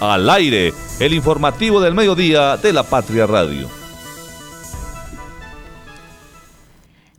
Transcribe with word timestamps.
Al 0.00 0.30
aire, 0.30 0.72
el 1.00 1.12
informativo 1.12 1.80
del 1.80 1.92
mediodía 1.92 2.56
de 2.56 2.72
la 2.72 2.84
Patria 2.84 3.26
Radio. 3.26 3.68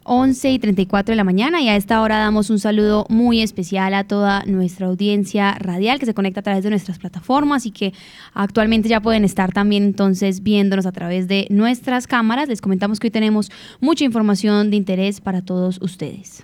11 0.05 0.51
y 0.51 0.59
34 0.59 1.11
de 1.11 1.17
la 1.17 1.25
mañana 1.25 1.61
y 1.61 1.67
a 1.67 1.75
esta 1.75 2.01
hora 2.01 2.17
damos 2.17 2.49
un 2.49 2.57
saludo 2.57 3.05
muy 3.09 3.41
especial 3.41 3.93
a 3.93 4.05
toda 4.05 4.43
nuestra 4.45 4.87
audiencia 4.87 5.55
radial 5.59 5.99
que 5.99 6.05
se 6.05 6.13
conecta 6.13 6.39
a 6.39 6.43
través 6.43 6.63
de 6.63 6.69
nuestras 6.69 6.97
plataformas 6.97 7.65
y 7.65 7.71
que 7.71 7.93
actualmente 8.33 8.87
ya 8.87 9.01
pueden 9.01 9.25
estar 9.25 9.51
también 9.51 9.83
entonces 9.83 10.41
viéndonos 10.41 10.85
a 10.85 10.93
través 10.93 11.27
de 11.27 11.47
nuestras 11.49 12.07
cámaras. 12.07 12.47
Les 12.47 12.61
comentamos 12.61 12.99
que 12.99 13.07
hoy 13.07 13.11
tenemos 13.11 13.51
mucha 13.81 14.05
información 14.05 14.71
de 14.71 14.77
interés 14.77 15.19
para 15.19 15.41
todos 15.41 15.79
ustedes. 15.81 16.43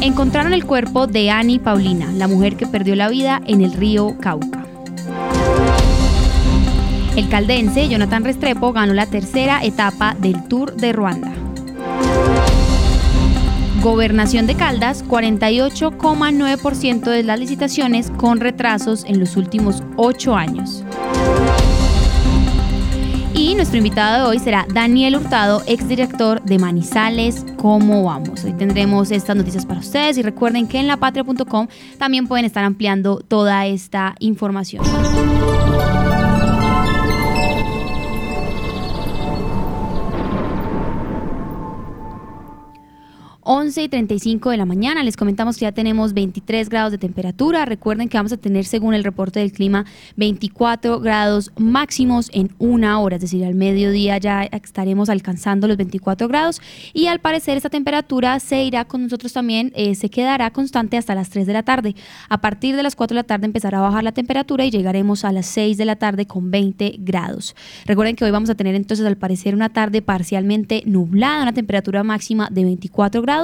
Encontraron 0.00 0.52
el 0.52 0.64
cuerpo 0.64 1.06
de 1.06 1.30
Annie 1.30 1.58
Paulina, 1.58 2.12
la 2.12 2.28
mujer 2.28 2.56
que 2.56 2.66
perdió 2.66 2.94
la 2.94 3.08
vida 3.08 3.40
en 3.46 3.62
el 3.62 3.72
río 3.72 4.16
Cauca. 4.20 4.66
El 7.16 7.28
caldense 7.30 7.88
Jonathan 7.88 8.24
Restrepo 8.24 8.74
ganó 8.74 8.92
la 8.92 9.06
tercera 9.06 9.64
etapa 9.64 10.14
del 10.18 10.46
Tour 10.48 10.76
de 10.76 10.92
Ruanda. 10.92 11.32
Gobernación 13.82 14.46
de 14.46 14.54
Caldas, 14.54 15.04
48,9% 15.04 17.10
de 17.10 17.22
las 17.22 17.38
licitaciones 17.38 18.10
con 18.10 18.40
retrasos 18.40 19.04
en 19.04 19.20
los 19.20 19.36
últimos 19.36 19.82
ocho 19.96 20.34
años. 20.34 20.82
Y 23.46 23.54
nuestro 23.54 23.78
invitado 23.78 24.24
de 24.24 24.28
hoy 24.28 24.38
será 24.40 24.66
Daniel 24.74 25.14
Hurtado, 25.14 25.62
exdirector 25.68 26.42
de 26.42 26.58
Manizales. 26.58 27.46
¿Cómo 27.58 28.02
vamos? 28.02 28.42
Hoy 28.42 28.52
tendremos 28.54 29.12
estas 29.12 29.36
noticias 29.36 29.64
para 29.64 29.78
ustedes 29.78 30.18
y 30.18 30.22
recuerden 30.22 30.66
que 30.66 30.80
en 30.80 30.88
lapatria.com 30.88 31.68
también 31.96 32.26
pueden 32.26 32.44
estar 32.44 32.64
ampliando 32.64 33.20
toda 33.20 33.64
esta 33.66 34.16
información. 34.18 34.82
11 43.46 43.84
y 43.84 43.88
35 43.88 44.50
de 44.50 44.56
la 44.56 44.64
mañana. 44.64 45.04
Les 45.04 45.16
comentamos 45.16 45.56
que 45.56 45.62
ya 45.62 45.72
tenemos 45.72 46.14
23 46.14 46.68
grados 46.68 46.90
de 46.90 46.98
temperatura. 46.98 47.64
Recuerden 47.64 48.08
que 48.08 48.18
vamos 48.18 48.32
a 48.32 48.36
tener, 48.36 48.64
según 48.64 48.92
el 48.92 49.04
reporte 49.04 49.38
del 49.38 49.52
clima, 49.52 49.86
24 50.16 50.98
grados 50.98 51.52
máximos 51.56 52.28
en 52.32 52.50
una 52.58 52.98
hora, 52.98 53.16
es 53.16 53.22
decir, 53.22 53.44
al 53.44 53.54
mediodía 53.54 54.18
ya 54.18 54.42
estaremos 54.42 55.08
alcanzando 55.08 55.68
los 55.68 55.76
24 55.76 56.26
grados 56.26 56.60
y 56.92 57.06
al 57.06 57.20
parecer 57.20 57.56
esta 57.56 57.70
temperatura 57.70 58.40
se 58.40 58.64
irá 58.64 58.84
con 58.84 59.04
nosotros 59.04 59.32
también, 59.32 59.72
eh, 59.76 59.94
se 59.94 60.10
quedará 60.10 60.50
constante 60.50 60.96
hasta 60.96 61.14
las 61.14 61.30
3 61.30 61.46
de 61.46 61.52
la 61.52 61.62
tarde. 61.62 61.94
A 62.28 62.40
partir 62.40 62.74
de 62.74 62.82
las 62.82 62.96
4 62.96 63.14
de 63.14 63.20
la 63.20 63.26
tarde 63.26 63.46
empezará 63.46 63.78
a 63.78 63.82
bajar 63.82 64.02
la 64.02 64.12
temperatura 64.12 64.64
y 64.64 64.72
llegaremos 64.72 65.24
a 65.24 65.30
las 65.30 65.46
6 65.46 65.76
de 65.76 65.84
la 65.84 65.94
tarde 65.94 66.26
con 66.26 66.50
20 66.50 66.96
grados. 66.98 67.54
Recuerden 67.84 68.16
que 68.16 68.24
hoy 68.24 68.32
vamos 68.32 68.50
a 68.50 68.56
tener 68.56 68.74
entonces 68.74 69.06
al 69.06 69.16
parecer 69.16 69.54
una 69.54 69.68
tarde 69.68 70.02
parcialmente 70.02 70.82
nublada, 70.84 71.42
una 71.42 71.52
temperatura 71.52 72.02
máxima 72.02 72.48
de 72.50 72.64
24 72.64 73.22
grados 73.22 73.35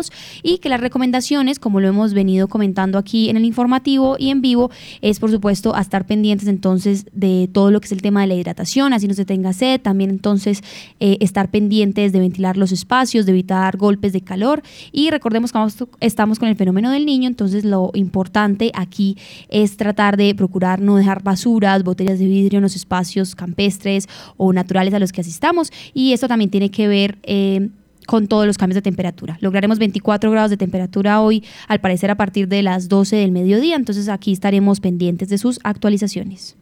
y 0.42 0.58
que 0.58 0.68
las 0.68 0.80
recomendaciones, 0.80 1.58
como 1.58 1.80
lo 1.80 1.88
hemos 1.88 2.14
venido 2.14 2.48
comentando 2.48 2.98
aquí 2.98 3.28
en 3.28 3.36
el 3.36 3.44
informativo 3.44 4.16
y 4.18 4.30
en 4.30 4.40
vivo, 4.40 4.70
es 5.00 5.18
por 5.18 5.30
supuesto 5.30 5.76
estar 5.76 6.06
pendientes 6.06 6.48
entonces 6.48 7.06
de 7.12 7.48
todo 7.52 7.70
lo 7.70 7.80
que 7.80 7.86
es 7.86 7.92
el 7.92 8.02
tema 8.02 8.22
de 8.22 8.28
la 8.28 8.34
hidratación, 8.34 8.92
así 8.92 9.08
no 9.08 9.14
se 9.14 9.24
tenga 9.24 9.52
sed, 9.52 9.80
también 9.80 10.10
entonces 10.10 10.62
eh, 11.00 11.18
estar 11.20 11.50
pendientes 11.50 12.12
de 12.12 12.20
ventilar 12.20 12.56
los 12.56 12.72
espacios, 12.72 13.26
de 13.26 13.32
evitar 13.32 13.76
golpes 13.76 14.12
de 14.12 14.20
calor 14.20 14.62
y 14.92 15.10
recordemos 15.10 15.52
que 15.52 15.58
estamos 16.00 16.38
con 16.38 16.48
el 16.48 16.56
fenómeno 16.56 16.90
del 16.90 17.06
niño, 17.06 17.28
entonces 17.28 17.64
lo 17.64 17.90
importante 17.94 18.70
aquí 18.74 19.16
es 19.48 19.77
tratar 19.77 20.16
de 20.16 20.34
procurar 20.34 20.80
no 20.80 20.96
dejar 20.96 21.22
basuras, 21.22 21.82
botellas 21.82 22.18
de 22.18 22.27
vidrio 22.27 22.58
en 22.58 22.62
los 22.62 22.77
espacios 22.77 23.34
campestres 23.34 24.08
o 24.36 24.52
naturales 24.52 24.94
a 24.94 24.98
los 24.98 25.12
que 25.12 25.20
asistamos 25.20 25.70
y 25.94 26.12
esto 26.12 26.28
también 26.28 26.50
tiene 26.50 26.70
que 26.70 26.88
ver 26.88 27.18
eh, 27.22 27.70
con 28.07 28.27
todos 28.27 28.46
los 28.46 28.58
cambios 28.58 28.77
de 28.77 28.83
temperatura. 28.83 29.39
Lograremos 29.40 29.79
24 29.79 30.30
grados 30.30 30.51
de 30.51 30.57
temperatura 30.57 31.20
hoy, 31.20 31.45
al 31.68 31.80
parecer 31.80 32.11
a 32.11 32.17
partir 32.17 32.48
de 32.48 32.63
las 32.63 32.89
12 32.89 33.17
del 33.17 33.33
mediodía, 33.33 33.77
entonces 33.77 34.08
aquí 34.08 34.33
estaremos 34.33 34.80
pendientes 34.80 35.29
de 35.29 35.39
sus 35.39 35.61
actualizaciones. 35.64 36.57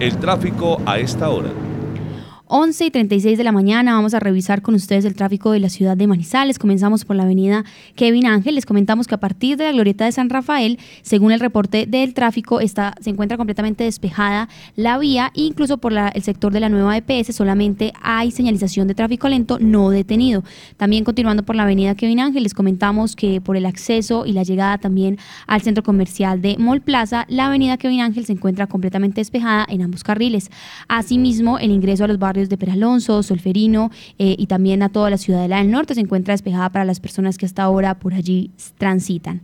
El 0.00 0.16
tráfico 0.18 0.80
a 0.84 0.98
esta 0.98 1.30
hora. 1.30 1.65
11 2.48 2.86
y 2.86 2.90
36 2.92 3.38
de 3.38 3.42
la 3.42 3.50
mañana 3.50 3.94
vamos 3.94 4.14
a 4.14 4.20
revisar 4.20 4.62
con 4.62 4.76
ustedes 4.76 5.04
el 5.04 5.16
tráfico 5.16 5.50
de 5.50 5.58
la 5.58 5.68
ciudad 5.68 5.96
de 5.96 6.06
Manizales. 6.06 6.60
Comenzamos 6.60 7.04
por 7.04 7.16
la 7.16 7.24
avenida 7.24 7.64
Kevin 7.96 8.26
Ángel. 8.26 8.54
Les 8.54 8.64
comentamos 8.64 9.08
que 9.08 9.16
a 9.16 9.18
partir 9.18 9.56
de 9.56 9.64
la 9.64 9.72
glorieta 9.72 10.04
de 10.04 10.12
San 10.12 10.30
Rafael, 10.30 10.78
según 11.02 11.32
el 11.32 11.40
reporte 11.40 11.86
del 11.86 12.14
tráfico, 12.14 12.60
está, 12.60 12.94
se 13.00 13.10
encuentra 13.10 13.36
completamente 13.36 13.82
despejada 13.82 14.48
la 14.76 14.96
vía. 14.96 15.32
Incluso 15.34 15.78
por 15.78 15.92
el 15.92 16.22
sector 16.22 16.52
de 16.52 16.60
la 16.60 16.68
nueva 16.68 16.96
EPS 16.96 17.34
solamente 17.34 17.92
hay 18.00 18.30
señalización 18.30 18.86
de 18.86 18.94
tráfico 18.94 19.28
lento 19.28 19.58
no 19.58 19.90
detenido. 19.90 20.44
También 20.76 21.02
continuando 21.02 21.42
por 21.42 21.56
la 21.56 21.64
avenida 21.64 21.96
Kevin 21.96 22.20
Ángel, 22.20 22.44
les 22.44 22.54
comentamos 22.54 23.16
que 23.16 23.40
por 23.40 23.56
el 23.56 23.66
acceso 23.66 24.24
y 24.24 24.30
la 24.30 24.44
llegada 24.44 24.78
también 24.78 25.18
al 25.48 25.62
centro 25.62 25.82
comercial 25.82 26.40
de 26.42 26.56
Mall 26.58 26.80
Plaza, 26.80 27.24
la 27.28 27.46
avenida 27.46 27.76
Kevin 27.76 28.02
Ángel 28.02 28.24
se 28.24 28.34
encuentra 28.34 28.68
completamente 28.68 29.20
despejada 29.20 29.66
en 29.68 29.82
ambos 29.82 30.04
carriles. 30.04 30.48
Asimismo, 30.86 31.58
el 31.58 31.72
ingreso 31.72 32.04
a 32.04 32.06
los 32.06 32.20
barrios 32.20 32.35
de 32.36 32.56
Peralonso, 32.58 33.22
Solferino 33.22 33.90
eh, 34.18 34.36
y 34.38 34.46
también 34.46 34.82
a 34.82 34.90
toda 34.90 35.10
la 35.10 35.18
ciudadela 35.18 35.58
del 35.58 35.70
norte 35.70 35.94
se 35.94 36.00
encuentra 36.00 36.34
despejada 36.34 36.70
para 36.70 36.84
las 36.84 37.00
personas 37.00 37.38
que 37.38 37.46
hasta 37.46 37.62
ahora 37.62 37.98
por 37.98 38.14
allí 38.14 38.50
transitan. 38.78 39.42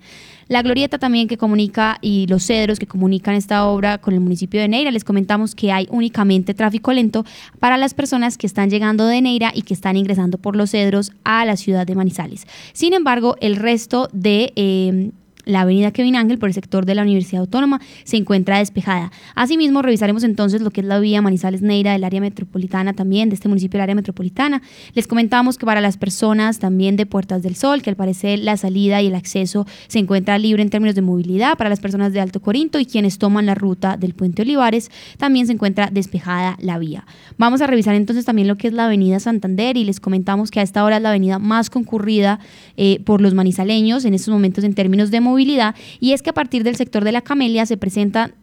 La 0.48 0.62
glorieta 0.62 0.98
también 0.98 1.28
que 1.28 1.38
comunica 1.38 1.98
y 2.02 2.26
los 2.26 2.44
cedros 2.44 2.78
que 2.78 2.86
comunican 2.86 3.34
esta 3.34 3.66
obra 3.66 3.98
con 3.98 4.12
el 4.12 4.20
municipio 4.20 4.60
de 4.60 4.68
Neira, 4.68 4.90
les 4.90 5.04
comentamos 5.04 5.54
que 5.54 5.72
hay 5.72 5.88
únicamente 5.90 6.52
tráfico 6.52 6.92
lento 6.92 7.24
para 7.58 7.78
las 7.78 7.94
personas 7.94 8.36
que 8.36 8.46
están 8.46 8.68
llegando 8.68 9.06
de 9.06 9.22
Neira 9.22 9.52
y 9.54 9.62
que 9.62 9.72
están 9.72 9.96
ingresando 9.96 10.36
por 10.36 10.54
los 10.54 10.70
cedros 10.70 11.12
a 11.24 11.46
la 11.46 11.56
ciudad 11.56 11.86
de 11.86 11.94
Manizales. 11.94 12.46
Sin 12.74 12.92
embargo, 12.92 13.36
el 13.40 13.56
resto 13.56 14.10
de... 14.12 14.52
Eh, 14.56 15.10
la 15.44 15.62
avenida 15.62 15.90
Kevin 15.90 16.16
Ángel 16.16 16.38
por 16.38 16.48
el 16.48 16.54
sector 16.54 16.86
de 16.86 16.94
la 16.94 17.02
Universidad 17.02 17.40
Autónoma 17.40 17.80
se 18.04 18.16
encuentra 18.16 18.58
despejada. 18.58 19.10
Asimismo, 19.34 19.82
revisaremos 19.82 20.22
entonces 20.22 20.62
lo 20.62 20.70
que 20.70 20.80
es 20.80 20.86
la 20.86 20.98
vía 21.00 21.20
Manizales 21.20 21.62
Neira 21.62 21.92
del 21.92 22.04
área 22.04 22.20
metropolitana 22.20 22.92
también, 22.92 23.28
de 23.28 23.34
este 23.34 23.48
municipio 23.48 23.78
del 23.78 23.82
área 23.82 23.94
metropolitana. 23.94 24.62
Les 24.94 25.06
comentamos 25.06 25.58
que 25.58 25.66
para 25.66 25.80
las 25.80 25.96
personas 25.96 26.58
también 26.58 26.96
de 26.96 27.06
Puertas 27.06 27.42
del 27.42 27.56
Sol, 27.56 27.82
que 27.82 27.90
al 27.90 27.96
parecer 27.96 28.38
la 28.38 28.56
salida 28.56 29.02
y 29.02 29.08
el 29.08 29.14
acceso 29.14 29.66
se 29.88 29.98
encuentra 29.98 30.38
libre 30.38 30.62
en 30.62 30.70
términos 30.70 30.94
de 30.94 31.02
movilidad, 31.02 31.56
para 31.58 31.70
las 31.70 31.80
personas 31.80 32.12
de 32.12 32.20
Alto 32.20 32.40
Corinto 32.40 32.78
y 32.78 32.86
quienes 32.86 33.18
toman 33.18 33.46
la 33.46 33.54
ruta 33.54 33.96
del 33.96 34.14
Puente 34.14 34.42
Olivares, 34.42 34.90
también 35.18 35.46
se 35.46 35.52
encuentra 35.52 35.90
despejada 35.90 36.56
la 36.60 36.78
vía. 36.78 37.04
Vamos 37.36 37.60
a 37.62 37.66
revisar 37.66 37.94
entonces 37.94 38.24
también 38.24 38.48
lo 38.48 38.56
que 38.56 38.68
es 38.68 38.74
la 38.74 38.86
avenida 38.86 39.18
Santander 39.18 39.76
y 39.76 39.84
les 39.84 40.00
comentamos 40.00 40.50
que 40.50 40.60
a 40.60 40.62
esta 40.62 40.84
hora 40.84 40.96
es 40.96 41.02
la 41.02 41.08
avenida 41.08 41.38
más 41.38 41.70
concurrida 41.70 42.38
eh, 42.76 43.00
por 43.04 43.20
los 43.20 43.34
manizaleños 43.34 44.04
en 44.04 44.14
estos 44.14 44.32
momentos 44.32 44.64
en 44.64 44.74
términos 44.74 45.10
de 45.10 45.20
movilidad 45.20 45.31
movilidad 45.32 45.74
y 46.00 46.12
es 46.12 46.22
que 46.22 46.30
a 46.30 46.34
partir 46.34 46.62
del 46.64 46.76
sector 46.76 47.04
de 47.04 47.12
la 47.12 47.22
Camelia 47.22 47.66
se 47.66 47.76
presentan 47.76 48.34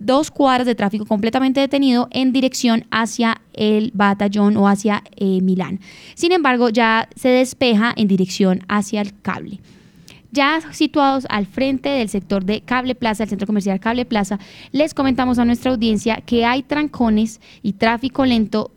dos 0.00 0.30
cuadras 0.30 0.66
de 0.66 0.74
tráfico 0.74 1.06
completamente 1.06 1.60
detenido 1.60 2.08
en 2.10 2.32
dirección 2.32 2.86
hacia 2.90 3.40
el 3.52 3.92
batallón 3.94 4.56
o 4.56 4.68
hacia 4.68 5.04
eh, 5.16 5.40
Milán. 5.40 5.80
Sin 6.14 6.32
embargo, 6.32 6.68
ya 6.68 7.08
se 7.14 7.28
despeja 7.28 7.92
en 7.96 8.08
dirección 8.08 8.64
hacia 8.68 9.00
el 9.00 9.12
cable. 9.20 9.60
Ya 10.30 10.60
situados 10.72 11.26
al 11.30 11.46
frente 11.46 11.88
del 11.88 12.08
sector 12.08 12.44
de 12.44 12.60
Cable 12.60 12.94
Plaza, 12.94 13.22
el 13.22 13.30
centro 13.30 13.46
comercial 13.46 13.80
Cable 13.80 14.04
Plaza, 14.04 14.38
les 14.72 14.92
comentamos 14.92 15.38
a 15.38 15.44
nuestra 15.44 15.70
audiencia 15.70 16.16
que 16.26 16.44
hay 16.44 16.62
trancones 16.62 17.40
y 17.62 17.72
tráfico 17.72 18.26
lento 18.26 18.70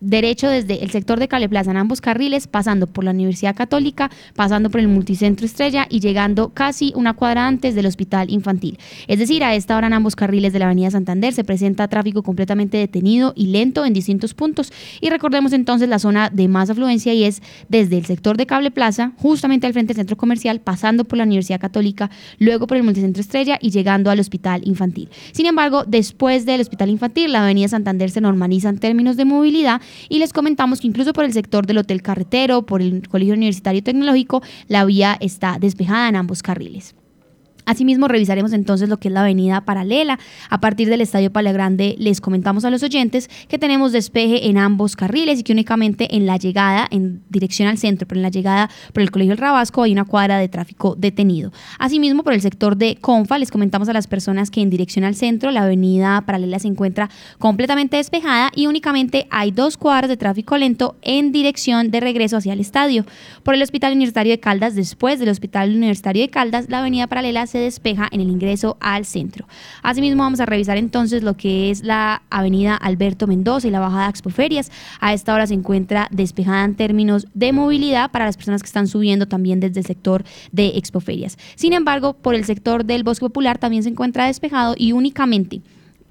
derecho 0.00 0.48
desde 0.48 0.82
el 0.82 0.90
sector 0.90 1.18
de 1.18 1.28
Cable 1.28 1.48
Plaza 1.48 1.70
en 1.70 1.76
ambos 1.76 2.00
carriles, 2.00 2.46
pasando 2.46 2.86
por 2.86 3.04
la 3.04 3.10
Universidad 3.10 3.54
Católica, 3.54 4.10
pasando 4.34 4.70
por 4.70 4.80
el 4.80 4.88
Multicentro 4.88 5.46
Estrella 5.46 5.86
y 5.88 6.00
llegando 6.00 6.50
casi 6.50 6.92
una 6.94 7.14
cuadra 7.14 7.46
antes 7.46 7.74
del 7.74 7.86
Hospital 7.86 8.30
Infantil. 8.30 8.78
Es 9.06 9.18
decir, 9.18 9.44
a 9.44 9.54
esta 9.54 9.76
hora 9.76 9.86
en 9.86 9.92
ambos 9.92 10.16
carriles 10.16 10.52
de 10.52 10.58
la 10.58 10.66
Avenida 10.66 10.90
Santander 10.90 11.32
se 11.32 11.44
presenta 11.44 11.88
tráfico 11.88 12.22
completamente 12.22 12.78
detenido 12.78 13.32
y 13.36 13.48
lento 13.48 13.84
en 13.84 13.92
distintos 13.92 14.34
puntos. 14.34 14.72
Y 15.00 15.10
recordemos 15.10 15.52
entonces 15.52 15.88
la 15.88 15.98
zona 15.98 16.30
de 16.30 16.48
más 16.48 16.70
afluencia 16.70 17.12
y 17.14 17.24
es 17.24 17.42
desde 17.68 17.98
el 17.98 18.06
sector 18.06 18.36
de 18.36 18.46
Cable 18.46 18.70
Plaza, 18.70 19.12
justamente 19.16 19.66
al 19.66 19.72
frente 19.72 19.94
del 19.94 19.98
centro 19.98 20.16
comercial, 20.16 20.60
pasando 20.60 21.04
por 21.04 21.18
la 21.18 21.24
Universidad 21.24 21.60
Católica, 21.60 22.10
luego 22.38 22.66
por 22.66 22.76
el 22.76 22.82
Multicentro 22.82 23.20
Estrella 23.20 23.58
y 23.60 23.70
llegando 23.70 24.10
al 24.10 24.20
Hospital 24.20 24.62
Infantil. 24.64 25.08
Sin 25.32 25.46
embargo, 25.46 25.84
después 25.86 26.46
del 26.46 26.60
Hospital 26.60 26.90
Infantil, 26.90 27.32
la 27.32 27.42
Avenida 27.42 27.68
Santander 27.68 28.10
se 28.10 28.20
normaliza 28.20 28.68
en 28.68 28.78
términos 28.78 29.16
de 29.16 29.24
movilidad 29.24 29.80
y 30.08 30.18
les 30.18 30.32
comentamos 30.32 30.80
que 30.80 30.86
incluso 30.86 31.12
por 31.12 31.24
el 31.24 31.32
sector 31.32 31.66
del 31.66 31.78
Hotel 31.78 32.02
Carretero, 32.02 32.66
por 32.66 32.82
el 32.82 33.08
Colegio 33.08 33.34
Universitario 33.34 33.82
Tecnológico, 33.82 34.42
la 34.66 34.84
vía 34.84 35.16
está 35.20 35.58
despejada 35.58 36.08
en 36.08 36.16
ambos 36.16 36.42
carriles. 36.42 36.94
Asimismo, 37.68 38.08
revisaremos 38.08 38.54
entonces 38.54 38.88
lo 38.88 38.96
que 38.96 39.08
es 39.08 39.14
la 39.14 39.20
avenida 39.20 39.60
paralela. 39.60 40.18
A 40.48 40.58
partir 40.58 40.88
del 40.88 41.02
Estadio 41.02 41.30
Pala 41.30 41.52
Grande, 41.52 41.96
les 41.98 42.22
comentamos 42.22 42.64
a 42.64 42.70
los 42.70 42.82
oyentes 42.82 43.28
que 43.46 43.58
tenemos 43.58 43.92
despeje 43.92 44.48
en 44.48 44.56
ambos 44.56 44.96
carriles 44.96 45.40
y 45.40 45.42
que 45.42 45.52
únicamente 45.52 46.16
en 46.16 46.24
la 46.24 46.38
llegada, 46.38 46.88
en 46.90 47.22
dirección 47.28 47.68
al 47.68 47.76
centro, 47.76 48.08
pero 48.08 48.18
en 48.18 48.22
la 48.22 48.30
llegada 48.30 48.70
por 48.94 49.02
el 49.02 49.10
Colegio 49.10 49.32
El 49.32 49.38
Rabasco, 49.38 49.82
hay 49.82 49.92
una 49.92 50.06
cuadra 50.06 50.38
de 50.38 50.48
tráfico 50.48 50.94
detenido. 50.96 51.52
Asimismo, 51.78 52.24
por 52.24 52.32
el 52.32 52.40
sector 52.40 52.74
de 52.74 52.96
Confa, 52.96 53.38
les 53.38 53.50
comentamos 53.50 53.90
a 53.90 53.92
las 53.92 54.06
personas 54.06 54.50
que 54.50 54.62
en 54.62 54.70
dirección 54.70 55.04
al 55.04 55.14
centro, 55.14 55.50
la 55.50 55.64
avenida 55.64 56.22
paralela 56.22 56.58
se 56.58 56.68
encuentra 56.68 57.10
completamente 57.38 57.98
despejada 57.98 58.50
y 58.54 58.66
únicamente 58.66 59.26
hay 59.30 59.50
dos 59.50 59.76
cuadras 59.76 60.08
de 60.08 60.16
tráfico 60.16 60.56
lento 60.56 60.96
en 61.02 61.32
dirección 61.32 61.90
de 61.90 62.00
regreso 62.00 62.38
hacia 62.38 62.54
el 62.54 62.60
estadio. 62.60 63.04
Por 63.42 63.54
el 63.54 63.62
Hospital 63.62 63.92
Universitario 63.92 64.32
de 64.32 64.40
Caldas, 64.40 64.74
después 64.74 65.18
del 65.18 65.28
Hospital 65.28 65.76
Universitario 65.76 66.22
de 66.22 66.30
Caldas, 66.30 66.70
la 66.70 66.78
avenida 66.78 67.06
paralela 67.06 67.46
se 67.46 67.57
despeja 67.58 68.08
en 68.10 68.20
el 68.20 68.28
ingreso 68.28 68.76
al 68.80 69.04
centro. 69.04 69.46
Asimismo, 69.82 70.22
vamos 70.22 70.40
a 70.40 70.46
revisar 70.46 70.76
entonces 70.76 71.22
lo 71.22 71.36
que 71.36 71.70
es 71.70 71.82
la 71.82 72.22
avenida 72.30 72.74
Alberto 72.76 73.26
Mendoza 73.26 73.68
y 73.68 73.70
la 73.70 73.80
bajada 73.80 74.08
Expoferias. 74.08 74.70
A 75.00 75.12
esta 75.12 75.34
hora 75.34 75.46
se 75.46 75.54
encuentra 75.54 76.08
despejada 76.10 76.64
en 76.64 76.74
términos 76.74 77.26
de 77.34 77.52
movilidad 77.52 78.10
para 78.10 78.24
las 78.26 78.36
personas 78.36 78.62
que 78.62 78.66
están 78.66 78.86
subiendo 78.86 79.26
también 79.26 79.60
desde 79.60 79.80
el 79.80 79.86
sector 79.86 80.24
de 80.52 80.68
Expoferias. 80.76 81.38
Sin 81.54 81.72
embargo, 81.72 82.14
por 82.14 82.34
el 82.34 82.44
sector 82.44 82.84
del 82.84 83.04
Bosque 83.04 83.26
Popular 83.26 83.58
también 83.58 83.82
se 83.82 83.88
encuentra 83.88 84.26
despejado 84.26 84.74
y 84.76 84.92
únicamente 84.92 85.62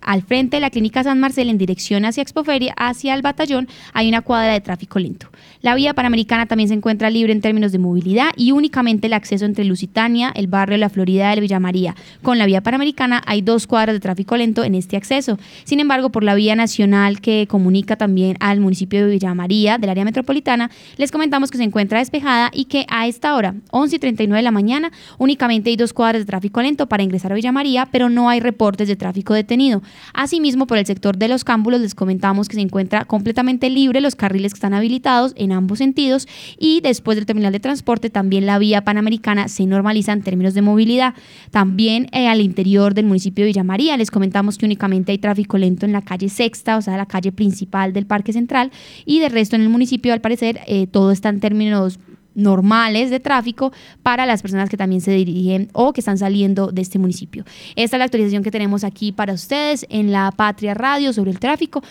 al 0.07 0.21
frente 0.21 0.57
de 0.57 0.61
la 0.61 0.69
Clínica 0.69 1.03
San 1.03 1.19
Marcel 1.19 1.49
en 1.49 1.57
dirección 1.57 2.05
hacia 2.05 2.23
Expoferia, 2.23 2.73
hacia 2.77 3.13
el 3.13 3.21
batallón, 3.21 3.67
hay 3.93 4.07
una 4.07 4.21
cuadra 4.21 4.53
de 4.53 4.61
tráfico 4.61 4.99
lento. 4.99 5.27
La 5.61 5.75
vía 5.75 5.93
panamericana 5.93 6.45
también 6.45 6.69
se 6.69 6.75
encuentra 6.75 7.09
libre 7.09 7.33
en 7.33 7.41
términos 7.41 7.73
de 7.73 7.79
movilidad 7.79 8.29
y 8.37 8.51
únicamente 8.51 9.07
el 9.07 9.13
acceso 9.13 9.43
entre 9.43 9.65
Lusitania, 9.65 10.31
el 10.33 10.47
barrio 10.47 10.77
La 10.77 10.89
Florida 10.89 11.31
del 11.31 11.41
Villa 11.41 11.59
María, 11.59 11.93
con 12.23 12.37
la 12.37 12.45
vía 12.45 12.61
panamericana 12.61 13.21
hay 13.25 13.41
dos 13.41 13.67
cuadras 13.67 13.95
de 13.95 13.99
tráfico 13.99 14.37
lento 14.37 14.63
en 14.63 14.75
este 14.75 14.95
acceso. 14.95 15.37
Sin 15.65 15.81
embargo, 15.81 16.09
por 16.09 16.23
la 16.23 16.35
vía 16.35 16.55
nacional 16.55 17.19
que 17.19 17.45
comunica 17.47 17.97
también 17.97 18.37
al 18.39 18.61
municipio 18.61 19.05
de 19.05 19.11
Villa 19.11 19.33
María, 19.33 19.77
del 19.77 19.89
área 19.89 20.05
metropolitana, 20.05 20.71
les 20.95 21.11
comentamos 21.11 21.51
que 21.51 21.57
se 21.57 21.63
encuentra 21.65 21.99
despejada 21.99 22.49
y 22.53 22.65
que 22.65 22.85
a 22.87 23.07
esta 23.07 23.35
hora, 23.35 23.55
11 23.71 23.97
y 23.97 23.99
39 23.99 24.37
de 24.37 24.43
la 24.43 24.51
mañana, 24.51 24.91
únicamente 25.17 25.69
hay 25.69 25.75
dos 25.75 25.91
cuadras 25.91 26.21
de 26.21 26.25
tráfico 26.25 26.61
lento 26.61 26.87
para 26.87 27.03
ingresar 27.03 27.33
a 27.33 27.35
Villa 27.35 27.51
María, 27.51 27.89
pero 27.91 28.09
no 28.09 28.29
hay 28.29 28.39
reportes 28.39 28.87
de 28.87 28.95
tráfico 28.95 29.33
detenido. 29.33 29.81
Asimismo, 30.13 30.67
por 30.67 30.77
el 30.77 30.85
sector 30.85 31.17
de 31.17 31.27
los 31.27 31.43
cámbulos 31.43 31.81
les 31.81 31.95
comentamos 31.95 32.47
que 32.47 32.55
se 32.55 32.61
encuentra 32.61 33.05
completamente 33.05 33.69
libre 33.69 34.01
los 34.01 34.15
carriles 34.15 34.53
que 34.53 34.57
están 34.57 34.73
habilitados 34.73 35.33
en 35.35 35.51
ambos 35.51 35.79
sentidos 35.79 36.27
y 36.57 36.81
después 36.81 37.15
del 37.17 37.25
terminal 37.25 37.51
de 37.51 37.59
transporte 37.59 38.09
también 38.09 38.45
la 38.45 38.59
vía 38.59 38.83
panamericana 38.83 39.47
se 39.47 39.65
normaliza 39.65 40.13
en 40.13 40.21
términos 40.21 40.53
de 40.53 40.61
movilidad. 40.61 41.13
También 41.51 42.07
eh, 42.11 42.27
al 42.27 42.41
interior 42.41 42.93
del 42.93 43.05
municipio 43.05 43.43
de 43.43 43.47
Villa 43.47 43.63
María 43.63 43.97
les 43.97 44.11
comentamos 44.11 44.57
que 44.57 44.65
únicamente 44.65 45.11
hay 45.11 45.17
tráfico 45.17 45.57
lento 45.57 45.85
en 45.85 45.91
la 45.91 46.01
calle 46.01 46.29
Sexta, 46.29 46.77
o 46.77 46.81
sea, 46.81 46.97
la 46.97 47.05
calle 47.05 47.31
principal 47.31 47.93
del 47.93 48.05
Parque 48.05 48.33
Central 48.33 48.71
y 49.05 49.19
de 49.19 49.29
resto 49.29 49.55
en 49.55 49.61
el 49.61 49.69
municipio 49.69 50.13
al 50.13 50.21
parecer 50.21 50.61
eh, 50.67 50.87
todo 50.87 51.11
está 51.11 51.29
en 51.29 51.39
términos 51.39 51.99
normales 52.37 53.09
de 53.09 53.19
tráfico 53.19 53.73
para 54.03 54.25
las 54.25 54.41
personas 54.41 54.69
que 54.69 54.77
también 54.77 55.01
se 55.01 55.11
dirigen 55.11 55.69
o 55.73 55.91
que 55.91 55.99
están 55.99 56.17
saliendo 56.17 56.71
de 56.71 56.81
este 56.81 56.99
municipio. 56.99 57.43
Esta 57.75 57.97
es 57.97 57.99
la 57.99 58.05
actualización 58.05 58.43
que 58.43 58.51
tenemos 58.51 58.85
aquí 58.85 59.11
para 59.11 59.33
ustedes 59.33 59.85
en 59.89 60.13
la 60.13 60.31
Patria 60.31 60.73
Radio 60.73 61.11
sobre 61.11 61.31
el 61.31 61.39
tráfico 61.39 61.83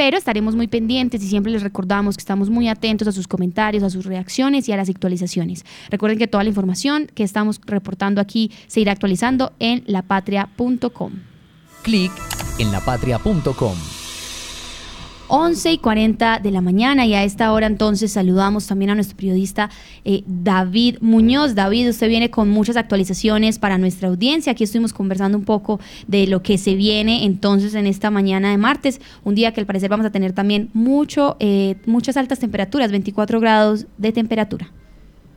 pero 0.00 0.16
estaremos 0.16 0.56
muy 0.56 0.66
pendientes 0.66 1.22
y 1.22 1.28
siempre 1.28 1.52
les 1.52 1.62
recordamos 1.62 2.16
que 2.16 2.22
estamos 2.22 2.48
muy 2.48 2.68
atentos 2.68 3.06
a 3.06 3.12
sus 3.12 3.28
comentarios, 3.28 3.82
a 3.82 3.90
sus 3.90 4.06
reacciones 4.06 4.66
y 4.66 4.72
a 4.72 4.78
las 4.78 4.88
actualizaciones. 4.88 5.66
Recuerden 5.90 6.18
que 6.18 6.26
toda 6.26 6.42
la 6.42 6.48
información 6.48 7.06
que 7.14 7.22
estamos 7.22 7.60
reportando 7.66 8.22
aquí 8.22 8.50
se 8.66 8.80
irá 8.80 8.92
actualizando 8.92 9.52
en 9.58 9.82
lapatria.com. 9.86 11.12
Clic 11.82 12.12
en 12.58 12.72
lapatria.com. 12.72 13.99
11 15.30 15.72
y 15.72 15.78
40 15.78 16.40
de 16.40 16.50
la 16.50 16.60
mañana 16.60 17.06
y 17.06 17.14
a 17.14 17.22
esta 17.22 17.52
hora 17.52 17.68
entonces 17.68 18.12
saludamos 18.12 18.66
también 18.66 18.90
a 18.90 18.96
nuestro 18.96 19.16
periodista 19.16 19.70
eh, 20.04 20.24
David 20.26 20.96
Muñoz. 21.00 21.54
David, 21.54 21.88
usted 21.88 22.08
viene 22.08 22.30
con 22.30 22.48
muchas 22.48 22.76
actualizaciones 22.76 23.60
para 23.60 23.78
nuestra 23.78 24.08
audiencia. 24.08 24.52
Aquí 24.52 24.64
estuvimos 24.64 24.92
conversando 24.92 25.38
un 25.38 25.44
poco 25.44 25.78
de 26.08 26.26
lo 26.26 26.42
que 26.42 26.58
se 26.58 26.74
viene 26.74 27.24
entonces 27.24 27.74
en 27.74 27.86
esta 27.86 28.10
mañana 28.10 28.50
de 28.50 28.58
martes, 28.58 29.00
un 29.22 29.36
día 29.36 29.52
que 29.52 29.60
al 29.60 29.66
parecer 29.66 29.88
vamos 29.88 30.06
a 30.06 30.10
tener 30.10 30.32
también 30.32 30.68
mucho, 30.72 31.36
eh, 31.38 31.76
muchas 31.86 32.16
altas 32.16 32.40
temperaturas, 32.40 32.90
24 32.90 33.38
grados 33.38 33.86
de 33.98 34.10
temperatura. 34.10 34.72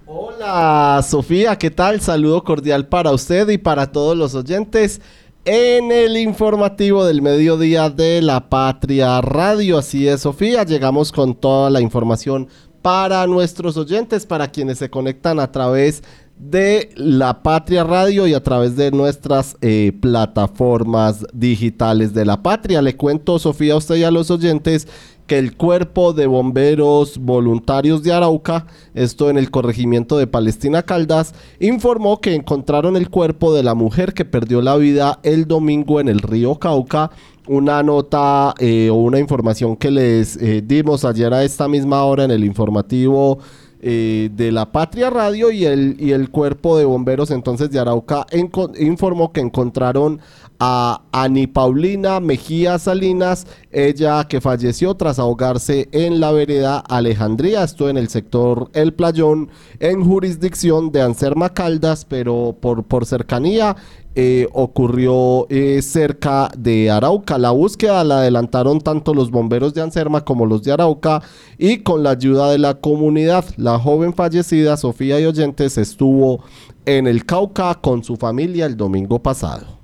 Hola 0.05 1.01
Sofía, 1.07 1.57
¿qué 1.57 1.71
tal? 1.71 2.01
Saludo 2.01 2.43
cordial 2.43 2.87
para 2.87 3.11
usted 3.11 3.47
y 3.49 3.57
para 3.57 3.91
todos 3.91 4.17
los 4.17 4.35
oyentes 4.35 5.01
en 5.45 5.91
el 5.91 6.15
informativo 6.17 7.05
del 7.05 7.21
mediodía 7.21 7.89
de 7.89 8.21
la 8.21 8.49
Patria 8.49 9.19
Radio. 9.21 9.77
Así 9.77 10.07
es, 10.07 10.21
Sofía, 10.21 10.63
llegamos 10.63 11.11
con 11.11 11.35
toda 11.35 11.69
la 11.69 11.81
información 11.81 12.47
para 12.81 13.27
nuestros 13.27 13.75
oyentes, 13.75 14.25
para 14.25 14.49
quienes 14.49 14.77
se 14.77 14.89
conectan 14.89 15.39
a 15.39 15.51
través 15.51 16.03
de 16.37 16.89
la 16.95 17.43
Patria 17.43 17.83
Radio 17.83 18.25
y 18.27 18.33
a 18.33 18.43
través 18.43 18.75
de 18.75 18.91
nuestras 18.91 19.55
eh, 19.61 19.91
plataformas 20.01 21.25
digitales 21.33 22.13
de 22.13 22.25
la 22.25 22.41
Patria. 22.41 22.81
Le 22.81 22.95
cuento, 22.95 23.37
Sofía, 23.37 23.73
a 23.73 23.77
usted 23.77 23.95
y 23.95 24.03
a 24.03 24.11
los 24.11 24.31
oyentes 24.31 24.87
que 25.27 25.37
el 25.39 25.55
cuerpo 25.55 26.13
de 26.13 26.27
bomberos 26.27 27.17
voluntarios 27.17 28.03
de 28.03 28.13
Arauca, 28.13 28.67
esto 28.93 29.29
en 29.29 29.37
el 29.37 29.51
corregimiento 29.51 30.17
de 30.17 30.27
Palestina 30.27 30.83
Caldas, 30.83 31.33
informó 31.59 32.19
que 32.19 32.35
encontraron 32.35 32.97
el 32.97 33.09
cuerpo 33.09 33.53
de 33.53 33.63
la 33.63 33.73
mujer 33.73 34.13
que 34.13 34.25
perdió 34.25 34.61
la 34.61 34.75
vida 34.75 35.19
el 35.23 35.47
domingo 35.47 35.99
en 35.99 36.09
el 36.09 36.19
río 36.19 36.55
Cauca. 36.55 37.11
Una 37.47 37.83
nota 37.83 38.53
eh, 38.59 38.89
o 38.89 38.95
una 38.95 39.19
información 39.19 39.75
que 39.75 39.91
les 39.91 40.37
eh, 40.37 40.63
dimos 40.65 41.03
ayer 41.03 41.33
a 41.33 41.43
esta 41.43 41.67
misma 41.67 42.03
hora 42.05 42.23
en 42.23 42.31
el 42.31 42.43
informativo 42.43 43.39
eh, 43.85 44.29
de 44.33 44.53
la 44.53 44.71
Patria 44.71 45.09
Radio 45.09 45.51
y 45.51 45.65
el, 45.65 45.97
y 45.99 46.11
el 46.11 46.29
cuerpo 46.29 46.77
de 46.77 46.85
bomberos 46.85 47.31
entonces 47.31 47.69
de 47.69 47.79
Arauca 47.79 48.25
informó 48.79 49.33
que 49.33 49.41
encontraron 49.41 50.21
a 50.59 51.03
Ani 51.11 51.47
Paulina 51.47 52.19
Mejía 52.19 52.79
Salinas, 52.79 53.47
ella 53.71 54.25
que 54.27 54.41
falleció 54.41 54.95
tras 54.95 55.19
ahogarse 55.19 55.89
en 55.91 56.19
la 56.19 56.31
vereda 56.31 56.79
Alejandría, 56.79 57.63
esto 57.63 57.89
en 57.89 57.97
el 57.97 58.09
sector 58.09 58.69
El 58.73 58.93
Playón, 58.93 59.49
en 59.79 60.03
jurisdicción 60.03 60.91
de 60.91 61.01
Anserma 61.01 61.49
Caldas, 61.53 62.05
pero 62.05 62.55
por, 62.59 62.83
por 62.83 63.05
cercanía 63.05 63.75
eh, 64.15 64.47
ocurrió 64.53 65.47
eh, 65.49 65.81
cerca 65.81 66.51
de 66.55 66.91
Arauca. 66.91 67.39
La 67.39 67.49
búsqueda 67.49 68.03
la 68.03 68.19
adelantaron 68.19 68.79
tanto 68.79 69.15
los 69.15 69.31
bomberos 69.31 69.73
de 69.73 69.81
Anserma 69.81 70.23
como 70.23 70.45
los 70.45 70.61
de 70.61 70.71
Arauca 70.71 71.23
y 71.57 71.79
con 71.79 72.03
la 72.03 72.11
ayuda 72.11 72.51
de 72.51 72.59
la 72.59 72.75
comunidad. 72.75 73.43
La 73.57 73.79
joven 73.79 74.13
fallecida, 74.13 74.77
Sofía 74.77 75.19
y 75.19 75.25
Oyentes, 75.25 75.79
estuvo 75.79 76.43
en 76.85 77.07
el 77.07 77.25
Cauca 77.25 77.73
con 77.75 78.03
su 78.03 78.15
familia 78.15 78.67
el 78.67 78.77
domingo 78.77 79.17
pasado. 79.17 79.82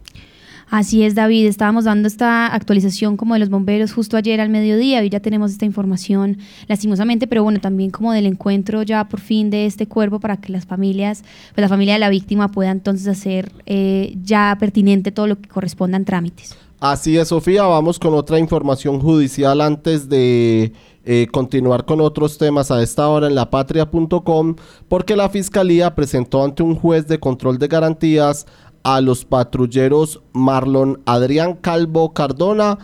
Así 0.69 1.03
es, 1.03 1.15
David. 1.15 1.47
Estábamos 1.47 1.85
dando 1.85 2.07
esta 2.07 2.47
actualización 2.47 3.17
como 3.17 3.33
de 3.33 3.39
los 3.39 3.49
bomberos 3.49 3.91
justo 3.91 4.17
ayer 4.17 4.39
al 4.39 4.49
mediodía 4.49 5.03
y 5.03 5.09
ya 5.09 5.19
tenemos 5.19 5.51
esta 5.51 5.65
información 5.65 6.37
lastimosamente, 6.67 7.25
pero 7.25 7.43
bueno, 7.43 7.59
también 7.59 7.89
como 7.89 8.13
del 8.13 8.27
encuentro 8.27 8.83
ya 8.83 9.07
por 9.09 9.19
fin 9.19 9.49
de 9.49 9.65
este 9.65 9.87
cuerpo 9.87 10.19
para 10.19 10.37
que 10.37 10.51
las 10.51 10.65
familias, 10.65 11.23
pues 11.55 11.63
la 11.63 11.69
familia 11.69 11.95
de 11.95 11.99
la 11.99 12.09
víctima 12.09 12.51
pueda 12.51 12.69
entonces 12.69 13.07
hacer 13.07 13.51
eh, 13.65 14.15
ya 14.23 14.55
pertinente 14.59 15.11
todo 15.11 15.25
lo 15.25 15.41
que 15.41 15.49
corresponda 15.49 15.97
en 15.97 16.05
trámites. 16.05 16.55
Así 16.79 17.17
es, 17.17 17.27
Sofía. 17.27 17.63
Vamos 17.63 17.99
con 17.99 18.13
otra 18.13 18.39
información 18.39 19.01
judicial 19.01 19.59
antes 19.59 20.07
de 20.07 20.71
eh, 21.03 21.27
continuar 21.31 21.83
con 21.83 21.99
otros 21.99 22.37
temas 22.37 22.71
a 22.71 22.81
esta 22.81 23.09
hora 23.09 23.27
en 23.27 23.35
lapatria.com, 23.35 24.55
porque 24.87 25.17
la 25.17 25.27
Fiscalía 25.27 25.93
presentó 25.93 26.43
ante 26.43 26.63
un 26.63 26.75
juez 26.75 27.07
de 27.07 27.19
control 27.19 27.57
de 27.57 27.67
garantías 27.67 28.45
a 28.83 29.01
los 29.01 29.25
patrulleros 29.25 30.21
Marlon 30.33 31.01
Adrián 31.05 31.55
Calvo 31.55 32.13
Cardona, 32.13 32.77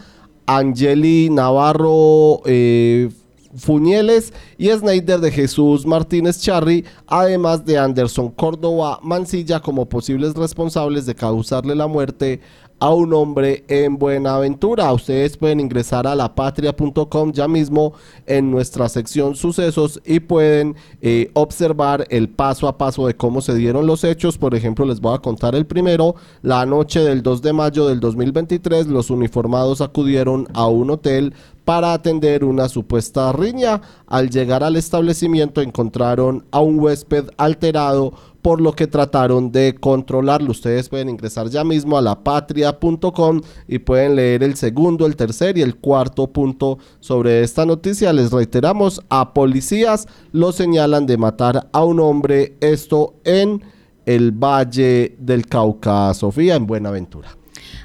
Angeli 0.46 1.30
Navarro 1.30 2.42
eh, 2.46 3.10
Fuñeles 3.56 4.34
y 4.58 4.70
Snyder 4.70 5.20
de 5.20 5.32
Jesús 5.32 5.86
Martínez 5.86 6.42
Charri, 6.42 6.84
además 7.08 7.66
de 7.66 7.78
Anderson 7.78 8.30
Córdoba 8.30 9.00
Mancilla 9.02 9.62
como 9.62 9.88
posibles 9.88 10.34
responsables 10.34 11.06
de 11.06 11.16
causarle 11.16 11.74
la 11.74 11.88
muerte 11.88 12.42
a 12.80 12.94
un 12.94 13.14
hombre 13.14 13.64
en 13.68 13.98
Buenaventura. 13.98 14.92
Ustedes 14.94 15.38
pueden 15.38 15.60
ingresar 15.60 16.08
a 16.08 16.16
lapatria.com 16.16 17.32
ya 17.32 17.48
mismo 17.48 17.94
en 18.26 18.52
nuestra 18.52 18.90
sección 18.90 19.36
sucesos 19.36 20.02
y 20.06 20.20
pueden 20.20 20.76
eh, 21.02 21.32
observar 21.34 22.06
el 22.10 22.30
paso 22.30 22.68
a 22.68 22.78
paso 22.78 23.08
de 23.08 23.16
cómo 23.16 23.42
se 23.42 23.56
dieron 23.56 23.88
los 23.88 24.04
hechos. 24.04 24.38
Por 24.38 24.56
ejemplo, 24.56 24.86
les 24.86 25.00
voy 25.00 25.16
a 25.16 25.20
contar 25.20 25.56
el 25.56 25.66
primero. 25.66 26.16
La 26.42 26.66
noche 26.66 27.00
del 27.00 27.24
2 27.24 27.42
de 27.42 27.54
mayo 27.54 27.88
del 27.88 28.00
2023, 28.00 28.88
los 28.88 29.10
uniformados 29.10 29.82
acudieron 29.82 30.48
a 30.54 30.68
un 30.68 30.90
hotel 30.90 31.34
para 31.66 31.94
atender 31.94 32.46
una 32.46 32.70
supuesta 32.70 33.32
riña. 33.34 33.82
Al 34.08 34.30
llegar 34.30 34.64
al 34.64 34.76
establecimiento 34.76 35.62
encontraron 35.62 36.46
a 36.52 36.62
un 36.62 36.80
huésped 36.80 37.30
alterado 37.38 38.14
por 38.46 38.62
lo 38.62 38.74
que 38.74 38.86
trataron 38.86 39.52
de 39.52 39.74
controlarlo. 39.74 40.52
Ustedes 40.52 40.88
pueden 40.88 41.10
ingresar 41.10 41.50
ya 41.50 41.64
mismo 41.64 41.98
a 41.98 42.02
lapatria.com 42.04 43.42
y 43.68 43.80
pueden 43.80 44.16
leer 44.16 44.44
el 44.44 44.56
segundo, 44.56 45.08
el 45.08 45.16
tercer 45.16 45.58
y 45.58 45.64
el 45.64 45.78
cuarto 45.78 46.28
punto 46.28 46.78
sobre 47.00 47.42
esta 47.42 47.66
noticia. 47.66 48.14
Les 48.14 48.32
reiteramos, 48.32 49.02
a 49.10 49.34
policías 49.34 50.08
lo 50.32 50.52
señalan 50.52 51.08
de 51.08 51.18
matar 51.18 51.70
a 51.72 51.84
un 51.84 52.00
hombre, 52.00 52.56
esto 52.60 53.16
en 53.24 53.64
el 54.06 54.32
Valle 54.32 55.16
del 55.18 55.48
Cauca, 55.48 56.14
Sofía, 56.14 56.54
en 56.54 56.68
Buenaventura. 56.68 57.30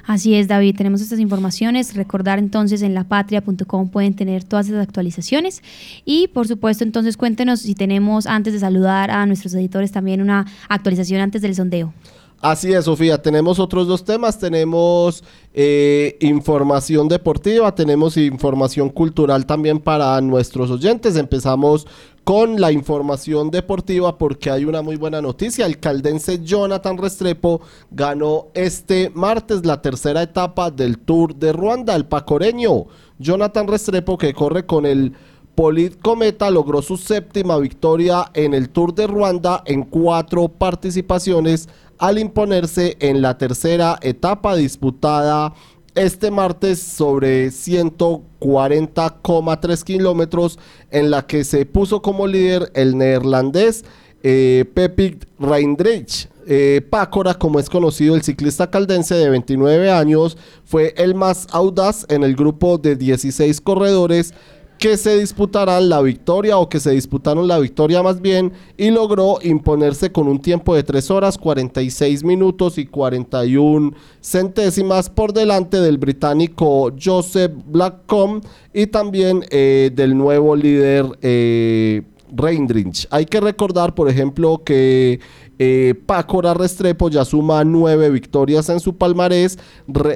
Así 0.05 0.35
es, 0.35 0.47
David, 0.47 0.75
tenemos 0.75 1.01
estas 1.01 1.19
informaciones. 1.19 1.95
Recordar 1.95 2.39
entonces 2.39 2.81
en 2.81 2.93
lapatria.com 2.93 3.89
pueden 3.89 4.13
tener 4.15 4.43
todas 4.43 4.67
esas 4.67 4.81
actualizaciones. 4.81 5.61
Y 6.05 6.27
por 6.29 6.47
supuesto, 6.47 6.83
entonces 6.83 7.17
cuéntenos 7.17 7.61
si 7.61 7.75
tenemos, 7.75 8.25
antes 8.25 8.53
de 8.53 8.59
saludar 8.59 9.11
a 9.11 9.25
nuestros 9.25 9.53
editores, 9.53 9.91
también 9.91 10.21
una 10.21 10.45
actualización 10.69 11.21
antes 11.21 11.41
del 11.41 11.55
sondeo. 11.55 11.93
Así 12.41 12.73
es, 12.73 12.85
Sofía. 12.85 13.21
Tenemos 13.21 13.59
otros 13.59 13.87
dos 13.87 14.03
temas. 14.03 14.39
Tenemos 14.39 15.23
eh, 15.53 16.17
información 16.21 17.07
deportiva, 17.07 17.75
tenemos 17.75 18.17
información 18.17 18.89
cultural 18.89 19.45
también 19.45 19.79
para 19.79 20.19
nuestros 20.21 20.71
oyentes. 20.71 21.17
Empezamos 21.17 21.85
con 22.23 22.59
la 22.59 22.71
información 22.71 23.51
deportiva 23.51 24.17
porque 24.17 24.49
hay 24.49 24.65
una 24.65 24.81
muy 24.81 24.95
buena 24.95 25.21
noticia. 25.21 25.67
El 25.67 25.79
caldense 25.79 26.43
Jonathan 26.43 26.97
Restrepo 26.97 27.61
ganó 27.91 28.47
este 28.55 29.11
martes 29.13 29.63
la 29.63 29.79
tercera 29.83 30.23
etapa 30.23 30.71
del 30.71 30.97
Tour 30.97 31.35
de 31.35 31.53
Ruanda, 31.53 31.95
el 31.95 32.05
pacoreño. 32.05 32.87
Jonathan 33.19 33.67
Restrepo 33.67 34.17
que 34.17 34.33
corre 34.33 34.65
con 34.65 34.87
el 34.87 35.13
Polit 35.53 36.01
Cometa 36.01 36.49
logró 36.49 36.81
su 36.81 36.97
séptima 36.97 37.57
victoria 37.57 38.31
en 38.33 38.53
el 38.53 38.69
Tour 38.69 38.95
de 38.95 39.05
Ruanda 39.05 39.61
en 39.65 39.83
cuatro 39.83 40.47
participaciones 40.47 41.69
al 42.01 42.19
imponerse 42.19 42.97
en 42.99 43.21
la 43.21 43.37
tercera 43.37 43.99
etapa 44.01 44.55
disputada 44.55 45.53
este 45.93 46.31
martes 46.31 46.81
sobre 46.81 47.49
140,3 47.49 49.83
kilómetros 49.83 50.57
en 50.89 51.11
la 51.11 51.27
que 51.27 51.43
se 51.43 51.67
puso 51.67 52.01
como 52.01 52.25
líder 52.25 52.71
el 52.73 52.97
neerlandés 52.97 53.85
eh, 54.23 54.65
Pepik 54.73 55.27
Reindrich. 55.39 56.27
Eh, 56.47 56.81
Pácora, 56.89 57.35
como 57.35 57.59
es 57.59 57.69
conocido, 57.69 58.15
el 58.15 58.23
ciclista 58.23 58.71
caldense 58.71 59.13
de 59.13 59.29
29 59.29 59.91
años, 59.91 60.39
fue 60.65 60.95
el 60.97 61.13
más 61.13 61.45
audaz 61.51 62.07
en 62.09 62.23
el 62.23 62.35
grupo 62.35 62.79
de 62.79 62.95
16 62.95 63.61
corredores 63.61 64.33
que 64.81 64.97
se 64.97 65.15
disputarán 65.19 65.89
la 65.89 66.01
victoria 66.01 66.57
o 66.57 66.67
que 66.67 66.79
se 66.79 66.89
disputaron 66.89 67.47
la 67.47 67.59
victoria 67.59 68.01
más 68.01 68.19
bien 68.19 68.51
y 68.77 68.89
logró 68.89 69.37
imponerse 69.43 70.11
con 70.11 70.27
un 70.27 70.41
tiempo 70.41 70.73
de 70.73 70.81
3 70.81 71.11
horas 71.11 71.37
46 71.37 72.23
minutos 72.23 72.79
y 72.79 72.87
41 72.87 73.91
centésimas 74.21 75.07
por 75.07 75.33
delante 75.33 75.79
del 75.79 75.99
británico 75.99 76.91
Joseph 76.99 77.51
Blackcomb 77.67 78.43
y 78.73 78.87
también 78.87 79.45
eh, 79.51 79.91
del 79.93 80.17
nuevo 80.17 80.55
líder 80.55 81.05
eh, 81.21 82.01
Reindrich. 82.35 83.07
Hay 83.11 83.27
que 83.27 83.39
recordar, 83.39 83.93
por 83.93 84.09
ejemplo, 84.09 84.63
que 84.65 85.19
eh, 85.63 85.93
Pácora 85.93 86.55
Restrepo 86.55 87.11
ya 87.11 87.23
suma 87.23 87.63
nueve 87.63 88.09
victorias 88.09 88.67
en 88.69 88.79
su 88.79 88.97
palmarés. 88.97 89.59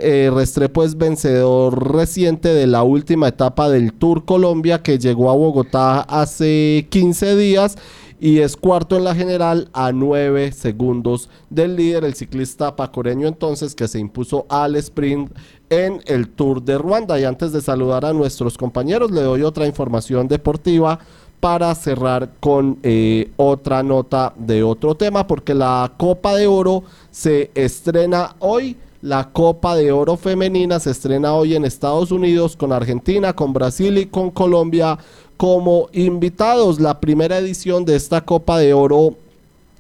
Eh, 0.02 0.32
Restrepo 0.34 0.84
es 0.84 0.98
vencedor 0.98 1.94
reciente 1.94 2.50
de 2.50 2.66
la 2.66 2.82
última 2.82 3.28
etapa 3.28 3.70
del 3.70 3.94
Tour 3.94 4.26
Colombia 4.26 4.82
que 4.82 4.98
llegó 4.98 5.30
a 5.30 5.36
Bogotá 5.36 6.02
hace 6.02 6.88
15 6.90 7.36
días 7.36 7.78
y 8.20 8.40
es 8.40 8.56
cuarto 8.58 8.98
en 8.98 9.04
la 9.04 9.14
general 9.14 9.70
a 9.74 9.92
nueve 9.92 10.52
segundos 10.52 11.30
del 11.52 11.76
líder, 11.76 12.06
el 12.06 12.16
ciclista 12.16 12.76
pacoreño 12.76 13.28
entonces 13.28 13.76
que 13.76 13.88
se 13.88 14.00
impuso 14.00 14.48
al 14.50 14.76
sprint 14.78 15.32
en 15.70 16.02
el 16.08 16.30
Tour 16.30 16.64
de 16.64 16.80
Ruanda. 16.80 17.20
Y 17.20 17.24
antes 17.24 17.52
de 17.52 17.62
saludar 17.62 18.04
a 18.04 18.14
nuestros 18.14 18.58
compañeros, 18.58 19.12
le 19.12 19.22
doy 19.22 19.44
otra 19.44 19.68
información 19.68 20.28
deportiva 20.28 21.00
para 21.46 21.76
cerrar 21.76 22.32
con 22.40 22.80
eh, 22.82 23.30
otra 23.36 23.84
nota 23.84 24.34
de 24.36 24.64
otro 24.64 24.96
tema, 24.96 25.28
porque 25.28 25.54
la 25.54 25.92
Copa 25.96 26.34
de 26.34 26.48
Oro 26.48 26.82
se 27.12 27.52
estrena 27.54 28.36
hoy. 28.40 28.78
La 29.04 29.30
Copa 29.30 29.76
de 29.76 29.92
Oro 29.92 30.18
femenina 30.18 30.80
se 30.80 30.90
estrena 30.90 31.36
hoy 31.36 31.54
en 31.54 31.64
Estados 31.64 32.12
Unidos 32.12 32.56
con 32.56 32.74
Argentina, 32.74 33.34
con 33.34 33.54
Brasil 33.54 33.96
y 34.00 34.08
con 34.08 34.32
Colombia 34.32 34.98
como 35.38 35.88
invitados. 35.94 36.80
La 36.80 37.00
primera 37.00 37.38
edición 37.38 37.86
de 37.86 37.96
esta 37.96 38.22
Copa 38.22 38.58
de 38.58 38.74
Oro 38.74 39.14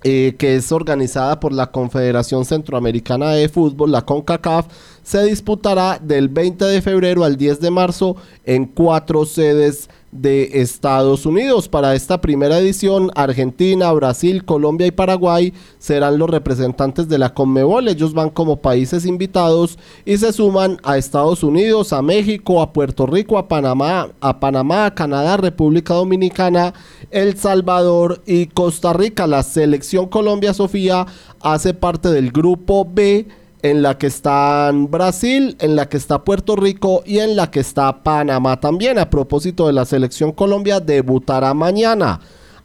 eh, 0.07 0.35
que 0.37 0.55
es 0.55 0.71
organizada 0.71 1.39
por 1.39 1.51
la 1.51 1.71
Confederación 1.71 2.45
Centroamericana 2.45 3.31
de 3.31 3.49
Fútbol, 3.49 3.91
la 3.91 4.03
CONCACAF, 4.05 4.67
se 5.01 5.23
disputará 5.23 5.97
del 5.99 6.29
20 6.29 6.63
de 6.63 6.83
febrero 6.83 7.23
al 7.23 7.37
10 7.37 7.59
de 7.59 7.71
marzo 7.71 8.15
en 8.43 8.65
cuatro 8.65 9.25
sedes 9.25 9.89
de 10.21 10.61
Estados 10.61 11.25
Unidos. 11.25 11.67
Para 11.67 11.93
esta 11.93 12.21
primera 12.21 12.59
edición, 12.59 13.11
Argentina, 13.15 13.91
Brasil, 13.91 14.45
Colombia 14.45 14.87
y 14.87 14.91
Paraguay 14.91 15.53
serán 15.77 16.17
los 16.17 16.29
representantes 16.29 17.09
de 17.09 17.17
la 17.17 17.33
Conmebol. 17.33 17.87
Ellos 17.87 18.13
van 18.13 18.29
como 18.29 18.61
países 18.61 19.05
invitados 19.05 19.77
y 20.05 20.17
se 20.17 20.31
suman 20.31 20.77
a 20.83 20.97
Estados 20.97 21.43
Unidos, 21.43 21.93
a 21.93 22.01
México, 22.01 22.61
a 22.61 22.71
Puerto 22.71 23.05
Rico, 23.05 23.37
a 23.37 23.47
Panamá, 23.47 24.09
a 24.21 24.39
Panamá, 24.39 24.93
Canadá, 24.95 25.37
República 25.37 25.93
Dominicana, 25.93 26.73
El 27.11 27.37
Salvador 27.37 28.21
y 28.25 28.47
Costa 28.47 28.93
Rica. 28.93 29.27
La 29.27 29.43
selección 29.43 30.07
Colombia 30.07 30.53
Sofía 30.53 31.05
hace 31.41 31.73
parte 31.73 32.09
del 32.09 32.31
grupo 32.31 32.87
B 32.89 33.27
en 33.65 33.81
la 33.81 33.97
que 33.97 34.05
están 34.05 34.91
Brasil, 34.91 35.55
en 35.59 35.75
la 35.75 35.89
que 35.89 35.97
está 35.97 36.23
Puerto 36.23 36.55
Rico 36.55 37.01
y 37.03 37.17
en 37.17 37.35
la 37.35 37.49
que 37.49 37.61
está 37.61 38.03
Panamá 38.03 38.59
también. 38.59 38.99
A 38.99 39.09
propósito 39.09 39.65
de 39.65 39.73
la 39.73 39.85
selección 39.85 40.33
Colombia, 40.33 40.79
debutará 40.79 41.51
mañana 41.55 42.19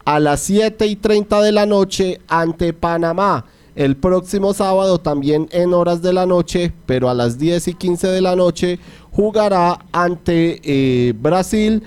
a 0.05 0.21
las 0.21 0.41
7 0.41 0.87
y 0.87 0.97
30 0.97 1.41
de 1.41 1.53
la 1.53 1.65
noche 1.65 2.21
ante 2.29 2.75
Panamá. 2.75 3.47
El 3.75 3.97
próximo 3.97 4.53
sábado 4.53 4.99
también 4.99 5.49
en 5.53 5.73
horas 5.73 6.03
de 6.03 6.13
la 6.13 6.27
noche, 6.27 6.71
pero 6.85 7.09
a 7.09 7.15
las 7.15 7.39
10 7.39 7.69
y 7.69 7.75
15 7.75 8.09
de 8.09 8.21
la 8.21 8.37
noche, 8.37 8.79
jugará 9.11 9.79
ante 9.93 10.61
eh, 10.63 11.15
Brasil. 11.15 11.83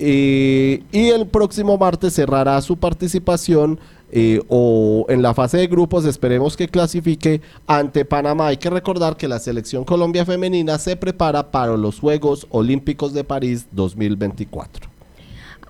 Eh, 0.00 0.82
y 0.90 1.08
el 1.10 1.28
próximo 1.28 1.78
martes 1.78 2.14
cerrará 2.14 2.60
su 2.60 2.76
participación 2.76 3.78
eh, 4.10 4.40
o 4.48 5.06
en 5.08 5.22
la 5.22 5.34
fase 5.34 5.58
de 5.58 5.66
grupos 5.66 6.04
esperemos 6.04 6.56
que 6.56 6.68
clasifique 6.68 7.40
ante 7.66 8.04
Panamá. 8.04 8.48
Hay 8.48 8.56
que 8.56 8.70
recordar 8.70 9.16
que 9.16 9.28
la 9.28 9.38
selección 9.38 9.84
Colombia 9.84 10.24
femenina 10.24 10.78
se 10.78 10.96
prepara 10.96 11.50
para 11.50 11.76
los 11.76 12.00
Juegos 12.00 12.46
Olímpicos 12.50 13.12
de 13.12 13.24
París 13.24 13.66
2024. 13.72 14.88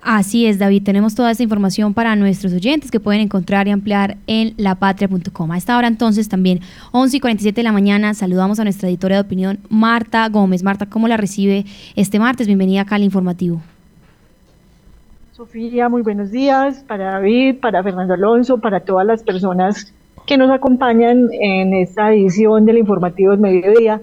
Así 0.01 0.45
es, 0.45 0.59
David. 0.59 0.83
Tenemos 0.83 1.15
toda 1.15 1.31
esta 1.31 1.43
información 1.43 1.93
para 1.93 2.15
nuestros 2.15 2.53
oyentes 2.53 2.89
que 2.91 2.99
pueden 2.99 3.21
encontrar 3.21 3.67
y 3.67 3.71
ampliar 3.71 4.17
en 4.27 4.53
lapatria.com. 4.57 5.51
A 5.51 5.57
esta 5.57 5.77
hora 5.77 5.87
entonces 5.87 6.29
también 6.29 6.61
11 6.91 7.17
y 7.17 7.19
47 7.19 7.59
de 7.59 7.63
la 7.63 7.71
mañana 7.71 8.13
saludamos 8.13 8.59
a 8.59 8.63
nuestra 8.63 8.87
editora 8.87 9.15
de 9.15 9.21
opinión 9.21 9.59
Marta 9.69 10.27
Gómez. 10.29 10.63
Marta, 10.63 10.85
¿cómo 10.85 11.07
la 11.07 11.17
recibe 11.17 11.65
este 11.95 12.19
martes? 12.19 12.47
Bienvenida 12.47 12.81
acá 12.81 12.95
al 12.95 13.03
informativo. 13.03 13.61
Sofía, 15.39 15.87
muy 15.87 16.01
buenos 16.01 16.31
días 16.31 16.83
para 16.85 17.11
David, 17.11 17.61
para 17.61 17.81
Fernando 17.81 18.13
Alonso, 18.13 18.57
para 18.57 18.81
todas 18.81 19.07
las 19.07 19.23
personas 19.23 19.93
que 20.27 20.37
nos 20.37 20.51
acompañan 20.51 21.29
en 21.31 21.73
esta 21.73 22.13
edición 22.13 22.65
del 22.65 22.77
informativo 22.77 23.31
del 23.31 23.39
mediodía. 23.39 24.01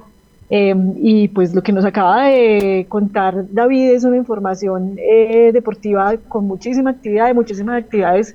Em, 0.48 0.94
y 0.96 1.28
pues 1.28 1.54
lo 1.54 1.62
que 1.62 1.74
nos 1.74 1.84
acaba 1.84 2.28
de 2.28 2.86
contar 2.88 3.52
David 3.52 3.90
es 3.90 4.04
una 4.04 4.16
información 4.16 4.96
eh, 4.96 5.50
deportiva 5.52 6.16
con 6.26 6.46
muchísima 6.46 6.92
actividad, 6.92 7.34
muchísimas 7.34 7.84
actividades 7.84 8.34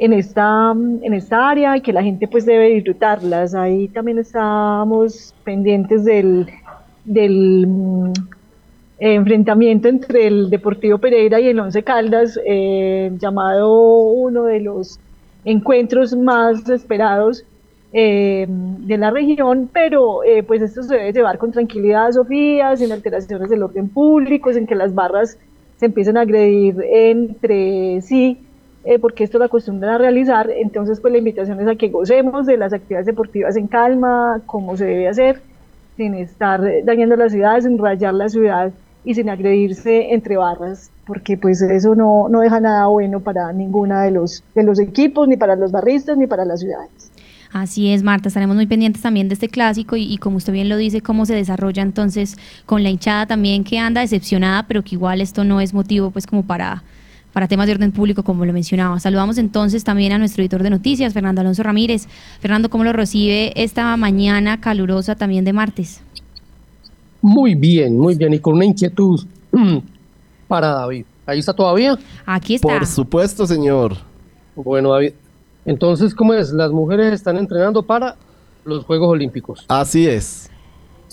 en 0.00 0.12
esta, 0.12 0.72
en 0.72 1.14
esta 1.14 1.48
área 1.48 1.76
y 1.76 1.80
que 1.80 1.92
la 1.92 2.02
gente 2.02 2.26
pues 2.26 2.44
debe 2.44 2.70
disfrutarlas. 2.70 3.54
Ahí 3.54 3.86
también 3.86 4.18
estamos 4.18 5.32
pendientes 5.44 6.04
del, 6.04 6.48
del 7.04 7.68
enfrentamiento 9.10 9.88
entre 9.88 10.28
el 10.28 10.48
Deportivo 10.48 10.98
Pereira 10.98 11.40
y 11.40 11.48
el 11.48 11.58
Once 11.58 11.82
Caldas, 11.82 12.38
eh, 12.46 13.10
llamado 13.18 13.98
uno 13.98 14.44
de 14.44 14.60
los 14.60 15.00
encuentros 15.44 16.16
más 16.16 16.68
esperados 16.68 17.44
eh, 17.92 18.46
de 18.48 18.96
la 18.98 19.10
región, 19.10 19.68
pero 19.72 20.22
eh, 20.22 20.44
pues 20.44 20.62
esto 20.62 20.84
se 20.84 20.94
debe 20.94 21.12
llevar 21.12 21.38
con 21.38 21.50
tranquilidad, 21.50 22.12
Sofía, 22.12 22.76
sin 22.76 22.92
alteraciones 22.92 23.50
del 23.50 23.64
orden 23.64 23.88
público, 23.88 24.52
sin 24.52 24.68
que 24.68 24.76
las 24.76 24.94
barras 24.94 25.36
se 25.78 25.86
empiecen 25.86 26.16
a 26.16 26.20
agredir 26.20 26.76
entre 26.88 28.00
sí, 28.02 28.38
porque 29.00 29.24
esto 29.24 29.38
lo 29.38 29.46
acostumbran 29.46 29.94
a 29.94 29.98
realizar, 29.98 30.48
entonces 30.48 31.00
pues 31.00 31.10
la 31.10 31.18
invitación 31.18 31.60
es 31.60 31.66
a 31.66 31.74
que 31.74 31.88
gocemos 31.88 32.46
de 32.46 32.56
las 32.56 32.72
actividades 32.72 33.06
deportivas 33.06 33.56
en 33.56 33.66
calma, 33.66 34.42
como 34.46 34.76
se 34.76 34.84
debe 34.84 35.08
hacer, 35.08 35.40
sin 35.96 36.14
estar 36.14 36.62
dañando 36.84 37.16
la 37.16 37.28
ciudad, 37.28 37.60
sin 37.60 37.78
rayar 37.78 38.14
la 38.14 38.28
ciudad 38.28 38.72
y 39.04 39.14
sin 39.14 39.28
agredirse 39.30 40.12
entre 40.12 40.36
barras, 40.36 40.90
porque 41.06 41.36
pues 41.36 41.60
eso 41.62 41.94
no, 41.94 42.28
no 42.28 42.40
deja 42.40 42.60
nada 42.60 42.86
bueno 42.86 43.20
para 43.20 43.52
ninguna 43.52 44.02
de 44.02 44.12
los, 44.12 44.44
de 44.54 44.62
los 44.62 44.78
equipos, 44.78 45.28
ni 45.28 45.36
para 45.36 45.56
los 45.56 45.72
barristas, 45.72 46.16
ni 46.16 46.26
para 46.26 46.44
las 46.44 46.60
ciudades. 46.60 47.10
Así 47.52 47.92
es, 47.92 48.02
Marta, 48.02 48.28
estaremos 48.28 48.56
muy 48.56 48.66
pendientes 48.66 49.02
también 49.02 49.28
de 49.28 49.34
este 49.34 49.48
clásico 49.48 49.96
y, 49.96 50.04
y, 50.04 50.16
como 50.16 50.38
usted 50.38 50.54
bien 50.54 50.70
lo 50.70 50.78
dice, 50.78 51.02
cómo 51.02 51.26
se 51.26 51.34
desarrolla 51.34 51.82
entonces 51.82 52.38
con 52.64 52.82
la 52.82 52.88
hinchada 52.88 53.26
también 53.26 53.62
que 53.62 53.78
anda 53.78 54.00
decepcionada, 54.00 54.66
pero 54.66 54.82
que 54.82 54.94
igual 54.94 55.20
esto 55.20 55.44
no 55.44 55.60
es 55.60 55.74
motivo 55.74 56.10
pues 56.10 56.26
como 56.26 56.44
para, 56.44 56.82
para 57.32 57.48
temas 57.48 57.66
de 57.66 57.74
orden 57.74 57.92
público, 57.92 58.22
como 58.22 58.46
lo 58.46 58.54
mencionaba. 58.54 58.98
Saludamos 59.00 59.36
entonces 59.36 59.84
también 59.84 60.12
a 60.12 60.18
nuestro 60.18 60.42
editor 60.42 60.62
de 60.62 60.70
noticias, 60.70 61.12
Fernando 61.12 61.42
Alonso 61.42 61.62
Ramírez. 61.62 62.08
Fernando, 62.40 62.70
¿cómo 62.70 62.84
lo 62.84 62.92
recibe 62.94 63.52
esta 63.62 63.94
mañana 63.98 64.60
calurosa 64.60 65.14
también 65.14 65.44
de 65.44 65.52
martes? 65.52 66.02
Muy 67.22 67.54
bien, 67.54 67.96
muy 67.98 68.16
bien, 68.16 68.34
y 68.34 68.40
con 68.40 68.54
una 68.54 68.64
inquietud 68.64 69.24
para 70.48 70.68
David. 70.68 71.06
¿Ahí 71.24 71.38
está 71.38 71.54
todavía? 71.54 71.96
Aquí 72.26 72.56
está. 72.56 72.68
Por 72.68 72.86
supuesto, 72.86 73.46
señor. 73.46 73.96
Bueno, 74.56 74.90
David, 74.90 75.12
entonces, 75.64 76.14
¿cómo 76.14 76.34
es? 76.34 76.52
Las 76.52 76.72
mujeres 76.72 77.12
están 77.12 77.36
entrenando 77.36 77.82
para 77.82 78.16
los 78.64 78.84
Juegos 78.84 79.08
Olímpicos. 79.08 79.64
Así 79.68 80.06
es. 80.06 80.50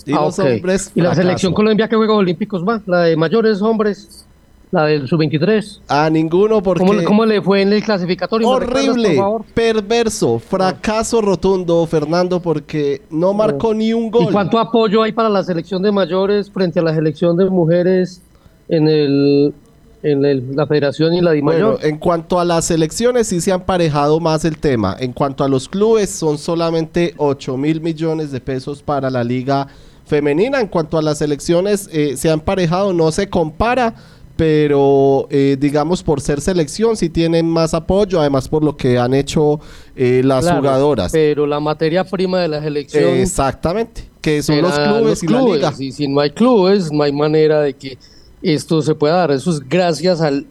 Y 0.04 0.12
ah, 0.12 0.22
los 0.22 0.38
okay. 0.38 0.56
hombres. 0.56 0.90
¿Y 0.94 1.00
la 1.00 1.14
selección 1.14 1.54
Colombia 1.54 1.88
qué 1.88 1.96
Juegos 1.96 2.18
Olímpicos 2.18 2.66
va? 2.66 2.82
¿La 2.86 3.02
de 3.02 3.16
mayores 3.16 3.62
hombres? 3.62 4.26
¿La 4.72 4.86
del 4.86 5.08
sub-23? 5.08 5.80
A 5.88 6.08
ninguno 6.10 6.62
porque... 6.62 6.84
¿Cómo, 6.84 7.02
¿Cómo, 7.04 7.26
le 7.26 7.42
fue 7.42 7.62
en 7.62 7.72
el 7.72 7.82
clasificatorio? 7.82 8.48
Horrible, 8.48 9.20
perverso, 9.52 10.38
fracaso 10.38 11.20
rotundo, 11.20 11.84
Fernando, 11.86 12.40
porque 12.40 13.02
no 13.10 13.34
marcó 13.34 13.74
ni 13.74 13.92
un 13.92 14.10
gol. 14.10 14.26
¿Y 14.28 14.32
cuánto 14.32 14.60
apoyo 14.60 15.02
hay 15.02 15.12
para 15.12 15.28
la 15.28 15.42
selección 15.42 15.82
de 15.82 15.90
mayores 15.90 16.50
frente 16.50 16.78
a 16.78 16.82
la 16.82 16.94
selección 16.94 17.36
de 17.36 17.50
mujeres 17.50 18.22
en 18.68 18.88
el 18.88 19.54
en 20.02 20.24
el, 20.24 20.56
la 20.56 20.66
federación 20.66 21.14
y 21.14 21.20
la 21.20 21.32
DIMAYOR. 21.32 21.72
Bueno, 21.72 21.78
en 21.82 21.98
cuanto 21.98 22.40
a 22.40 22.44
las 22.44 22.70
elecciones 22.70 23.26
sí 23.26 23.40
se 23.40 23.52
han 23.52 23.62
parejado 23.62 24.18
más 24.20 24.44
el 24.44 24.58
tema. 24.58 24.96
En 24.98 25.12
cuanto 25.12 25.44
a 25.44 25.48
los 25.48 25.68
clubes 25.68 26.10
son 26.10 26.38
solamente 26.38 27.14
8 27.16 27.56
mil 27.56 27.80
millones 27.80 28.32
de 28.32 28.40
pesos 28.40 28.82
para 28.82 29.10
la 29.10 29.22
liga 29.22 29.66
femenina. 30.06 30.60
En 30.60 30.68
cuanto 30.68 30.96
a 30.96 31.02
las 31.02 31.20
elecciones 31.20 31.88
eh, 31.92 32.16
se 32.16 32.30
han 32.30 32.40
parejado, 32.40 32.92
no 32.92 33.12
se 33.12 33.28
compara, 33.28 33.94
pero 34.40 35.26
eh, 35.28 35.58
digamos 35.60 36.02
por 36.02 36.22
ser 36.22 36.40
selección 36.40 36.96
sí 36.96 37.10
tienen 37.10 37.46
más 37.46 37.74
apoyo, 37.74 38.20
además 38.20 38.48
por 38.48 38.64
lo 38.64 38.74
que 38.74 38.96
han 38.96 39.12
hecho 39.12 39.60
eh, 39.94 40.22
las 40.24 40.46
Claro, 40.46 40.60
jugadoras. 40.60 41.12
Pero 41.12 41.46
la 41.46 41.60
materia 41.60 42.04
prima 42.04 42.40
de 42.40 42.48
la 42.48 42.62
selección 42.62 43.16
Exactamente, 43.16 44.08
que 44.22 44.42
son 44.42 44.62
los 44.62 44.78
clubes 44.78 45.02
los 45.04 45.22
y 45.22 45.26
la 45.26 45.38
clubes, 45.40 45.56
liga. 45.56 45.74
Y 45.78 45.92
si 45.92 46.08
no 46.08 46.20
hay 46.20 46.30
clubes, 46.30 46.90
no 46.90 47.02
hay 47.02 47.12
manera 47.12 47.60
de 47.60 47.74
que 47.74 47.98
esto 48.40 48.80
se 48.80 48.94
pueda 48.94 49.16
dar. 49.16 49.32
Eso 49.32 49.50
es 49.50 49.60
gracias 49.60 50.22
al 50.22 50.46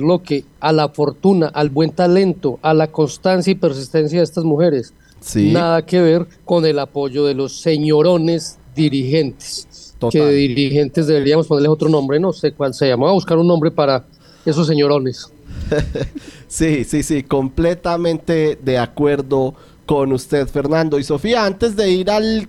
lo 0.00 0.22
que 0.22 0.44
a 0.60 0.72
la 0.72 0.88
fortuna, 0.88 1.48
al 1.48 1.68
buen 1.68 1.90
talento, 1.90 2.58
a 2.62 2.72
la 2.72 2.86
constancia 2.90 3.50
y 3.50 3.54
persistencia 3.54 4.20
de 4.20 4.24
estas 4.24 4.44
mujeres. 4.44 4.94
Sí. 5.20 5.52
Nada 5.52 5.84
que 5.84 6.00
ver 6.00 6.26
con 6.46 6.64
el 6.64 6.78
apoyo 6.78 7.26
de 7.26 7.34
los 7.34 7.60
señorones 7.60 8.58
dirigentes. 8.74 9.68
Total. 10.02 10.20
Que 10.20 10.28
dirigentes 10.30 11.06
deberíamos 11.06 11.46
ponerles 11.46 11.70
otro 11.70 11.88
nombre, 11.88 12.18
no 12.18 12.32
sé 12.32 12.52
cuál 12.52 12.74
se 12.74 12.88
llama. 12.88 13.04
Vamos 13.06 13.12
a 13.12 13.22
buscar 13.22 13.38
un 13.38 13.46
nombre 13.46 13.70
para 13.70 14.04
esos 14.44 14.66
señorones. 14.66 15.30
Sí, 16.48 16.84
sí, 16.84 17.02
sí, 17.02 17.22
completamente 17.22 18.58
de 18.62 18.76
acuerdo 18.76 19.54
con 19.86 20.12
usted, 20.12 20.46
Fernando. 20.46 20.98
Y 20.98 21.02
Sofía, 21.02 21.46
antes 21.46 21.76
de 21.76 21.90
ir 21.90 22.10
al 22.10 22.46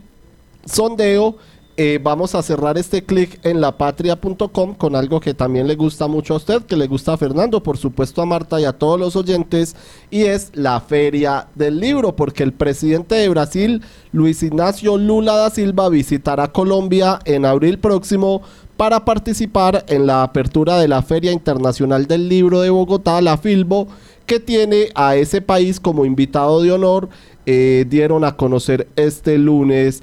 sondeo, 0.65 1.37
eh, 1.75 1.99
vamos 2.01 2.35
a 2.35 2.43
cerrar 2.43 2.77
este 2.77 3.03
clic 3.03 3.39
en 3.43 3.59
lapatria.com 3.59 4.75
con 4.75 4.95
algo 4.95 5.19
que 5.19 5.33
también 5.33 5.67
le 5.67 5.75
gusta 5.75 6.07
mucho 6.07 6.35
a 6.35 6.37
usted, 6.37 6.61
que 6.63 6.75
le 6.75 6.87
gusta 6.87 7.13
a 7.13 7.17
Fernando, 7.17 7.63
por 7.63 7.77
supuesto 7.77 8.21
a 8.21 8.25
Marta 8.25 8.61
y 8.61 8.65
a 8.65 8.73
todos 8.73 8.99
los 8.99 9.15
oyentes, 9.15 9.75
y 10.11 10.23
es 10.23 10.51
la 10.53 10.79
Feria 10.81 11.47
del 11.55 11.79
Libro, 11.79 12.15
porque 12.15 12.43
el 12.43 12.53
presidente 12.53 13.15
de 13.15 13.27
Brasil, 13.29 13.81
Luis 14.11 14.43
Ignacio 14.43 14.97
Lula 14.97 15.35
da 15.35 15.49
Silva, 15.49 15.89
visitará 15.89 16.51
Colombia 16.51 17.19
en 17.25 17.45
abril 17.45 17.79
próximo 17.79 18.43
para 18.77 19.05
participar 19.05 19.83
en 19.87 20.05
la 20.05 20.23
apertura 20.23 20.77
de 20.77 20.87
la 20.87 21.01
Feria 21.01 21.31
Internacional 21.31 22.05
del 22.05 22.29
Libro 22.29 22.61
de 22.61 22.69
Bogotá, 22.69 23.21
la 23.21 23.37
Filbo, 23.37 23.87
que 24.25 24.39
tiene 24.39 24.89
a 24.95 25.15
ese 25.15 25.41
país 25.41 25.79
como 25.79 26.05
invitado 26.05 26.61
de 26.61 26.71
honor. 26.71 27.09
Eh, 27.45 27.85
dieron 27.89 28.23
a 28.23 28.37
conocer 28.37 28.87
este 28.95 29.37
lunes 29.37 30.01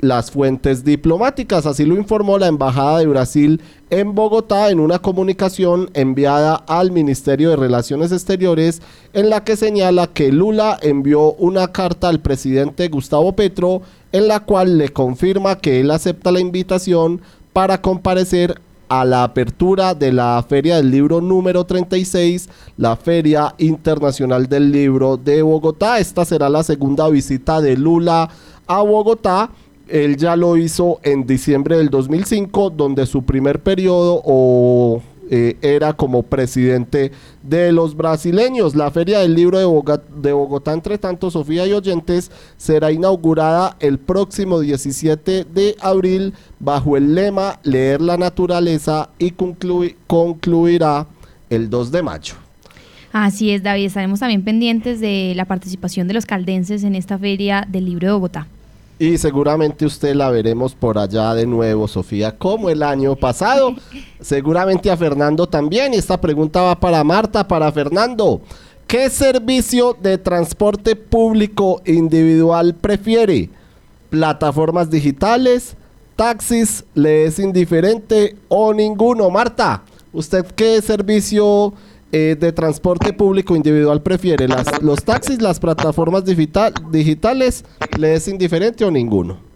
las 0.00 0.30
fuentes 0.30 0.84
diplomáticas. 0.84 1.66
Así 1.66 1.84
lo 1.84 1.96
informó 1.96 2.38
la 2.38 2.46
Embajada 2.46 2.98
de 2.98 3.06
Brasil 3.06 3.60
en 3.88 4.14
Bogotá 4.14 4.70
en 4.70 4.80
una 4.80 4.98
comunicación 4.98 5.90
enviada 5.94 6.56
al 6.66 6.92
Ministerio 6.92 7.50
de 7.50 7.56
Relaciones 7.56 8.12
Exteriores 8.12 8.82
en 9.12 9.30
la 9.30 9.42
que 9.44 9.56
señala 9.56 10.08
que 10.08 10.30
Lula 10.30 10.78
envió 10.82 11.32
una 11.32 11.72
carta 11.72 12.08
al 12.08 12.20
presidente 12.20 12.88
Gustavo 12.88 13.32
Petro 13.34 13.82
en 14.12 14.28
la 14.28 14.40
cual 14.40 14.78
le 14.78 14.90
confirma 14.90 15.58
que 15.58 15.80
él 15.80 15.90
acepta 15.90 16.32
la 16.32 16.40
invitación 16.40 17.20
para 17.52 17.80
comparecer 17.80 18.60
a 18.90 19.04
la 19.04 19.22
apertura 19.22 19.94
de 19.94 20.12
la 20.12 20.44
Feria 20.48 20.76
del 20.76 20.90
Libro 20.90 21.20
número 21.20 21.64
36, 21.64 22.48
la 22.76 22.96
Feria 22.96 23.54
Internacional 23.58 24.48
del 24.48 24.72
Libro 24.72 25.16
de 25.16 25.42
Bogotá. 25.42 26.00
Esta 26.00 26.24
será 26.24 26.48
la 26.48 26.64
segunda 26.64 27.08
visita 27.08 27.60
de 27.60 27.76
Lula 27.76 28.28
a 28.78 28.82
Bogotá. 28.82 29.50
Él 29.88 30.16
ya 30.16 30.36
lo 30.36 30.56
hizo 30.56 31.00
en 31.02 31.26
diciembre 31.26 31.76
del 31.76 31.90
2005, 31.90 32.70
donde 32.70 33.06
su 33.06 33.24
primer 33.24 33.60
periodo 33.60 34.22
o, 34.24 35.02
eh, 35.32 35.56
era 35.62 35.92
como 35.94 36.22
presidente 36.22 37.10
de 37.42 37.72
los 37.72 37.96
brasileños. 37.96 38.76
La 38.76 38.90
Feria 38.92 39.18
del 39.20 39.34
Libro 39.34 39.58
de 39.58 39.64
Bogotá, 39.64 40.00
de 40.16 40.32
Bogotá, 40.32 40.72
entre 40.74 40.96
tanto, 40.98 41.28
Sofía 41.30 41.66
y 41.66 41.72
oyentes, 41.72 42.30
será 42.56 42.92
inaugurada 42.92 43.76
el 43.80 43.98
próximo 43.98 44.60
17 44.60 45.44
de 45.44 45.74
abril 45.80 46.34
bajo 46.60 46.96
el 46.96 47.14
lema 47.16 47.58
Leer 47.64 48.00
la 48.00 48.16
Naturaleza 48.16 49.10
y 49.18 49.32
conclui- 49.32 49.96
concluirá 50.06 51.06
el 51.48 51.68
2 51.68 51.90
de 51.90 52.02
mayo. 52.02 52.34
Así 53.12 53.50
es, 53.50 53.64
David. 53.64 53.86
Estaremos 53.86 54.20
también 54.20 54.44
pendientes 54.44 55.00
de 55.00 55.32
la 55.34 55.44
participación 55.46 56.06
de 56.06 56.14
los 56.14 56.26
caldenses 56.26 56.84
en 56.84 56.94
esta 56.94 57.18
feria 57.18 57.66
del 57.68 57.86
libro 57.86 58.06
de 58.06 58.12
Bogotá. 58.14 58.46
Y 59.00 59.16
seguramente 59.16 59.86
usted 59.86 60.14
la 60.14 60.28
veremos 60.28 60.74
por 60.74 60.98
allá 60.98 61.34
de 61.34 61.46
nuevo, 61.46 61.88
Sofía, 61.88 62.36
como 62.36 62.68
el 62.68 62.82
año 62.82 63.16
pasado. 63.16 63.74
Seguramente 64.20 64.90
a 64.90 64.96
Fernando 64.98 65.46
también. 65.46 65.94
Y 65.94 65.96
esta 65.96 66.20
pregunta 66.20 66.60
va 66.60 66.78
para 66.78 67.02
Marta, 67.02 67.48
para 67.48 67.72
Fernando. 67.72 68.42
¿Qué 68.86 69.08
servicio 69.08 69.96
de 70.02 70.18
transporte 70.18 70.96
público 70.96 71.80
individual 71.86 72.74
prefiere? 72.74 73.48
¿Plataformas 74.10 74.90
digitales? 74.90 75.76
¿Taxis? 76.14 76.84
¿Le 76.92 77.24
es 77.24 77.38
indiferente 77.38 78.36
o 78.48 78.74
ninguno? 78.74 79.30
Marta, 79.30 79.82
¿usted 80.12 80.44
qué 80.54 80.82
servicio 80.82 81.72
eh, 82.12 82.36
de 82.38 82.52
transporte 82.52 83.12
público 83.12 83.54
individual 83.54 84.02
prefiere? 84.02 84.48
Las, 84.48 84.82
¿Los 84.82 85.04
taxis, 85.04 85.40
las 85.40 85.60
plataformas 85.60 86.24
digital- 86.24 86.74
digitales? 86.90 87.64
¿Le 87.98 88.14
es 88.14 88.28
indiferente 88.28 88.84
o 88.84 88.90
ninguno? 88.90 89.48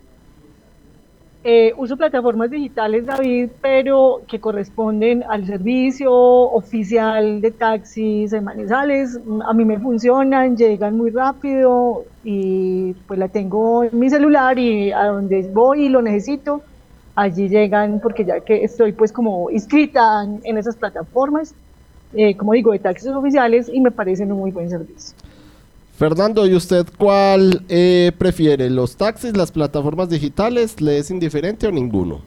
Eh, 1.47 1.75
uso 1.77 1.95
plataformas 1.99 2.51
digitales, 2.51 3.05
David, 3.05 3.51
pero 3.61 4.23
que 4.27 4.41
corresponden 4.41 5.23
al 5.29 5.47
servicio 5.47 6.11
oficial 6.11 7.43
de 7.43 7.51
taxis 7.51 8.33
en 8.33 8.45
Manizales. 8.45 9.21
A 9.47 9.53
mí 9.53 9.67
me 9.67 9.79
funcionan, 9.79 10.57
llegan 10.57 10.97
muy 10.97 11.11
rápido 11.11 12.05
y 12.25 12.95
pues 13.07 13.19
la 13.19 13.29
tengo 13.29 13.85
en 13.85 13.99
mi 13.99 14.09
celular 14.09 14.59
y 14.59 14.91
a 14.91 15.05
donde 15.09 15.43
voy 15.53 15.85
y 15.85 15.89
lo 15.91 16.01
necesito, 16.01 16.63
allí 17.15 17.51
llegan 17.51 18.01
porque 18.01 18.25
ya 18.25 18.41
que 18.41 18.65
estoy 18.65 18.93
pues 18.93 19.13
como 19.13 19.51
inscrita 19.51 20.25
en, 20.25 20.41
en 20.45 20.57
esas 20.57 20.77
plataformas, 20.77 21.55
eh, 22.17 22.37
como 22.37 22.53
digo, 22.53 22.73
de 22.73 22.79
taxis 22.79 23.09
oficiales 23.11 23.71
y 23.73 23.81
me 23.81 23.91
parecen 23.91 24.33
un 24.33 24.39
muy 24.39 24.51
buen 24.51 24.69
servicio. 24.71 25.17
Fernando, 25.97 26.45
¿y 26.47 26.55
usted 26.55 26.87
cuál 26.99 27.63
eh, 27.69 28.11
prefiere? 28.19 28.69
¿Los 28.69 28.97
taxis, 28.97 29.37
las 29.37 29.53
plataformas 29.53 30.09
digitales? 30.11 30.81
¿Le 30.81 30.99
es 30.99 31.11
indiferente 31.11 31.67
o 31.69 31.71
ninguno? 31.73 32.21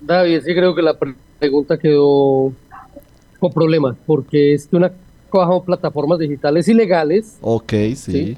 David, 0.00 0.42
sí 0.44 0.54
creo 0.54 0.74
que 0.74 0.82
la 0.82 0.98
pre- 0.98 1.14
pregunta 1.38 1.78
quedó 1.78 2.52
con 3.38 3.52
problema, 3.52 3.96
porque 4.06 4.54
es 4.54 4.66
que 4.66 4.76
una 4.76 4.92
bajo 5.32 5.64
plataformas 5.64 6.18
digitales 6.18 6.68
ilegales, 6.68 7.38
Ok, 7.40 7.72
sí. 7.72 7.94
Sí. 7.94 8.36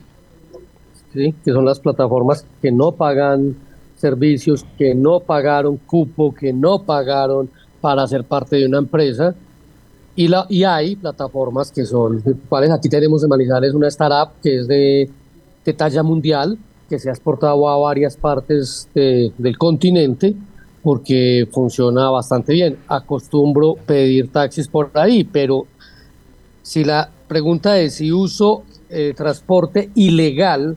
¿sí? 1.13 1.35
que 1.45 1.51
son 1.51 1.65
las 1.65 1.81
plataformas 1.81 2.47
que 2.63 2.71
no 2.71 2.93
pagan 2.93 3.57
servicios, 3.97 4.65
que 4.79 4.95
no 4.95 5.19
pagaron 5.21 5.77
cupo, 5.77 6.33
que 6.33 6.53
no 6.53 6.83
pagaron 6.83 7.51
para 7.81 8.07
ser 8.07 8.23
parte 8.25 8.57
de 8.57 8.67
una 8.67 8.79
empresa. 8.79 9.35
Y, 10.17 10.63
hay 10.63 10.97
plataformas 10.97 11.73
que 11.73 11.85
son 11.85 12.23
virtuales. 12.23 12.71
Aquí 12.71 12.89
tenemos 12.89 13.23
en 13.25 13.29
Manizales 13.29 13.75
una 13.75 13.89
startup 13.89 14.35
que 14.43 14.61
es 14.61 14.69
de, 14.69 15.11
talla 15.77 16.03
mundial, 16.03 16.57
que 16.89 16.99
se 16.99 17.09
ha 17.09 17.13
exportado 17.13 17.69
a 17.69 17.79
varias 17.79 18.17
partes 18.17 18.89
de- 18.95 19.33
del 19.39 19.59
continente 19.59 20.35
porque 20.83 21.49
funciona 21.51 22.11
bastante 22.11 22.53
bien. 22.53 22.77
Acostumbro 22.87 23.75
pedir 23.87 24.31
taxis 24.31 24.69
por 24.69 24.91
ahí, 24.95 25.25
pero 25.25 25.67
si 26.63 26.85
la 26.85 27.11
pregunta 27.27 27.81
es 27.81 27.95
si 27.95 28.13
uso 28.13 28.65
eh, 28.91 29.15
transporte 29.17 29.91
ilegal 29.95 30.77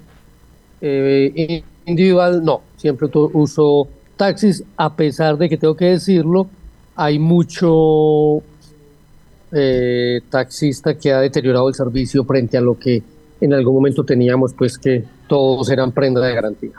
eh, 0.81 1.61
individual, 1.85 2.43
no, 2.43 2.61
siempre 2.77 3.09
uso 3.33 3.87
taxis, 4.15 4.63
a 4.77 4.95
pesar 4.95 5.37
de 5.37 5.49
que 5.49 5.57
tengo 5.57 5.75
que 5.75 5.85
decirlo, 5.85 6.47
hay 6.95 7.19
mucho 7.19 8.41
eh, 9.51 10.21
taxista 10.29 10.97
que 10.97 11.11
ha 11.11 11.19
deteriorado 11.19 11.69
el 11.69 11.75
servicio 11.75 12.23
frente 12.25 12.57
a 12.57 12.61
lo 12.61 12.77
que 12.77 13.03
en 13.39 13.53
algún 13.53 13.75
momento 13.75 14.03
teníamos, 14.03 14.53
pues 14.53 14.77
que 14.77 15.03
todos 15.27 15.69
eran 15.69 15.91
prenda 15.91 16.21
de 16.21 16.33
garantía. 16.33 16.73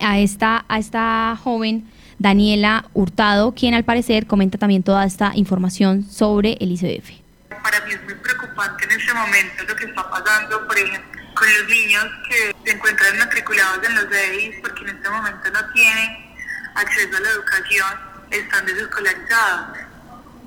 a, 0.00 0.18
esta, 0.18 0.64
a 0.68 0.78
esta 0.78 1.38
joven. 1.42 1.84
Daniela 2.20 2.86
Hurtado, 2.94 3.52
quien 3.52 3.74
al 3.74 3.84
parecer 3.84 4.26
comenta 4.26 4.58
también 4.58 4.82
toda 4.82 5.04
esta 5.04 5.30
información 5.36 6.02
sobre 6.02 6.56
el 6.58 6.72
ICBF 6.72 7.27
para 7.70 7.84
mí 7.84 7.92
es 7.92 8.02
muy 8.02 8.14
preocupante 8.14 8.84
en 8.84 8.90
este 8.92 9.12
momento 9.12 9.64
lo 9.64 9.76
que 9.76 9.84
está 9.84 10.10
pasando, 10.10 10.66
por 10.66 10.78
ejemplo, 10.78 11.22
con 11.34 11.46
los 11.52 11.68
niños 11.68 12.06
que 12.28 12.56
se 12.64 12.70
encuentran 12.70 13.18
matriculados 13.18 13.86
en 13.86 13.94
los 13.94 14.10
EIS 14.10 14.56
porque 14.62 14.84
en 14.84 14.96
este 14.96 15.10
momento 15.10 15.50
no 15.50 15.72
tienen 15.72 16.34
acceso 16.74 17.16
a 17.16 17.20
la 17.20 17.28
educación, 17.28 18.00
están 18.30 18.64
desescolarizados. 18.64 19.78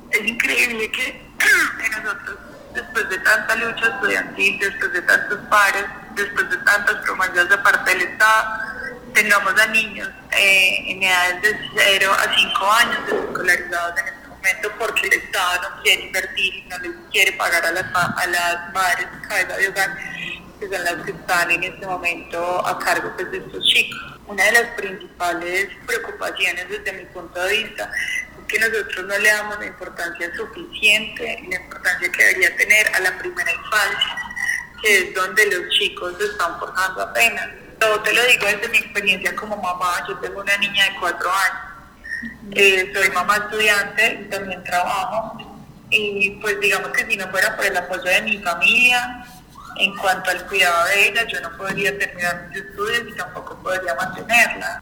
Es 0.09 0.27
increíble 0.27 0.91
que 0.91 1.29
nosotros, 2.03 2.39
después 2.73 3.09
de 3.09 3.17
tanta 3.19 3.55
lucha 3.55 3.87
estudiantil, 3.87 4.59
después 4.59 4.93
de 4.93 5.01
tantos 5.03 5.39
pares, 5.47 5.85
después 6.15 6.49
de 6.49 6.57
tantas 6.57 6.95
promesas 7.03 7.49
de 7.49 7.57
parte 7.59 7.91
del 7.91 8.01
Estado, 8.01 8.61
tengamos 9.13 9.61
a 9.61 9.67
niños 9.67 10.09
eh, 10.31 10.85
en 10.87 11.03
edades 11.03 11.41
de 11.43 11.69
0 11.99 12.11
a 12.13 12.35
5 12.35 12.71
años 12.71 12.97
desescolarizados 13.05 13.99
en 13.99 14.07
este 14.07 14.20
porque 14.77 15.07
el 15.07 15.13
Estado 15.13 15.69
no 15.69 15.81
quiere 15.83 16.03
invertir 16.03 16.55
y 16.55 16.61
no 16.63 16.77
les 16.79 16.91
quiere 17.11 17.31
pagar 17.33 17.65
a 17.65 17.71
las, 17.71 17.85
a 17.93 18.27
las 18.27 18.73
madres 18.73 19.07
cabeza 19.27 19.57
de 19.57 19.67
hogar, 19.67 19.97
que 20.59 20.67
son 20.67 20.83
las 20.83 21.05
que 21.05 21.11
están 21.11 21.51
en 21.51 21.63
este 21.63 21.85
momento 21.85 22.67
a 22.67 22.79
cargo 22.79 23.11
pues, 23.15 23.31
de 23.31 23.37
estos 23.37 23.63
chicos. 23.65 23.99
Una 24.27 24.43
de 24.45 24.51
las 24.53 24.63
principales 24.75 25.67
preocupaciones 25.85 26.69
desde 26.69 26.93
mi 26.93 27.05
punto 27.05 27.41
de 27.43 27.63
vista 27.63 27.91
es 28.39 28.47
que 28.47 28.59
nosotros 28.59 29.05
no 29.05 29.17
le 29.17 29.29
damos 29.29 29.59
la 29.59 29.65
importancia 29.65 30.35
suficiente, 30.35 31.45
la 31.49 31.55
importancia 31.55 32.11
que 32.11 32.23
debería 32.23 32.55
tener 32.55 32.95
a 32.95 32.99
la 32.99 33.17
primera 33.17 33.51
infancia, 33.51 34.17
que 34.81 34.97
es 34.97 35.13
donde 35.13 35.45
los 35.47 35.69
chicos 35.69 36.15
se 36.17 36.25
están 36.25 36.59
forjando 36.59 37.01
apenas. 37.01 37.49
Yo 37.79 37.99
te 38.01 38.13
lo 38.13 38.23
digo 38.25 38.45
desde 38.45 38.69
mi 38.69 38.77
experiencia 38.77 39.35
como 39.35 39.57
mamá, 39.57 40.05
yo 40.07 40.17
tengo 40.19 40.41
una 40.41 40.55
niña 40.57 40.85
de 40.85 40.99
cuatro 40.99 41.31
años 41.31 41.70
eh, 42.51 42.91
soy 42.93 43.09
mamá 43.11 43.37
estudiante, 43.37 44.27
también 44.29 44.63
trabajo 44.63 45.37
y 45.91 46.31
pues 46.41 46.59
digamos 46.61 46.89
que 46.91 47.05
si 47.05 47.17
no 47.17 47.27
fuera 47.29 47.55
por 47.55 47.65
el 47.65 47.75
apoyo 47.75 48.03
de 48.03 48.21
mi 48.21 48.37
familia, 48.37 49.25
en 49.77 49.95
cuanto 49.97 50.31
al 50.31 50.45
cuidado 50.47 50.85
de 50.85 51.09
ella, 51.09 51.27
yo 51.27 51.41
no 51.41 51.55
podría 51.57 51.97
terminar 51.97 52.47
mis 52.49 52.59
estudios 52.59 53.03
y 53.09 53.17
tampoco 53.17 53.57
podría 53.61 53.93
mantenerla. 53.95 54.81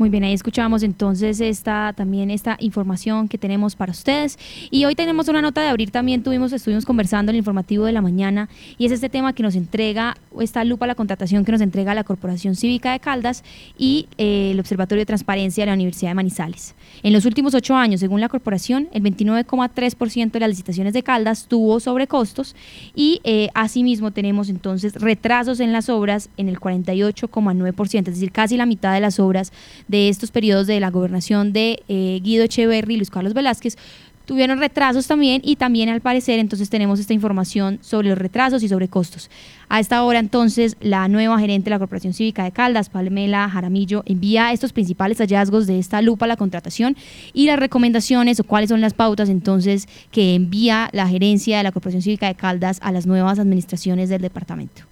Muy 0.00 0.08
bien, 0.08 0.24
ahí 0.24 0.32
escuchamos 0.32 0.82
entonces 0.82 1.42
esta 1.42 1.92
también 1.94 2.30
esta 2.30 2.56
información 2.58 3.28
que 3.28 3.36
tenemos 3.36 3.76
para 3.76 3.92
ustedes. 3.92 4.38
Y 4.70 4.86
hoy 4.86 4.94
tenemos 4.94 5.28
una 5.28 5.42
nota 5.42 5.60
de 5.60 5.68
abrir 5.68 5.90
también, 5.90 6.22
tuvimos, 6.22 6.54
estuvimos 6.54 6.86
conversando 6.86 7.28
en 7.28 7.34
el 7.34 7.40
informativo 7.40 7.84
de 7.84 7.92
la 7.92 8.00
mañana, 8.00 8.48
y 8.78 8.86
es 8.86 8.92
este 8.92 9.10
tema 9.10 9.34
que 9.34 9.42
nos 9.42 9.56
entrega, 9.56 10.16
esta 10.40 10.64
lupa 10.64 10.86
la 10.86 10.94
contratación 10.94 11.44
que 11.44 11.52
nos 11.52 11.60
entrega 11.60 11.92
la 11.94 12.02
Corporación 12.02 12.56
Cívica 12.56 12.92
de 12.92 13.00
Caldas 13.00 13.44
y 13.76 14.08
eh, 14.16 14.52
el 14.52 14.60
Observatorio 14.60 15.02
de 15.02 15.06
Transparencia 15.06 15.64
de 15.64 15.66
la 15.66 15.74
Universidad 15.74 16.12
de 16.12 16.14
Manizales. 16.14 16.74
En 17.02 17.12
los 17.12 17.26
últimos 17.26 17.54
ocho 17.54 17.76
años, 17.76 18.00
según 18.00 18.22
la 18.22 18.30
corporación, 18.30 18.88
el 18.92 19.02
29,3% 19.02 20.30
de 20.30 20.40
las 20.40 20.48
licitaciones 20.48 20.94
de 20.94 21.02
Caldas 21.02 21.44
tuvo 21.46 21.78
sobrecostos 21.78 22.56
y 22.94 23.20
eh, 23.24 23.50
asimismo 23.52 24.12
tenemos 24.12 24.48
entonces 24.48 24.94
retrasos 24.94 25.60
en 25.60 25.74
las 25.74 25.90
obras 25.90 26.30
en 26.38 26.48
el 26.48 26.58
48,9%, 26.58 27.98
es 27.98 28.04
decir, 28.14 28.32
casi 28.32 28.56
la 28.56 28.64
mitad 28.64 28.94
de 28.94 29.00
las 29.00 29.20
obras 29.20 29.52
de 29.90 30.08
estos 30.08 30.30
periodos 30.30 30.66
de 30.66 30.78
la 30.78 30.90
gobernación 30.90 31.52
de 31.52 31.82
eh, 31.88 32.20
Guido 32.22 32.44
Echeverry 32.44 32.94
y 32.94 32.96
Luis 32.98 33.10
Carlos 33.10 33.34
Velázquez 33.34 33.76
tuvieron 34.24 34.60
retrasos 34.60 35.08
también 35.08 35.42
y 35.44 35.56
también 35.56 35.88
al 35.88 36.00
parecer 36.00 36.38
entonces 36.38 36.70
tenemos 36.70 37.00
esta 37.00 37.12
información 37.12 37.80
sobre 37.82 38.10
los 38.10 38.16
retrasos 38.16 38.62
y 38.62 38.68
sobre 38.68 38.86
costos. 38.86 39.28
A 39.68 39.80
esta 39.80 40.04
hora 40.04 40.20
entonces 40.20 40.76
la 40.80 41.08
nueva 41.08 41.40
gerente 41.40 41.64
de 41.64 41.70
la 41.70 41.80
Corporación 41.80 42.12
Cívica 42.12 42.44
de 42.44 42.52
Caldas, 42.52 42.90
Palmela 42.90 43.48
Jaramillo, 43.48 44.04
envía 44.06 44.52
estos 44.52 44.72
principales 44.72 45.18
hallazgos 45.18 45.66
de 45.66 45.80
esta 45.80 46.00
lupa 46.00 46.26
a 46.26 46.28
la 46.28 46.36
contratación 46.36 46.96
y 47.32 47.46
las 47.46 47.58
recomendaciones 47.58 48.38
o 48.38 48.44
cuáles 48.44 48.68
son 48.68 48.80
las 48.80 48.94
pautas 48.94 49.28
entonces 49.28 49.88
que 50.12 50.36
envía 50.36 50.90
la 50.92 51.08
gerencia 51.08 51.56
de 51.56 51.64
la 51.64 51.72
Corporación 51.72 52.02
Cívica 52.02 52.28
de 52.28 52.36
Caldas 52.36 52.78
a 52.82 52.92
las 52.92 53.06
nuevas 53.06 53.40
administraciones 53.40 54.08
del 54.10 54.22
departamento. 54.22 54.89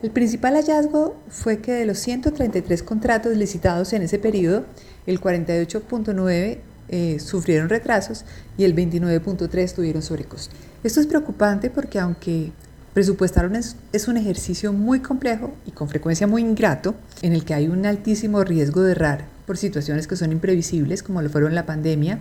El 0.00 0.12
principal 0.12 0.54
hallazgo 0.54 1.16
fue 1.28 1.58
que 1.58 1.72
de 1.72 1.84
los 1.84 1.98
133 1.98 2.84
contratos 2.84 3.36
licitados 3.36 3.92
en 3.92 4.02
ese 4.02 4.20
periodo, 4.20 4.64
el 5.06 5.20
48.9 5.20 6.58
eh, 6.88 7.18
sufrieron 7.18 7.68
retrasos 7.68 8.24
y 8.56 8.62
el 8.62 8.76
29.3 8.76 9.74
tuvieron 9.74 10.02
sobrecostos. 10.02 10.54
Esto 10.84 11.00
es 11.00 11.08
preocupante 11.08 11.68
porque 11.68 11.98
aunque 11.98 12.52
presupuestaron 12.94 13.56
es, 13.56 13.74
es, 13.92 14.06
un 14.06 14.16
ejercicio 14.16 14.72
muy 14.72 15.00
complejo 15.00 15.52
y 15.66 15.72
con 15.72 15.88
frecuencia 15.88 16.28
muy 16.28 16.42
ingrato, 16.42 16.94
en 17.22 17.32
el 17.32 17.44
que 17.44 17.54
hay 17.54 17.66
un 17.66 17.84
altísimo 17.84 18.44
riesgo 18.44 18.82
de 18.82 18.92
errar 18.92 19.24
por 19.46 19.56
situaciones 19.56 20.06
que 20.06 20.14
son 20.14 20.30
imprevisibles, 20.30 21.02
como 21.02 21.22
lo 21.22 21.28
fueron 21.28 21.56
la 21.56 21.66
pandemia 21.66 22.20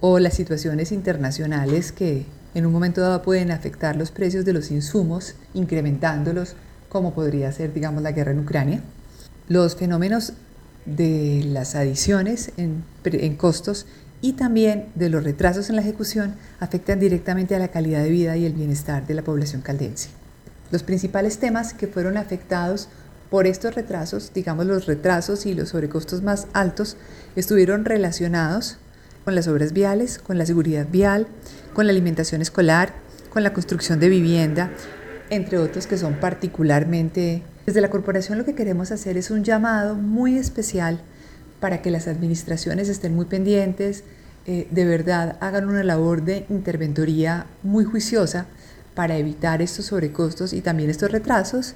o 0.00 0.20
las 0.20 0.34
situaciones 0.34 0.92
internacionales 0.92 1.90
que 1.90 2.26
en 2.54 2.64
un 2.64 2.72
momento 2.72 3.00
dado 3.00 3.22
pueden 3.22 3.50
afectar 3.50 3.96
los 3.96 4.12
precios 4.12 4.44
de 4.44 4.52
los 4.52 4.70
insumos, 4.70 5.34
incrementándolos, 5.52 6.54
como 6.88 7.14
podría 7.14 7.50
ser, 7.52 7.72
digamos, 7.72 8.02
la 8.02 8.12
guerra 8.12 8.32
en 8.32 8.40
Ucrania. 8.40 8.82
Los 9.48 9.76
fenómenos 9.76 10.32
de 10.84 11.44
las 11.46 11.74
adiciones 11.74 12.52
en, 12.56 12.84
en 13.04 13.36
costos 13.36 13.86
y 14.20 14.32
también 14.32 14.88
de 14.94 15.10
los 15.10 15.22
retrasos 15.22 15.68
en 15.68 15.76
la 15.76 15.82
ejecución 15.82 16.34
afectan 16.60 16.98
directamente 16.98 17.54
a 17.54 17.58
la 17.58 17.68
calidad 17.68 18.02
de 18.02 18.10
vida 18.10 18.36
y 18.36 18.46
el 18.46 18.52
bienestar 18.52 19.06
de 19.06 19.14
la 19.14 19.22
población 19.22 19.62
caldense. 19.62 20.08
Los 20.70 20.82
principales 20.82 21.38
temas 21.38 21.72
que 21.72 21.86
fueron 21.86 22.16
afectados 22.16 22.88
por 23.30 23.46
estos 23.46 23.74
retrasos, 23.74 24.32
digamos 24.34 24.66
los 24.66 24.86
retrasos 24.86 25.46
y 25.46 25.54
los 25.54 25.70
sobrecostos 25.70 26.22
más 26.22 26.46
altos, 26.52 26.96
estuvieron 27.36 27.84
relacionados 27.84 28.78
con 29.24 29.34
las 29.34 29.48
obras 29.48 29.72
viales, 29.72 30.18
con 30.18 30.38
la 30.38 30.46
seguridad 30.46 30.86
vial, 30.90 31.26
con 31.74 31.86
la 31.86 31.92
alimentación 31.92 32.40
escolar, 32.40 32.94
con 33.30 33.42
la 33.42 33.52
construcción 33.52 34.00
de 34.00 34.08
vivienda, 34.08 34.70
entre 35.30 35.58
otros 35.58 35.86
que 35.86 35.98
son 35.98 36.14
particularmente... 36.14 37.42
Desde 37.66 37.80
la 37.80 37.90
corporación 37.90 38.38
lo 38.38 38.44
que 38.44 38.54
queremos 38.54 38.90
hacer 38.92 39.16
es 39.16 39.30
un 39.30 39.44
llamado 39.44 39.94
muy 39.94 40.38
especial 40.38 41.00
para 41.60 41.82
que 41.82 41.90
las 41.90 42.08
administraciones 42.08 42.88
estén 42.88 43.14
muy 43.14 43.26
pendientes, 43.26 44.04
eh, 44.46 44.66
de 44.70 44.84
verdad 44.86 45.36
hagan 45.40 45.68
una 45.68 45.84
labor 45.84 46.22
de 46.22 46.46
interventoría 46.48 47.46
muy 47.62 47.84
juiciosa 47.84 48.46
para 48.94 49.18
evitar 49.18 49.60
estos 49.60 49.86
sobrecostos 49.86 50.52
y 50.52 50.62
también 50.62 50.88
estos 50.88 51.12
retrasos. 51.12 51.74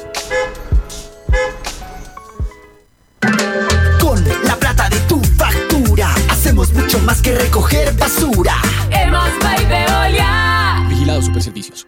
Con 3.99 4.23
la 4.45 4.55
plata 4.57 4.89
de 4.89 4.99
tu 5.01 5.19
factura, 5.37 6.13
hacemos 6.29 6.71
mucho 6.73 6.99
más 6.99 7.19
que 7.23 7.33
recoger 7.33 7.97
basura. 7.97 8.57
Hemos 8.91 9.31
Veolia. 9.67 10.85
Vigilado 10.87 11.23
Superservicios. 11.23 11.87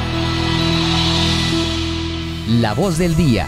La 2.59 2.73
voz 2.73 2.97
del 2.97 3.15
día. 3.15 3.47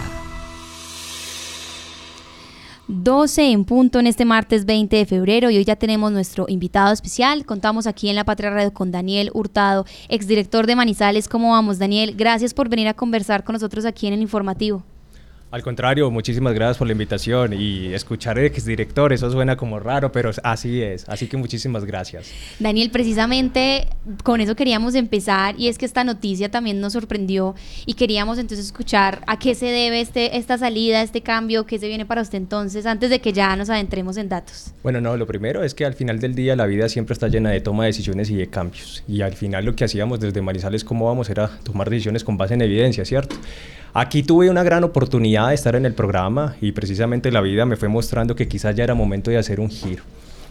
12 2.88 3.50
en 3.50 3.66
punto 3.66 3.98
en 3.98 4.06
este 4.06 4.24
martes 4.24 4.64
20 4.64 4.96
de 4.96 5.04
febrero 5.04 5.50
y 5.50 5.58
hoy 5.58 5.64
ya 5.64 5.76
tenemos 5.76 6.10
nuestro 6.10 6.46
invitado 6.48 6.90
especial. 6.90 7.44
Contamos 7.44 7.86
aquí 7.86 8.08
en 8.08 8.16
La 8.16 8.24
Patria 8.24 8.48
Radio 8.48 8.72
con 8.72 8.92
Daniel 8.92 9.30
Hurtado, 9.34 9.84
exdirector 10.08 10.66
de 10.66 10.76
Manizales. 10.76 11.28
¿Cómo 11.28 11.50
vamos, 11.50 11.78
Daniel? 11.78 12.14
Gracias 12.16 12.54
por 12.54 12.70
venir 12.70 12.88
a 12.88 12.94
conversar 12.94 13.44
con 13.44 13.52
nosotros 13.52 13.84
aquí 13.84 14.06
en 14.06 14.14
el 14.14 14.22
informativo. 14.22 14.82
Al 15.54 15.62
contrario, 15.62 16.10
muchísimas 16.10 16.52
gracias 16.52 16.78
por 16.78 16.88
la 16.88 16.94
invitación 16.94 17.52
y 17.52 17.94
escuchar 17.94 18.40
ex 18.40 18.64
director, 18.64 19.12
eso 19.12 19.30
suena 19.30 19.56
como 19.56 19.78
raro, 19.78 20.10
pero 20.10 20.32
así 20.42 20.82
es, 20.82 21.08
así 21.08 21.28
que 21.28 21.36
muchísimas 21.36 21.84
gracias. 21.84 22.32
Daniel, 22.58 22.90
precisamente 22.90 23.86
con 24.24 24.40
eso 24.40 24.56
queríamos 24.56 24.96
empezar 24.96 25.54
y 25.56 25.68
es 25.68 25.78
que 25.78 25.86
esta 25.86 26.02
noticia 26.02 26.50
también 26.50 26.80
nos 26.80 26.94
sorprendió 26.94 27.54
y 27.86 27.94
queríamos 27.94 28.38
entonces 28.38 28.66
escuchar 28.66 29.22
a 29.28 29.38
qué 29.38 29.54
se 29.54 29.66
debe 29.66 30.00
este, 30.00 30.38
esta 30.38 30.58
salida, 30.58 31.02
este 31.02 31.20
cambio, 31.20 31.66
qué 31.66 31.78
se 31.78 31.86
viene 31.86 32.04
para 32.04 32.22
usted 32.22 32.38
entonces, 32.38 32.84
antes 32.84 33.08
de 33.08 33.20
que 33.20 33.32
ya 33.32 33.54
nos 33.54 33.70
adentremos 33.70 34.16
en 34.16 34.28
datos. 34.28 34.74
Bueno, 34.82 35.00
no, 35.00 35.16
lo 35.16 35.24
primero 35.24 35.62
es 35.62 35.72
que 35.72 35.84
al 35.84 35.94
final 35.94 36.18
del 36.18 36.34
día 36.34 36.56
la 36.56 36.66
vida 36.66 36.88
siempre 36.88 37.12
está 37.12 37.28
llena 37.28 37.50
de 37.50 37.60
toma 37.60 37.84
de 37.84 37.90
decisiones 37.90 38.28
y 38.28 38.34
de 38.34 38.48
cambios 38.48 39.04
y 39.06 39.22
al 39.22 39.34
final 39.34 39.64
lo 39.64 39.76
que 39.76 39.84
hacíamos 39.84 40.18
desde 40.18 40.42
Marizales, 40.42 40.82
como 40.82 41.06
vamos, 41.06 41.30
era 41.30 41.46
tomar 41.62 41.90
decisiones 41.90 42.24
con 42.24 42.36
base 42.36 42.54
en 42.54 42.62
evidencia, 42.62 43.04
¿cierto? 43.04 43.36
Aquí 43.96 44.24
tuve 44.24 44.50
una 44.50 44.64
gran 44.64 44.82
oportunidad 44.82 45.50
de 45.50 45.54
estar 45.54 45.76
en 45.76 45.86
el 45.86 45.94
programa 45.94 46.56
y 46.60 46.72
precisamente 46.72 47.30
la 47.30 47.40
vida 47.40 47.64
me 47.64 47.76
fue 47.76 47.86
mostrando 47.86 48.34
que 48.34 48.48
quizás 48.48 48.74
ya 48.74 48.82
era 48.82 48.94
momento 48.94 49.30
de 49.30 49.38
hacer 49.38 49.60
un 49.60 49.70
giro. 49.70 50.02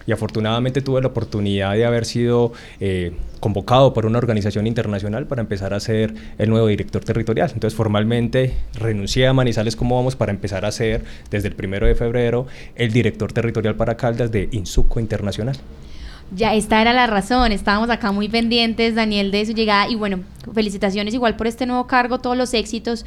Y 0.07 0.13
afortunadamente 0.13 0.81
tuve 0.81 1.01
la 1.01 1.07
oportunidad 1.07 1.73
de 1.73 1.83
haber 1.83 2.05
sido 2.05 2.53
eh, 2.79 3.11
convocado 3.41 3.93
por 3.93 4.05
una 4.05 4.17
organización 4.17 4.65
internacional 4.65 5.27
para 5.27 5.41
empezar 5.41 5.73
a 5.73 5.81
ser 5.81 6.13
el 6.37 6.49
nuevo 6.49 6.67
director 6.67 7.03
territorial. 7.03 7.51
Entonces 7.53 7.75
formalmente 7.75 8.53
renuncié 8.75 9.27
a 9.27 9.33
Manizales 9.33 9.75
como 9.75 9.97
vamos 9.97 10.15
para 10.15 10.31
empezar 10.31 10.63
a 10.63 10.71
ser 10.71 11.03
desde 11.29 11.49
el 11.49 11.55
primero 11.55 11.85
de 11.85 11.95
febrero 11.95 12.47
el 12.75 12.93
director 12.93 13.33
territorial 13.33 13.75
para 13.75 13.97
Caldas 13.97 14.31
de 14.31 14.47
Insuco 14.53 15.01
Internacional. 15.01 15.57
Ya 16.31 16.53
esta 16.53 16.81
era 16.81 16.93
la 16.93 17.05
razón, 17.05 17.51
estábamos 17.51 17.89
acá 17.89 18.11
muy 18.11 18.27
pendientes, 18.27 18.95
Daniel, 18.95 19.29
de 19.31 19.45
su 19.45 19.53
llegada 19.53 19.87
y 19.87 19.95
bueno, 19.95 20.21
felicitaciones 20.53 21.13
igual 21.13 21.35
por 21.35 21.47
este 21.47 21.65
nuevo 21.65 21.85
cargo, 21.85 22.19
todos 22.19 22.35
los 22.35 22.53
éxitos, 22.55 23.05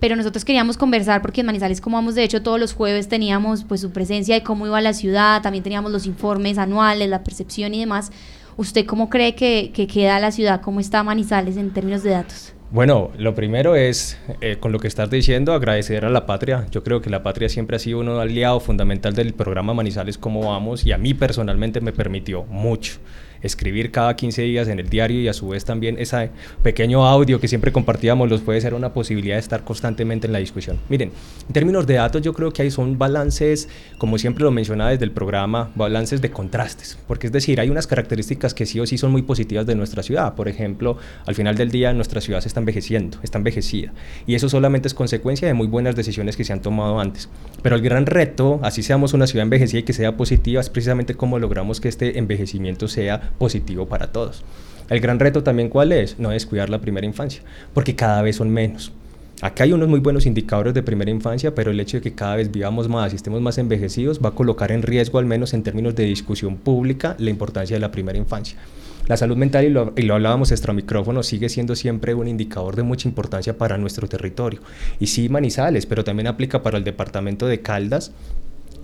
pero 0.00 0.16
nosotros 0.16 0.44
queríamos 0.44 0.76
conversar 0.76 1.22
porque 1.22 1.40
en 1.40 1.46
Manizales, 1.46 1.80
como 1.80 1.96
vamos, 1.96 2.14
de 2.14 2.24
hecho 2.24 2.42
todos 2.42 2.58
los 2.58 2.74
jueves 2.74 3.08
teníamos 3.08 3.64
pues 3.64 3.80
su 3.80 3.90
presencia 3.90 4.34
de 4.34 4.42
cómo 4.42 4.66
iba 4.66 4.80
la 4.80 4.92
ciudad, 4.92 5.40
también 5.40 5.62
teníamos 5.62 5.92
los 5.92 6.06
informes 6.06 6.58
anuales, 6.58 7.08
la 7.08 7.22
percepción 7.22 7.74
y 7.74 7.80
demás. 7.80 8.10
¿Usted 8.56 8.86
cómo 8.86 9.08
cree 9.08 9.34
que, 9.34 9.70
que 9.74 9.86
queda 9.86 10.18
la 10.20 10.32
ciudad, 10.32 10.60
cómo 10.60 10.80
está 10.80 11.02
Manizales 11.02 11.56
en 11.56 11.70
términos 11.72 12.02
de 12.02 12.10
datos? 12.10 12.53
Bueno, 12.74 13.12
lo 13.16 13.36
primero 13.36 13.76
es, 13.76 14.18
eh, 14.40 14.56
con 14.58 14.72
lo 14.72 14.80
que 14.80 14.88
estás 14.88 15.08
diciendo, 15.08 15.52
agradecer 15.52 16.04
a 16.04 16.10
la 16.10 16.26
patria. 16.26 16.66
Yo 16.72 16.82
creo 16.82 17.00
que 17.00 17.08
la 17.08 17.22
patria 17.22 17.48
siempre 17.48 17.76
ha 17.76 17.78
sido 17.78 18.00
un 18.00 18.08
aliado 18.08 18.58
fundamental 18.58 19.14
del 19.14 19.32
programa 19.32 19.74
Manizales 19.74 20.18
Cómo 20.18 20.50
Vamos 20.50 20.84
y 20.84 20.90
a 20.90 20.98
mí 20.98 21.14
personalmente 21.14 21.80
me 21.80 21.92
permitió 21.92 22.42
mucho 22.42 22.98
escribir 23.44 23.90
cada 23.90 24.16
15 24.16 24.42
días 24.42 24.68
en 24.68 24.80
el 24.80 24.88
diario 24.88 25.20
y 25.20 25.28
a 25.28 25.32
su 25.32 25.48
vez 25.48 25.64
también 25.64 25.96
ese 25.98 26.30
pequeño 26.62 27.06
audio 27.06 27.40
que 27.40 27.48
siempre 27.48 27.70
compartíamos 27.70 28.28
los 28.28 28.40
puede 28.40 28.60
ser 28.60 28.74
una 28.74 28.92
posibilidad 28.92 29.36
de 29.36 29.40
estar 29.40 29.64
constantemente 29.64 30.26
en 30.26 30.32
la 30.32 30.38
discusión. 30.40 30.80
Miren, 30.88 31.12
en 31.46 31.52
términos 31.52 31.86
de 31.86 31.94
datos 31.94 32.22
yo 32.22 32.32
creo 32.32 32.52
que 32.52 32.62
hay 32.62 32.70
son 32.70 32.98
balances, 32.98 33.68
como 33.98 34.18
siempre 34.18 34.44
lo 34.44 34.50
mencionaba 34.50 34.90
desde 34.90 35.04
el 35.04 35.12
programa, 35.12 35.70
balances 35.74 36.20
de 36.20 36.30
contrastes, 36.30 36.98
porque 37.06 37.26
es 37.28 37.32
decir, 37.32 37.60
hay 37.60 37.70
unas 37.70 37.86
características 37.86 38.54
que 38.54 38.66
sí 38.66 38.80
o 38.80 38.86
sí 38.86 38.98
son 38.98 39.12
muy 39.12 39.22
positivas 39.22 39.66
de 39.66 39.74
nuestra 39.74 40.02
ciudad. 40.02 40.34
Por 40.34 40.48
ejemplo, 40.48 40.96
al 41.26 41.34
final 41.34 41.56
del 41.56 41.70
día 41.70 41.92
nuestra 41.92 42.20
ciudad 42.20 42.40
se 42.40 42.48
está 42.48 42.60
envejeciendo, 42.60 43.18
está 43.22 43.38
envejecida, 43.38 43.92
y 44.26 44.34
eso 44.34 44.48
solamente 44.48 44.88
es 44.88 44.94
consecuencia 44.94 45.46
de 45.46 45.54
muy 45.54 45.66
buenas 45.66 45.96
decisiones 45.96 46.36
que 46.36 46.44
se 46.44 46.52
han 46.52 46.62
tomado 46.62 46.98
antes. 46.98 47.28
Pero 47.62 47.76
el 47.76 47.82
gran 47.82 48.06
reto, 48.06 48.60
así 48.62 48.82
seamos 48.82 49.12
una 49.14 49.26
ciudad 49.26 49.44
envejecida 49.44 49.80
y 49.80 49.82
que 49.84 49.92
sea 49.92 50.16
positiva, 50.16 50.60
es 50.60 50.70
precisamente 50.70 51.14
cómo 51.14 51.38
logramos 51.38 51.80
que 51.80 51.88
este 51.88 52.18
envejecimiento 52.18 52.88
sea 52.88 53.33
positivo 53.38 53.86
para 53.86 54.12
todos. 54.12 54.42
El 54.90 55.00
gran 55.00 55.18
reto 55.18 55.42
también 55.42 55.68
cuál 55.68 55.92
es? 55.92 56.18
No 56.18 56.30
descuidar 56.30 56.68
la 56.68 56.80
primera 56.80 57.06
infancia, 57.06 57.42
porque 57.72 57.96
cada 57.96 58.20
vez 58.22 58.36
son 58.36 58.50
menos. 58.50 58.92
Acá 59.40 59.64
hay 59.64 59.72
unos 59.72 59.88
muy 59.88 60.00
buenos 60.00 60.26
indicadores 60.26 60.74
de 60.74 60.82
primera 60.82 61.10
infancia, 61.10 61.54
pero 61.54 61.70
el 61.70 61.80
hecho 61.80 61.96
de 61.96 62.02
que 62.02 62.14
cada 62.14 62.36
vez 62.36 62.52
vivamos 62.52 62.88
más 62.88 63.12
y 63.12 63.16
estemos 63.16 63.40
más 63.40 63.58
envejecidos 63.58 64.20
va 64.24 64.30
a 64.30 64.34
colocar 64.34 64.70
en 64.72 64.82
riesgo, 64.82 65.18
al 65.18 65.26
menos 65.26 65.54
en 65.54 65.62
términos 65.62 65.94
de 65.94 66.04
discusión 66.04 66.56
pública, 66.56 67.16
la 67.18 67.30
importancia 67.30 67.76
de 67.76 67.80
la 67.80 67.90
primera 67.90 68.16
infancia. 68.16 68.58
La 69.06 69.18
salud 69.18 69.36
mental, 69.36 69.64
y 69.64 69.70
lo, 69.70 69.92
y 69.96 70.02
lo 70.02 70.14
hablábamos 70.14 70.50
extra 70.50 70.72
micrófono, 70.72 71.22
sigue 71.22 71.50
siendo 71.50 71.76
siempre 71.76 72.14
un 72.14 72.26
indicador 72.26 72.74
de 72.74 72.84
mucha 72.84 73.06
importancia 73.08 73.58
para 73.58 73.76
nuestro 73.76 74.08
territorio. 74.08 74.60
Y 74.98 75.08
sí, 75.08 75.28
Manizales, 75.28 75.84
pero 75.84 76.04
también 76.04 76.26
aplica 76.26 76.62
para 76.62 76.78
el 76.78 76.84
departamento 76.84 77.46
de 77.46 77.60
Caldas, 77.60 78.12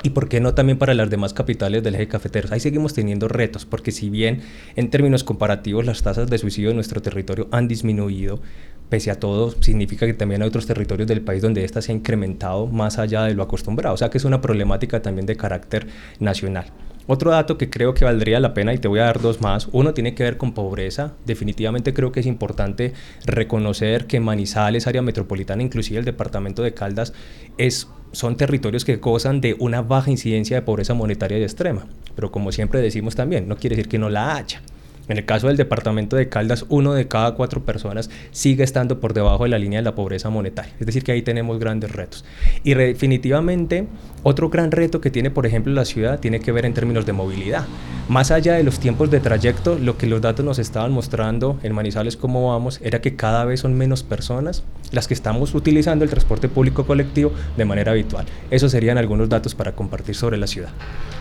y 0.02 0.10
por 0.10 0.28
qué 0.28 0.40
no 0.40 0.54
también 0.54 0.78
para 0.78 0.94
las 0.94 1.10
demás 1.10 1.34
capitales 1.34 1.82
del 1.82 1.94
eje 1.94 2.08
cafetero. 2.08 2.48
Ahí 2.50 2.60
seguimos 2.60 2.94
teniendo 2.94 3.28
retos, 3.28 3.66
porque 3.66 3.92
si 3.92 4.10
bien 4.10 4.40
en 4.76 4.90
términos 4.90 5.24
comparativos 5.24 5.84
las 5.84 6.02
tasas 6.02 6.28
de 6.30 6.38
suicidio 6.38 6.70
en 6.70 6.76
nuestro 6.76 7.02
territorio 7.02 7.48
han 7.50 7.68
disminuido, 7.68 8.40
pese 8.88 9.10
a 9.10 9.20
todo, 9.20 9.54
significa 9.62 10.06
que 10.06 10.14
también 10.14 10.42
hay 10.42 10.48
otros 10.48 10.66
territorios 10.66 11.08
del 11.08 11.20
país 11.20 11.42
donde 11.42 11.64
esta 11.64 11.82
se 11.82 11.92
ha 11.92 11.94
incrementado 11.94 12.66
más 12.66 12.98
allá 12.98 13.24
de 13.24 13.34
lo 13.34 13.42
acostumbrado. 13.42 13.94
O 13.94 13.98
sea 13.98 14.10
que 14.10 14.18
es 14.18 14.24
una 14.24 14.40
problemática 14.40 15.00
también 15.02 15.26
de 15.26 15.36
carácter 15.36 15.86
nacional. 16.18 16.66
Otro 17.06 17.30
dato 17.32 17.58
que 17.58 17.70
creo 17.70 17.92
que 17.92 18.04
valdría 18.04 18.38
la 18.38 18.54
pena, 18.54 18.72
y 18.72 18.78
te 18.78 18.86
voy 18.86 19.00
a 19.00 19.04
dar 19.04 19.20
dos 19.20 19.40
más, 19.40 19.68
uno 19.72 19.94
tiene 19.94 20.14
que 20.14 20.22
ver 20.22 20.36
con 20.36 20.52
pobreza. 20.52 21.14
Definitivamente 21.26 21.92
creo 21.92 22.12
que 22.12 22.20
es 22.20 22.26
importante 22.26 22.92
reconocer 23.26 24.06
que 24.06 24.20
Manizales, 24.20 24.86
área 24.86 25.02
metropolitana, 25.02 25.62
inclusive 25.62 25.98
el 25.98 26.04
departamento 26.04 26.62
de 26.62 26.72
Caldas, 26.72 27.12
es, 27.58 27.88
son 28.12 28.36
territorios 28.36 28.84
que 28.84 28.96
gozan 28.96 29.40
de 29.40 29.56
una 29.58 29.82
baja 29.82 30.10
incidencia 30.10 30.56
de 30.56 30.62
pobreza 30.62 30.94
monetaria 30.94 31.38
y 31.38 31.42
extrema. 31.42 31.86
Pero 32.14 32.30
como 32.30 32.52
siempre 32.52 32.80
decimos 32.80 33.14
también, 33.14 33.48
no 33.48 33.56
quiere 33.56 33.76
decir 33.76 33.88
que 33.88 33.98
no 33.98 34.08
la 34.10 34.36
haya. 34.36 34.62
En 35.10 35.18
el 35.18 35.24
caso 35.24 35.48
del 35.48 35.56
departamento 35.56 36.14
de 36.14 36.28
Caldas, 36.28 36.66
uno 36.68 36.92
de 36.94 37.08
cada 37.08 37.34
cuatro 37.34 37.64
personas 37.64 38.10
sigue 38.30 38.62
estando 38.62 39.00
por 39.00 39.12
debajo 39.12 39.42
de 39.42 39.50
la 39.50 39.58
línea 39.58 39.80
de 39.80 39.84
la 39.84 39.96
pobreza 39.96 40.30
monetaria. 40.30 40.72
Es 40.78 40.86
decir, 40.86 41.02
que 41.02 41.10
ahí 41.10 41.22
tenemos 41.22 41.58
grandes 41.58 41.90
retos. 41.90 42.24
Y 42.62 42.74
definitivamente, 42.74 43.88
otro 44.22 44.50
gran 44.50 44.70
reto 44.70 45.00
que 45.00 45.10
tiene, 45.10 45.32
por 45.32 45.46
ejemplo, 45.46 45.72
la 45.72 45.84
ciudad 45.84 46.20
tiene 46.20 46.38
que 46.38 46.52
ver 46.52 46.64
en 46.64 46.74
términos 46.74 47.06
de 47.06 47.12
movilidad. 47.12 47.66
Más 48.08 48.30
allá 48.30 48.54
de 48.54 48.62
los 48.62 48.78
tiempos 48.78 49.10
de 49.10 49.18
trayecto, 49.18 49.76
lo 49.80 49.98
que 49.98 50.06
los 50.06 50.20
datos 50.20 50.44
nos 50.44 50.60
estaban 50.60 50.92
mostrando 50.92 51.58
en 51.64 51.74
Manizales, 51.74 52.16
cómo 52.16 52.52
vamos, 52.52 52.80
era 52.80 53.00
que 53.00 53.16
cada 53.16 53.44
vez 53.44 53.58
son 53.58 53.74
menos 53.74 54.04
personas 54.04 54.62
las 54.92 55.08
que 55.08 55.14
estamos 55.14 55.54
utilizando 55.54 56.04
el 56.04 56.10
transporte 56.10 56.48
público 56.48 56.86
colectivo 56.86 57.32
de 57.56 57.64
manera 57.64 57.92
habitual. 57.92 58.26
Esos 58.50 58.72
serían 58.72 58.98
algunos 58.98 59.28
datos 59.28 59.54
para 59.54 59.72
compartir 59.72 60.14
sobre 60.14 60.36
la 60.36 60.46
ciudad. 60.46 60.70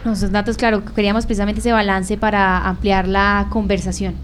Esos 0.05 0.31
datos, 0.31 0.57
claro, 0.57 0.83
queríamos 0.95 1.25
precisamente 1.25 1.59
ese 1.59 1.71
balance 1.71 2.17
para 2.17 2.67
ampliar 2.67 3.07
la 3.07 3.47
conversación. 3.49 4.15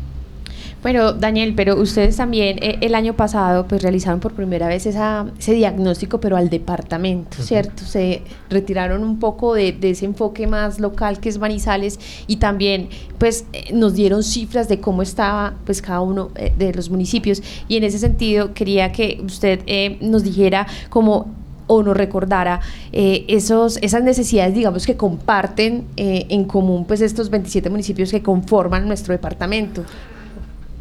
Bueno, 0.86 1.13
Daniel, 1.13 1.56
pero 1.56 1.82
ustedes 1.82 2.15
también 2.15 2.60
eh, 2.62 2.78
el 2.82 2.93
año 2.93 3.15
pasado 3.15 3.65
pues 3.67 3.82
realizaron 3.82 4.19
por 4.19 4.34
primera 4.34 4.67
vez 4.67 4.86
esa, 4.86 5.26
ese 5.36 5.54
diagnóstico, 5.54 6.19
pero 6.19 6.38
al 6.38 6.52
departamento, 6.52 7.41
¿cierto? 7.41 7.84
Se 7.84 8.21
retiraron 8.52 9.02
un 9.02 9.17
poco 9.17 9.56
de, 9.56 9.76
ese 9.82 10.06
enfoque 10.06 10.45
más 10.45 10.80
local 10.80 11.19
que 11.19 11.30
es 11.30 11.39
Manizales 11.39 12.00
y 12.28 12.36
también 12.36 12.89
pues 13.17 13.48
eh, 13.52 13.74
nos 13.74 13.95
dieron 13.95 14.21
cifras 14.21 14.69
de 14.69 14.80
cómo 14.80 15.02
estaba 15.02 15.56
pues 15.65 15.82
cada 15.82 16.02
uno 16.02 16.30
eh, 16.36 16.54
de 16.56 16.71
los 16.71 16.91
municipios 16.91 17.41
y 17.67 17.78
en 17.78 17.84
ese 17.84 17.98
sentido 17.98 18.54
quería 18.54 18.91
que 18.91 19.19
usted 19.26 19.62
nos 20.02 20.21
dijera 20.24 20.67
cómo 20.89 21.34
o 21.65 21.82
nos 21.82 21.98
recordara 21.98 22.60
esos, 22.91 23.78
esas 23.82 24.04
necesidades, 24.04 24.54
digamos, 24.54 24.86
que 24.86 24.95
comparten 24.95 25.86
en 25.98 26.43
común 26.43 26.86
pues 26.86 27.02
estos 27.02 27.32
27 27.32 27.71
municipios 27.71 28.12
que 28.12 28.21
conforman 28.21 28.88
nuestro 28.88 29.13
departamento. 29.13 29.84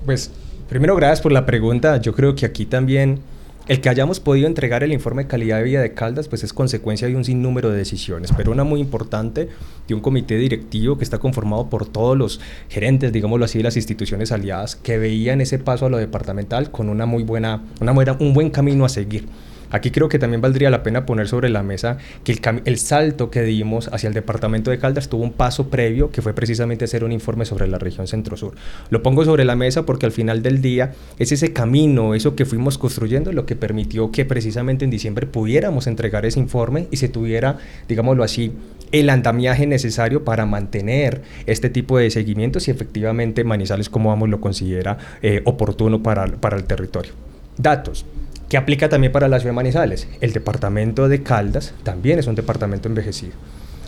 Pues 0.04 0.30
primero 0.68 0.96
gracias 0.96 1.22
por 1.22 1.32
la 1.32 1.46
pregunta. 1.46 1.96
Yo 1.98 2.14
creo 2.14 2.34
que 2.34 2.44
aquí 2.44 2.66
también 2.66 3.20
el 3.66 3.80
que 3.80 3.88
hayamos 3.88 4.20
podido 4.20 4.46
entregar 4.46 4.84
el 4.84 4.92
informe 4.92 5.22
de 5.22 5.28
calidad 5.28 5.56
de 5.56 5.62
vida 5.62 5.80
de 5.80 5.94
Caldas 5.94 6.28
pues 6.28 6.44
es 6.44 6.52
consecuencia 6.52 7.08
de 7.08 7.16
un 7.16 7.24
sinnúmero 7.24 7.70
de 7.70 7.78
decisiones, 7.78 8.30
pero 8.36 8.52
una 8.52 8.64
muy 8.64 8.80
importante 8.80 9.48
de 9.88 9.94
un 9.94 10.00
comité 10.00 10.36
directivo 10.36 10.98
que 10.98 11.04
está 11.04 11.16
conformado 11.18 11.70
por 11.70 11.86
todos 11.86 12.18
los 12.18 12.40
gerentes, 12.68 13.10
digámoslo 13.12 13.46
así, 13.46 13.58
de 13.58 13.64
las 13.64 13.76
instituciones 13.76 14.32
aliadas 14.32 14.76
que 14.76 14.98
veían 14.98 15.40
ese 15.40 15.58
paso 15.58 15.86
a 15.86 15.88
lo 15.88 15.96
departamental 15.96 16.70
con 16.70 16.90
una 16.90 17.06
muy 17.06 17.22
buena, 17.22 17.62
una 17.80 17.92
buena, 17.92 18.16
un 18.20 18.34
buen 18.34 18.50
camino 18.50 18.84
a 18.84 18.90
seguir. 18.90 19.26
Aquí 19.74 19.90
creo 19.90 20.08
que 20.08 20.20
también 20.20 20.40
valdría 20.40 20.70
la 20.70 20.84
pena 20.84 21.04
poner 21.04 21.26
sobre 21.26 21.48
la 21.48 21.64
mesa 21.64 21.98
que 22.22 22.38
el, 22.64 22.78
salto 22.78 23.28
que 23.28 23.42
dimos 23.42 23.88
hacia 23.92 24.06
el 24.06 24.14
departamento 24.14 24.70
de 24.70 24.78
Caldas 24.78 25.08
tuvo 25.08 25.24
un 25.24 25.32
paso 25.32 25.68
previo 25.68 26.12
que 26.12 26.22
fue 26.22 26.32
precisamente 26.32 26.84
hacer 26.84 27.02
un 27.02 27.10
informe 27.10 27.44
sobre 27.44 27.66
la 27.66 27.80
región 27.80 28.06
centro-sur. 28.06 28.54
Lo 28.90 29.02
pongo 29.02 29.24
sobre 29.24 29.44
la 29.44 29.56
mesa 29.56 29.84
porque 29.84 30.06
al 30.06 30.12
final 30.12 30.42
del 30.44 30.62
día 30.62 30.92
es 31.18 31.32
ese 31.32 31.52
camino, 31.52 32.14
eso 32.14 32.36
que 32.36 32.44
fuimos 32.44 32.78
construyendo, 32.78 33.32
lo 33.32 33.46
que 33.46 33.56
permitió 33.56 34.12
que 34.12 34.24
precisamente 34.24 34.84
en 34.84 34.92
diciembre 34.92 35.26
pudiéramos 35.26 35.88
entregar 35.88 36.24
ese 36.24 36.38
informe 36.38 36.86
y 36.92 36.98
se 36.98 37.08
tuviera, 37.08 37.58
digámoslo 37.88 38.22
así, 38.22 38.52
el 38.92 39.10
andamiaje 39.10 39.66
necesario 39.66 40.22
para 40.22 40.46
mantener 40.46 41.22
este 41.46 41.68
tipo 41.68 41.98
de 41.98 42.12
seguimientos 42.12 42.68
y 42.68 42.70
efectivamente 42.70 43.42
Manizales, 43.42 43.88
como 43.88 44.10
vamos, 44.10 44.28
lo 44.28 44.40
considera 44.40 44.98
eh, 45.20 45.42
oportuno 45.46 46.00
para, 46.00 46.28
para 46.28 46.56
el 46.56 46.62
territorio. 46.62 47.10
Datos 47.58 48.06
que 48.54 48.58
aplica 48.58 48.88
también 48.88 49.12
para 49.12 49.26
la 49.26 49.40
ciudad 49.40 49.50
de 49.50 49.56
Manizales. 49.56 50.06
El 50.20 50.32
departamento 50.32 51.08
de 51.08 51.24
Caldas 51.24 51.74
también 51.82 52.20
es 52.20 52.28
un 52.28 52.36
departamento 52.36 52.88
envejecido. 52.88 53.32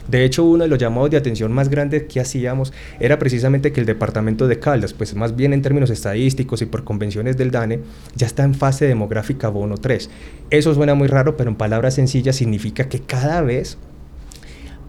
De 0.08 0.24
hecho, 0.24 0.42
uno 0.42 0.64
de 0.64 0.68
los 0.68 0.80
llamados 0.80 1.08
de 1.08 1.16
atención 1.16 1.52
más 1.52 1.68
grandes 1.68 2.02
que 2.12 2.18
hacíamos 2.18 2.72
era 2.98 3.16
precisamente 3.16 3.70
que 3.70 3.78
el 3.78 3.86
departamento 3.86 4.48
de 4.48 4.58
Caldas, 4.58 4.92
pues 4.92 5.14
más 5.14 5.36
bien 5.36 5.52
en 5.52 5.62
términos 5.62 5.88
estadísticos 5.90 6.62
y 6.62 6.66
por 6.66 6.82
convenciones 6.82 7.36
del 7.36 7.52
DANE, 7.52 7.78
ya 8.16 8.26
está 8.26 8.42
en 8.42 8.54
fase 8.54 8.86
demográfica 8.86 9.48
bono 9.50 9.76
3. 9.76 10.10
Eso 10.50 10.74
suena 10.74 10.94
muy 10.96 11.06
raro, 11.06 11.36
pero 11.36 11.48
en 11.48 11.54
palabras 11.54 11.94
sencillas 11.94 12.34
significa 12.34 12.88
que 12.88 12.98
cada 12.98 13.42
vez 13.42 13.78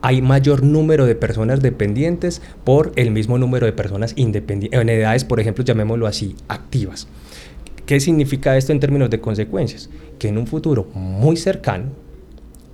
hay 0.01 0.23
mayor 0.23 0.63
número 0.63 1.05
de 1.05 1.13
personas 1.13 1.61
dependientes 1.61 2.41
por 2.63 2.93
el 2.95 3.11
mismo 3.11 3.37
número 3.37 3.67
de 3.67 3.73
personas 3.73 4.13
independientes, 4.15 4.81
en 4.81 4.89
edades, 4.89 5.23
por 5.23 5.39
ejemplo, 5.39 5.63
llamémoslo 5.63 6.07
así, 6.07 6.35
activas. 6.47 7.07
¿Qué 7.87 8.01
significa 8.01 8.57
esto 8.57 8.73
en 8.73 8.81
términos 8.81 9.09
de 9.09 9.21
consecuencias? 9.21 9.89
Que 10.19 10.27
en 10.27 10.37
un 10.37 10.45
futuro 10.45 10.89
muy 10.93 11.37
cercano, 11.37 11.85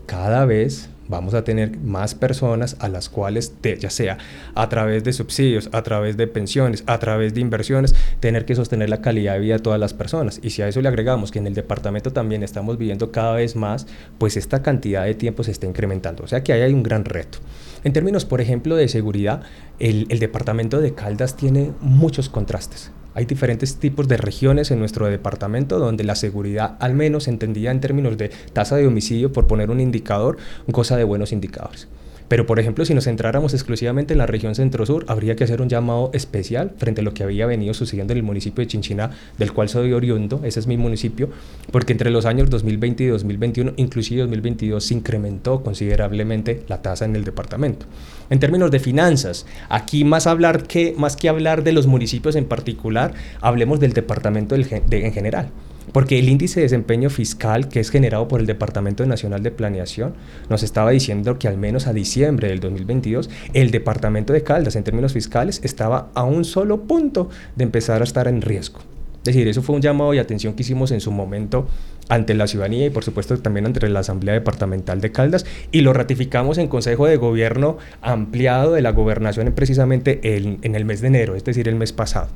cada 0.07 0.43
vez 0.45 0.89
vamos 1.07 1.35
a 1.35 1.43
tener 1.43 1.77
más 1.77 2.15
personas 2.15 2.77
a 2.79 2.89
las 2.89 3.09
cuales, 3.09 3.53
ya 3.79 3.91
sea 3.91 4.17
a 4.55 4.69
través 4.69 5.03
de 5.03 5.13
subsidios, 5.13 5.69
a 5.71 5.83
través 5.83 6.17
de 6.17 6.25
pensiones, 6.25 6.83
a 6.87 6.97
través 6.97 7.35
de 7.35 7.41
inversiones, 7.41 7.93
tener 8.21 8.45
que 8.45 8.55
sostener 8.55 8.89
la 8.89 9.01
calidad 9.01 9.33
de 9.33 9.41
vida 9.41 9.57
de 9.57 9.59
todas 9.59 9.79
las 9.79 9.93
personas. 9.93 10.39
Y 10.41 10.49
si 10.49 10.63
a 10.63 10.67
eso 10.67 10.81
le 10.81 10.87
agregamos 10.87 11.29
que 11.29 11.37
en 11.37 11.45
el 11.45 11.53
departamento 11.53 12.11
también 12.11 12.41
estamos 12.41 12.79
viviendo 12.79 13.11
cada 13.11 13.35
vez 13.35 13.55
más, 13.55 13.85
pues 14.17 14.35
esta 14.35 14.63
cantidad 14.63 15.05
de 15.05 15.13
tiempo 15.13 15.43
se 15.43 15.51
está 15.51 15.67
incrementando. 15.67 16.23
O 16.23 16.27
sea 16.27 16.43
que 16.43 16.53
ahí 16.53 16.61
hay 16.61 16.73
un 16.73 16.81
gran 16.81 17.05
reto. 17.05 17.37
En 17.83 17.93
términos, 17.93 18.25
por 18.25 18.41
ejemplo, 18.41 18.75
de 18.75 18.87
seguridad, 18.87 19.43
el, 19.77 20.07
el 20.09 20.17
departamento 20.17 20.81
de 20.81 20.95
Caldas 20.95 21.37
tiene 21.37 21.71
muchos 21.81 22.29
contrastes. 22.29 22.91
Hay 23.15 23.25
diferentes 23.25 23.75
tipos 23.75 24.07
de 24.07 24.17
regiones 24.17 24.71
en 24.71 24.79
nuestro 24.79 25.07
departamento 25.07 25.79
donde 25.79 26.03
la 26.03 26.15
seguridad, 26.15 26.77
al 26.79 26.93
menos 26.95 27.27
entendida 27.27 27.71
en 27.71 27.79
términos 27.79 28.17
de 28.17 28.29
tasa 28.53 28.75
de 28.75 28.87
homicidio, 28.87 29.31
por 29.31 29.47
poner 29.47 29.69
un 29.69 29.79
indicador, 29.79 30.37
goza 30.67 30.97
de 30.97 31.03
buenos 31.03 31.31
indicadores. 31.31 31.87
Pero, 32.33 32.47
por 32.47 32.59
ejemplo, 32.59 32.83
si 32.83 32.95
nos 32.95 33.03
centráramos 33.03 33.53
exclusivamente 33.53 34.15
en 34.15 34.17
la 34.17 34.25
región 34.25 34.55
centro-sur, 34.55 35.05
habría 35.07 35.35
que 35.35 35.43
hacer 35.43 35.61
un 35.61 35.69
llamado 35.69 36.09
especial 36.15 36.71
frente 36.77 37.01
a 37.01 37.03
lo 37.03 37.13
que 37.13 37.21
había 37.21 37.45
venido 37.45 37.75
sucediendo 37.75 38.11
en 38.11 38.17
el 38.17 38.23
municipio 38.23 38.63
de 38.63 38.67
Chinchina, 38.67 39.11
del 39.37 39.53
cual 39.53 39.69
soy 39.69 39.93
oriundo, 39.93 40.41
ese 40.43 40.59
es 40.59 40.65
mi 40.65 40.75
municipio, 40.75 41.29
porque 41.69 41.93
entre 41.93 42.09
los 42.09 42.25
años 42.25 42.49
2020 42.49 43.03
y 43.03 43.07
2021, 43.09 43.73
inclusive 43.77 44.21
2022, 44.21 44.83
se 44.83 44.95
incrementó 44.95 45.61
considerablemente 45.61 46.63
la 46.67 46.81
tasa 46.81 47.05
en 47.05 47.15
el 47.15 47.23
departamento. 47.23 47.85
En 48.31 48.39
términos 48.39 48.71
de 48.71 48.79
finanzas, 48.79 49.45
aquí 49.69 50.03
más, 50.03 50.25
hablar 50.25 50.63
que, 50.63 50.95
más 50.97 51.15
que 51.15 51.29
hablar 51.29 51.63
de 51.63 51.73
los 51.73 51.85
municipios 51.85 52.35
en 52.35 52.45
particular, 52.45 53.13
hablemos 53.41 53.79
del 53.79 53.93
departamento 53.93 54.55
en 54.55 55.13
general. 55.13 55.51
Porque 55.91 56.19
el 56.19 56.29
índice 56.29 56.59
de 56.59 56.65
desempeño 56.65 57.09
fiscal 57.09 57.67
que 57.67 57.79
es 57.79 57.89
generado 57.89 58.27
por 58.27 58.39
el 58.39 58.45
Departamento 58.45 59.05
Nacional 59.05 59.43
de 59.43 59.51
Planeación 59.51 60.13
nos 60.49 60.63
estaba 60.63 60.91
diciendo 60.91 61.37
que 61.37 61.47
al 61.47 61.57
menos 61.57 61.87
a 61.87 61.93
diciembre 61.93 62.47
del 62.47 62.59
2022 62.59 63.29
el 63.53 63.71
Departamento 63.71 64.33
de 64.33 64.43
Caldas 64.43 64.75
en 64.75 64.83
términos 64.83 65.13
fiscales 65.13 65.61
estaba 65.63 66.09
a 66.13 66.23
un 66.23 66.45
solo 66.45 66.83
punto 66.83 67.29
de 67.55 67.63
empezar 67.63 68.01
a 68.01 68.05
estar 68.05 68.27
en 68.27 68.41
riesgo. 68.41 68.79
Es 69.23 69.27
decir, 69.33 69.47
eso 69.47 69.61
fue 69.61 69.75
un 69.75 69.81
llamado 69.81 70.11
de 70.11 70.19
atención 70.19 70.53
que 70.53 70.63
hicimos 70.63 70.91
en 70.91 70.99
su 70.99 71.09
momento 71.09 71.65
ante 72.09 72.33
la 72.33 72.45
ciudadanía 72.45 72.87
y 72.87 72.89
por 72.89 73.05
supuesto 73.05 73.37
también 73.39 73.65
ante 73.65 73.87
la 73.87 74.01
Asamblea 74.01 74.33
Departamental 74.33 74.99
de 74.99 75.13
Caldas 75.13 75.45
y 75.71 75.79
lo 75.79 75.93
ratificamos 75.93 76.57
en 76.57 76.67
Consejo 76.67 77.07
de 77.07 77.15
Gobierno 77.15 77.77
ampliado 78.01 78.73
de 78.73 78.81
la 78.81 78.91
gobernación 78.91 79.49
precisamente 79.53 80.19
en 80.23 80.75
el 80.75 80.83
mes 80.83 80.99
de 80.99 81.07
enero, 81.07 81.35
es 81.35 81.45
decir, 81.45 81.69
el 81.69 81.75
mes 81.75 81.93
pasado. 81.93 82.27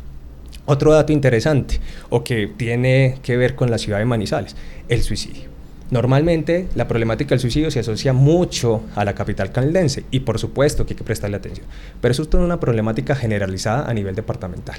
Otro 0.69 0.91
dato 0.91 1.13
interesante 1.13 1.79
o 2.09 2.25
que 2.25 2.47
tiene 2.47 3.19
que 3.23 3.37
ver 3.37 3.55
con 3.55 3.71
la 3.71 3.77
ciudad 3.77 3.99
de 3.99 4.05
Manizales, 4.05 4.53
el 4.89 5.01
suicidio. 5.01 5.43
Normalmente 5.91 6.67
la 6.75 6.89
problemática 6.89 7.29
del 7.29 7.39
suicidio 7.39 7.71
se 7.71 7.79
asocia 7.79 8.11
mucho 8.11 8.83
a 8.93 9.05
la 9.05 9.15
capital 9.15 9.53
caldense 9.53 10.03
y 10.11 10.19
por 10.19 10.39
supuesto 10.39 10.85
que 10.85 10.91
hay 10.91 10.97
que 10.97 11.05
prestarle 11.05 11.37
atención, 11.37 11.65
pero 12.01 12.11
eso 12.11 12.23
es 12.23 12.33
una 12.33 12.59
problemática 12.59 13.15
generalizada 13.15 13.89
a 13.89 13.93
nivel 13.93 14.13
departamental. 14.13 14.75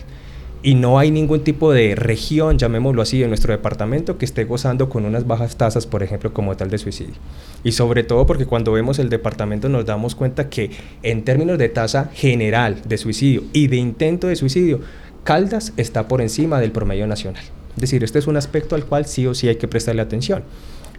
Y 0.62 0.74
no 0.74 0.98
hay 0.98 1.11
ningún 1.11 1.44
tipo 1.44 1.72
de 1.72 1.94
región, 1.94 2.59
llamémoslo 2.59 3.01
así, 3.01 3.22
en 3.22 3.29
nuestro 3.29 3.53
departamento 3.53 4.18
que 4.18 4.24
esté 4.24 4.44
gozando 4.44 4.88
con 4.88 5.05
unas 5.07 5.24
bajas 5.24 5.57
tasas, 5.57 5.87
por 5.87 6.03
ejemplo, 6.03 6.35
como 6.35 6.57
tal 6.57 6.68
de 6.68 6.79
suicidio. 6.79 7.14
Y 7.62 7.72
sobre 7.72 8.03
todo 8.03 8.27
porque 8.27 8.44
cuando 8.44 8.72
vemos 8.72 8.98
el 8.98 9.09
departamento 9.09 9.68
nos 9.68 9.87
damos 9.87 10.16
cuenta 10.16 10.51
que 10.51 10.72
en 11.05 11.22
términos 11.22 11.59
de 11.59 11.68
tasa 11.68 12.11
general 12.12 12.83
de 12.85 12.98
suicidio 12.98 13.44
y 13.53 13.68
de 13.68 13.77
intento 13.77 14.27
de 14.27 14.35
suicidio, 14.35 14.81
Caldas 15.28 15.74
está 15.76 16.08
por 16.08 16.22
encima 16.22 16.58
del 16.58 16.72
promedio 16.72 17.06
nacional. 17.06 17.42
Es 17.76 17.82
decir, 17.82 18.02
este 18.02 18.18
es 18.18 18.26
un 18.26 18.38
aspecto 18.38 18.74
al 18.74 18.86
cual 18.86 19.04
sí 19.04 19.26
o 19.26 19.34
sí 19.34 19.46
hay 19.46 19.56
que 19.56 19.68
prestarle 19.68 20.00
atención. 20.00 20.42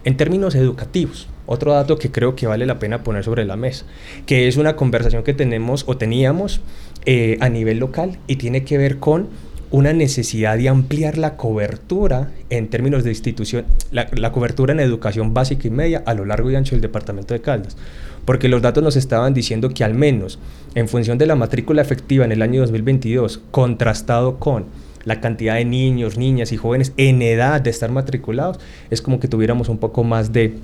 En 0.04 0.16
términos 0.16 0.54
educativos, 0.54 1.26
otro 1.46 1.72
dato 1.72 1.98
que 1.98 2.12
creo 2.12 2.36
que 2.36 2.46
vale 2.46 2.64
la 2.64 2.78
pena 2.78 3.02
poner 3.02 3.24
sobre 3.24 3.44
la 3.44 3.56
mesa, 3.56 3.86
que 4.26 4.46
es 4.46 4.56
una 4.56 4.76
conversación 4.76 5.24
que 5.24 5.34
tenemos 5.34 5.82
o 5.88 5.96
teníamos 5.96 6.60
eh, 7.06 7.38
a 7.40 7.48
nivel 7.48 7.78
local 7.78 8.20
y 8.28 8.36
tiene 8.36 8.62
que 8.62 8.78
ver 8.78 8.98
con 8.98 9.30
una 9.72 9.92
necesidad 9.92 10.56
de 10.56 10.68
ampliar 10.68 11.18
la 11.18 11.36
cobertura 11.36 12.30
en 12.50 12.68
términos 12.68 13.02
de 13.02 13.10
institución, 13.10 13.64
la, 13.90 14.06
la, 14.12 14.30
cobertura 14.30 14.72
en 14.72 14.78
educación 14.78 15.34
básica 15.34 15.66
y 15.66 15.72
media 15.72 16.04
a 16.06 16.14
lo 16.14 16.24
largo 16.24 16.52
y 16.52 16.54
ancho 16.54 16.76
del 16.76 16.82
departamento 16.82 17.34
de 17.34 17.40
Caldas. 17.40 17.76
Porque 18.24 18.48
los 18.48 18.62
datos 18.62 18.82
nos 18.82 18.96
estaban 18.96 19.34
diciendo 19.34 19.70
que 19.70 19.84
al 19.84 19.94
menos 19.94 20.38
en 20.74 20.88
función 20.88 21.18
de 21.18 21.26
la 21.26 21.34
matrícula 21.34 21.82
efectiva 21.82 22.24
en 22.24 22.32
el 22.32 22.42
año 22.42 22.60
2022, 22.60 23.40
contrastado 23.50 24.38
con 24.38 24.66
la 25.04 25.20
cantidad 25.20 25.54
de 25.54 25.64
niños, 25.64 26.18
niñas 26.18 26.52
y 26.52 26.56
jóvenes 26.56 26.92
en 26.96 27.22
edad 27.22 27.60
de 27.60 27.70
estar 27.70 27.90
matriculados, 27.90 28.60
es 28.90 29.02
como 29.02 29.20
que 29.20 29.28
tuviéramos 29.28 29.68
un 29.68 29.78
poco 29.78 30.04
más 30.04 30.32
de 30.32 30.54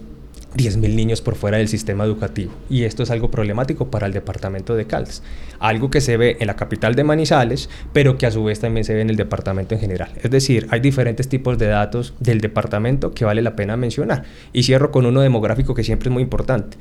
10.000 0.57 0.95
niños 0.95 1.21
por 1.21 1.35
fuera 1.35 1.59
del 1.59 1.69
sistema 1.69 2.05
educativo. 2.05 2.53
Y 2.71 2.85
esto 2.85 3.03
es 3.03 3.11
algo 3.11 3.31
problemático 3.31 3.91
para 3.91 4.07
el 4.07 4.13
departamento 4.13 4.75
de 4.75 4.87
Caldas. 4.87 5.23
Algo 5.59 5.91
que 5.91 6.01
se 6.01 6.17
ve 6.17 6.37
en 6.41 6.47
la 6.47 6.57
capital 6.57 6.95
de 6.95 7.05
Manizales, 7.05 7.69
pero 7.93 8.17
que 8.17 8.27
a 8.27 8.31
su 8.31 8.43
vez 8.45 8.61
también 8.61 8.85
se 8.85 8.95
ve 8.95 9.03
en 9.03 9.11
el 9.11 9.17
departamento 9.17 9.75
en 9.75 9.81
general. 9.81 10.11
Es 10.23 10.31
decir, 10.31 10.67
hay 10.71 10.81
diferentes 10.81 11.29
tipos 11.29 11.59
de 11.59 11.67
datos 11.67 12.15
del 12.21 12.41
departamento 12.41 13.13
que 13.13 13.25
vale 13.25 13.43
la 13.43 13.55
pena 13.55 13.77
mencionar. 13.77 14.25
Y 14.53 14.63
cierro 14.63 14.91
con 14.91 15.05
uno 15.05 15.21
demográfico 15.21 15.75
que 15.75 15.85
siempre 15.85 16.09
es 16.09 16.13
muy 16.13 16.23
importante. 16.23 16.79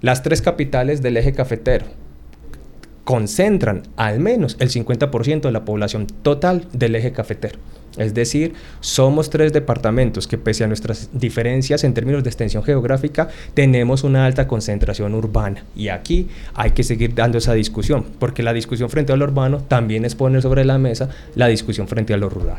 Las 0.00 0.22
tres 0.22 0.42
capitales 0.42 1.02
del 1.02 1.16
eje 1.16 1.32
cafetero, 1.32 1.86
concentran 3.02 3.82
al 3.96 4.20
menos 4.20 4.56
el 4.60 4.68
50% 4.68 5.40
de 5.40 5.50
la 5.50 5.64
población 5.64 6.06
total 6.06 6.66
del 6.72 6.94
eje 6.94 7.10
cafetero. 7.10 7.58
Es 7.96 8.14
decir, 8.14 8.52
somos 8.78 9.28
tres 9.28 9.52
departamentos 9.52 10.28
que 10.28 10.38
pese 10.38 10.62
a 10.62 10.68
nuestras 10.68 11.08
diferencias 11.12 11.82
en 11.82 11.94
términos 11.94 12.22
de 12.22 12.28
extensión 12.28 12.62
geográfica, 12.62 13.28
tenemos 13.54 14.04
una 14.04 14.24
alta 14.24 14.46
concentración 14.46 15.14
urbana. 15.14 15.64
Y 15.74 15.88
aquí 15.88 16.28
hay 16.54 16.70
que 16.72 16.84
seguir 16.84 17.14
dando 17.14 17.38
esa 17.38 17.54
discusión, 17.54 18.04
porque 18.20 18.44
la 18.44 18.52
discusión 18.52 18.90
frente 18.90 19.12
a 19.12 19.16
lo 19.16 19.24
urbano 19.24 19.62
también 19.66 20.04
es 20.04 20.14
poner 20.14 20.42
sobre 20.42 20.64
la 20.64 20.78
mesa 20.78 21.08
la 21.34 21.48
discusión 21.48 21.88
frente 21.88 22.14
a 22.14 22.18
lo 22.18 22.28
rural. 22.28 22.58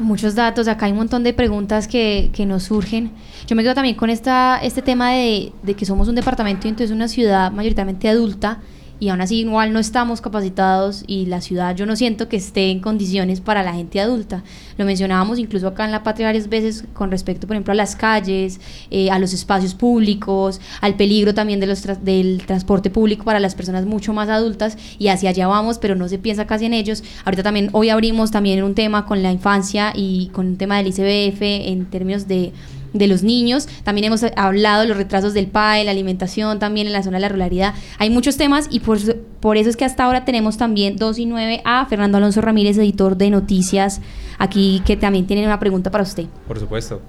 Muchos 0.00 0.34
datos, 0.34 0.66
acá 0.66 0.86
hay 0.86 0.92
un 0.92 0.98
montón 0.98 1.22
de 1.24 1.34
preguntas 1.34 1.86
que, 1.86 2.30
que 2.32 2.46
nos 2.46 2.64
surgen. 2.64 3.10
Yo 3.46 3.54
me 3.54 3.62
quedo 3.62 3.74
también 3.74 3.94
con 3.94 4.08
esta, 4.08 4.58
este 4.62 4.80
tema 4.80 5.10
de, 5.10 5.52
de 5.62 5.74
que 5.74 5.84
somos 5.84 6.08
un 6.08 6.14
departamento 6.14 6.66
y 6.66 6.70
entonces 6.70 6.94
una 6.94 7.06
ciudad 7.06 7.52
mayoritariamente 7.52 8.08
adulta 8.08 8.60
y 9.00 9.08
aún 9.08 9.22
así 9.22 9.40
igual 9.40 9.72
no 9.72 9.78
estamos 9.78 10.20
capacitados 10.20 11.02
y 11.06 11.26
la 11.26 11.40
ciudad 11.40 11.74
yo 11.74 11.86
no 11.86 11.96
siento 11.96 12.28
que 12.28 12.36
esté 12.36 12.70
en 12.70 12.80
condiciones 12.80 13.40
para 13.40 13.62
la 13.62 13.72
gente 13.72 14.00
adulta. 14.00 14.44
Lo 14.76 14.84
mencionábamos 14.84 15.38
incluso 15.38 15.66
acá 15.66 15.86
en 15.86 15.90
La 15.90 16.02
Patria 16.02 16.26
varias 16.26 16.48
veces 16.48 16.84
con 16.92 17.10
respecto, 17.10 17.46
por 17.46 17.56
ejemplo, 17.56 17.72
a 17.72 17.76
las 17.76 17.96
calles, 17.96 18.60
eh, 18.90 19.10
a 19.10 19.18
los 19.18 19.32
espacios 19.32 19.74
públicos, 19.74 20.60
al 20.82 20.94
peligro 20.94 21.34
también 21.34 21.60
de 21.60 21.66
los 21.66 21.82
del 22.04 22.42
transporte 22.46 22.90
público 22.90 23.24
para 23.24 23.40
las 23.40 23.54
personas 23.54 23.86
mucho 23.86 24.12
más 24.12 24.28
adultas 24.28 24.76
y 24.98 25.08
hacia 25.08 25.30
allá 25.30 25.48
vamos, 25.48 25.78
pero 25.78 25.96
no 25.96 26.08
se 26.08 26.18
piensa 26.18 26.46
casi 26.46 26.66
en 26.66 26.74
ellos. 26.74 27.02
Ahorita 27.24 27.42
también, 27.42 27.70
hoy 27.72 27.88
abrimos 27.88 28.30
también 28.30 28.62
un 28.62 28.74
tema 28.74 29.06
con 29.06 29.22
la 29.22 29.32
infancia 29.32 29.92
y 29.94 30.28
con 30.28 30.46
un 30.46 30.56
tema 30.56 30.76
del 30.76 30.88
ICBF 30.88 31.40
en 31.42 31.86
términos 31.86 32.28
de 32.28 32.52
de 32.92 33.06
los 33.06 33.22
niños. 33.22 33.68
También 33.84 34.06
hemos 34.06 34.24
hablado 34.36 34.82
de 34.82 34.88
los 34.88 34.96
retrasos 34.96 35.34
del 35.34 35.46
PAE, 35.46 35.84
la 35.84 35.90
alimentación 35.90 36.58
también 36.58 36.86
en 36.86 36.92
la 36.92 37.02
zona 37.02 37.18
de 37.18 37.22
la 37.22 37.28
ruralidad. 37.28 37.74
Hay 37.98 38.10
muchos 38.10 38.36
temas 38.36 38.68
y 38.70 38.80
por, 38.80 38.98
por 39.40 39.56
eso 39.56 39.70
es 39.70 39.76
que 39.76 39.84
hasta 39.84 40.04
ahora 40.04 40.24
tenemos 40.24 40.56
también 40.56 40.96
2 40.96 41.18
y 41.18 41.26
9 41.26 41.62
a 41.64 41.86
Fernando 41.86 42.18
Alonso 42.18 42.40
Ramírez, 42.40 42.78
editor 42.78 43.16
de 43.16 43.30
noticias, 43.30 44.00
aquí 44.38 44.82
que 44.84 44.96
también 44.96 45.26
tiene 45.26 45.44
una 45.44 45.58
pregunta 45.58 45.90
para 45.90 46.02
usted. 46.02 46.26
Por 46.46 46.58
supuesto. 46.58 47.00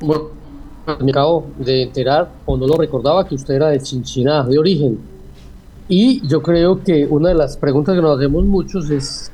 Bueno, 0.00 0.24
me 1.00 1.10
acabo 1.10 1.46
de 1.58 1.84
enterar, 1.84 2.30
o 2.44 2.56
no 2.56 2.66
lo 2.66 2.76
recordaba, 2.76 3.26
que 3.26 3.34
usted 3.34 3.54
era 3.54 3.68
de 3.68 3.80
Chinchiná, 3.80 4.44
de 4.44 4.58
origen. 4.58 4.98
Y 5.88 6.26
yo 6.26 6.42
creo 6.42 6.82
que 6.82 7.06
una 7.06 7.28
de 7.30 7.34
las 7.34 7.56
preguntas 7.56 7.94
que 7.94 8.02
nos 8.02 8.18
hacemos 8.18 8.44
muchos 8.44 8.90
es 8.90 9.30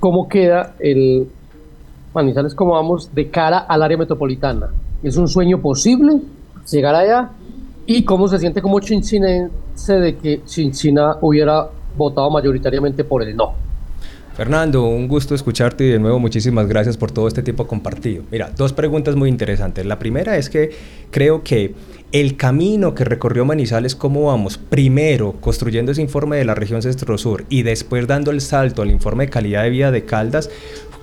cómo 0.00 0.28
queda 0.28 0.74
el 0.80 1.28
Manizales, 2.14 2.54
¿cómo 2.54 2.74
vamos 2.74 3.12
de 3.12 3.28
cara 3.28 3.58
al 3.58 3.82
área 3.82 3.98
metropolitana? 3.98 4.68
¿Es 5.02 5.16
un 5.16 5.26
sueño 5.26 5.60
posible 5.60 6.20
llegar 6.70 6.94
allá? 6.94 7.30
¿Y 7.86 8.04
cómo 8.04 8.28
se 8.28 8.38
siente 8.38 8.62
como 8.62 8.78
chinchinense 8.78 9.94
de 9.94 10.16
que 10.16 10.42
Chinchina 10.44 11.16
hubiera 11.20 11.68
votado 11.96 12.30
mayoritariamente 12.30 13.02
por 13.02 13.24
el 13.24 13.36
no? 13.36 13.54
Fernando, 14.36 14.84
un 14.86 15.06
gusto 15.06 15.34
escucharte 15.34 15.84
y 15.84 15.90
de 15.90 15.98
nuevo 15.98 16.18
muchísimas 16.18 16.66
gracias 16.66 16.96
por 16.96 17.10
todo 17.10 17.28
este 17.28 17.42
tiempo 17.42 17.66
compartido. 17.66 18.22
Mira, 18.30 18.50
dos 18.56 18.72
preguntas 18.72 19.16
muy 19.16 19.28
interesantes. 19.28 19.84
La 19.84 19.98
primera 19.98 20.36
es 20.36 20.50
que 20.50 20.70
creo 21.10 21.42
que 21.42 21.74
el 22.10 22.36
camino 22.36 22.94
que 22.94 23.04
recorrió 23.04 23.44
Manizales, 23.44 23.94
cómo 23.94 24.26
vamos, 24.26 24.56
primero 24.56 25.34
construyendo 25.40 25.92
ese 25.92 26.02
informe 26.02 26.36
de 26.36 26.44
la 26.44 26.54
región 26.54 26.80
centro-sur 26.82 27.44
y 27.48 27.62
después 27.62 28.06
dando 28.06 28.30
el 28.30 28.40
salto 28.40 28.82
al 28.82 28.90
informe 28.90 29.26
de 29.26 29.30
calidad 29.30 29.64
de 29.64 29.70
vida 29.70 29.90
de 29.90 30.04
Caldas, 30.04 30.50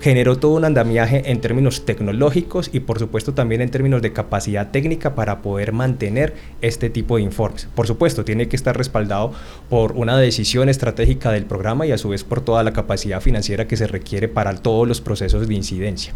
generó 0.02 0.36
todo 0.36 0.56
un 0.56 0.64
andamiaje 0.64 1.30
en 1.30 1.40
términos 1.40 1.84
tecnológicos 1.84 2.70
y 2.72 2.80
por 2.80 2.98
supuesto 2.98 3.34
también 3.34 3.60
en 3.60 3.70
términos 3.70 4.02
de 4.02 4.12
capacidad 4.12 4.72
técnica 4.72 5.14
para 5.14 5.42
poder 5.42 5.72
mantener 5.72 6.34
este 6.60 6.90
tipo 6.90 7.16
de 7.16 7.22
informes. 7.22 7.68
Por 7.72 7.86
supuesto, 7.86 8.24
tiene 8.24 8.48
que 8.48 8.56
estar 8.56 8.76
respaldado 8.76 9.32
por 9.70 9.92
una 9.92 10.18
decisión 10.18 10.68
estratégica 10.68 11.30
del 11.30 11.44
programa 11.44 11.86
y 11.86 11.92
a 11.92 11.98
su 11.98 12.08
vez 12.08 12.24
por 12.24 12.40
toda 12.40 12.64
la 12.64 12.72
capacidad 12.72 13.20
financiera 13.20 13.68
que 13.68 13.76
se 13.76 13.86
requiere 13.86 14.26
para 14.26 14.56
todos 14.56 14.88
los 14.88 15.00
procesos 15.00 15.46
de 15.46 15.54
incidencia. 15.54 16.12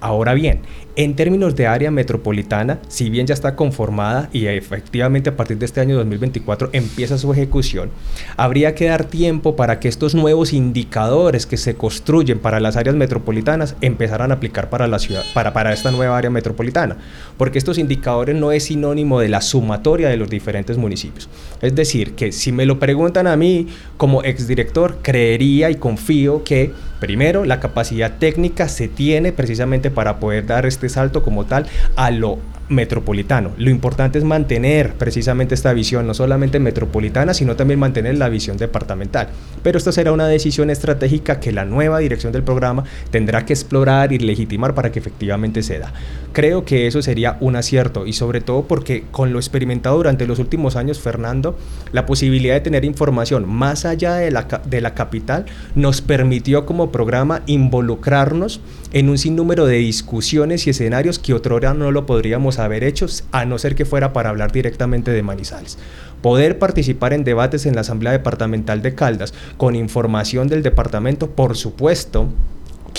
Ahora 0.00 0.34
bien, 0.34 0.60
en 0.96 1.14
términos 1.14 1.56
de 1.56 1.66
área 1.66 1.90
metropolitana, 1.90 2.80
si 2.88 3.10
bien 3.10 3.26
ya 3.26 3.34
está 3.34 3.54
conformada 3.54 4.28
y 4.32 4.46
efectivamente 4.46 5.30
a 5.30 5.36
partir 5.36 5.58
de 5.58 5.66
este 5.66 5.80
año 5.80 5.96
2024 5.96 6.70
empieza 6.72 7.16
su 7.16 7.32
ejecución, 7.32 7.90
habría 8.36 8.74
que 8.74 8.86
dar 8.86 9.04
tiempo 9.04 9.56
para 9.56 9.78
que 9.78 9.88
estos 9.88 10.14
nuevos 10.14 10.52
indicadores 10.52 11.46
que 11.46 11.56
se 11.56 11.74
construyen 11.74 12.38
para 12.38 12.60
las 12.60 12.76
áreas 12.76 12.96
metropolitanas 12.96 13.76
empezaran 13.80 14.30
a 14.30 14.34
aplicar 14.34 14.68
para 14.70 14.88
la 14.88 14.98
ciudad, 14.98 15.24
para, 15.32 15.52
para 15.52 15.72
esta 15.72 15.90
nueva 15.90 16.16
área 16.16 16.30
metropolitana, 16.30 16.96
porque 17.36 17.58
estos 17.58 17.78
indicadores 17.78 18.36
no 18.36 18.52
es 18.52 18.64
sinónimo 18.64 19.20
de 19.20 19.28
la 19.28 19.42
sumatoria 19.42 20.08
de 20.08 20.16
los 20.16 20.28
diferentes 20.28 20.76
municipios. 20.76 21.28
Es 21.62 21.74
decir, 21.74 22.14
que 22.14 22.32
si 22.32 22.52
me 22.52 22.66
lo 22.66 22.78
preguntan 22.78 23.26
a 23.26 23.36
mí 23.36 23.68
como 23.96 24.22
exdirector, 24.22 24.98
creería 25.02 25.70
y 25.70 25.76
confío 25.76 26.42
que 26.42 26.72
primero 27.00 27.44
la 27.44 27.58
capacidad 27.58 28.18
técnica 28.18 28.68
se 28.68 28.86
tiene 28.86 29.32
precisamente 29.32 29.90
para 29.90 30.20
poder 30.20 30.46
dar 30.46 30.66
este 30.66 30.88
salto 30.88 31.22
como 31.22 31.46
tal 31.46 31.66
a 31.96 32.10
lo 32.10 32.38
metropolitano. 32.70 33.50
Lo 33.58 33.68
importante 33.68 34.18
es 34.18 34.24
mantener 34.24 34.94
precisamente 34.94 35.54
esta 35.54 35.72
visión, 35.74 36.06
no 36.06 36.14
solamente 36.14 36.58
metropolitana, 36.60 37.34
sino 37.34 37.56
también 37.56 37.80
mantener 37.80 38.16
la 38.16 38.28
visión 38.28 38.56
departamental. 38.56 39.28
Pero 39.62 39.76
esto 39.76 39.92
será 39.92 40.12
una 40.12 40.28
decisión 40.28 40.70
estratégica 40.70 41.40
que 41.40 41.52
la 41.52 41.64
nueva 41.64 41.98
dirección 41.98 42.32
del 42.32 42.44
programa 42.44 42.84
tendrá 43.10 43.44
que 43.44 43.52
explorar 43.52 44.12
y 44.12 44.18
legitimar 44.18 44.74
para 44.74 44.90
que 44.90 45.00
efectivamente 45.00 45.62
se 45.62 45.78
da. 45.78 45.92
Creo 46.32 46.64
que 46.64 46.86
eso 46.86 47.02
sería 47.02 47.36
un 47.40 47.56
acierto 47.56 48.06
y 48.06 48.12
sobre 48.12 48.40
todo 48.40 48.62
porque 48.62 49.04
con 49.10 49.32
lo 49.32 49.38
experimentado 49.38 49.96
durante 49.96 50.26
los 50.26 50.38
últimos 50.38 50.76
años, 50.76 51.00
Fernando, 51.00 51.58
la 51.92 52.06
posibilidad 52.06 52.54
de 52.54 52.60
tener 52.60 52.84
información 52.84 53.48
más 53.48 53.84
allá 53.84 54.14
de 54.14 54.30
la, 54.30 54.46
de 54.64 54.80
la 54.80 54.94
capital 54.94 55.44
nos 55.74 56.00
permitió 56.00 56.64
como 56.66 56.92
programa 56.92 57.42
involucrarnos 57.46 58.60
en 58.92 59.08
un 59.08 59.18
sinnúmero 59.18 59.66
de 59.66 59.76
discusiones 59.76 60.66
y 60.66 60.70
escenarios 60.70 61.18
que 61.18 61.34
otro 61.34 61.56
hora 61.56 61.74
no 61.74 61.92
lo 61.92 62.06
podríamos 62.06 62.58
haber 62.58 62.82
hecho 62.82 63.06
a 63.32 63.44
no 63.44 63.58
ser 63.58 63.74
que 63.74 63.84
fuera 63.84 64.12
para 64.12 64.30
hablar 64.30 64.52
directamente 64.52 65.10
de 65.10 65.22
Manizales. 65.22 65.78
Poder 66.22 66.58
participar 66.58 67.12
en 67.12 67.24
debates 67.24 67.66
en 67.66 67.74
la 67.74 67.82
Asamblea 67.82 68.12
Departamental 68.12 68.82
de 68.82 68.94
Caldas 68.94 69.32
con 69.56 69.76
información 69.76 70.48
del 70.48 70.62
departamento, 70.62 71.30
por 71.30 71.56
supuesto, 71.56 72.28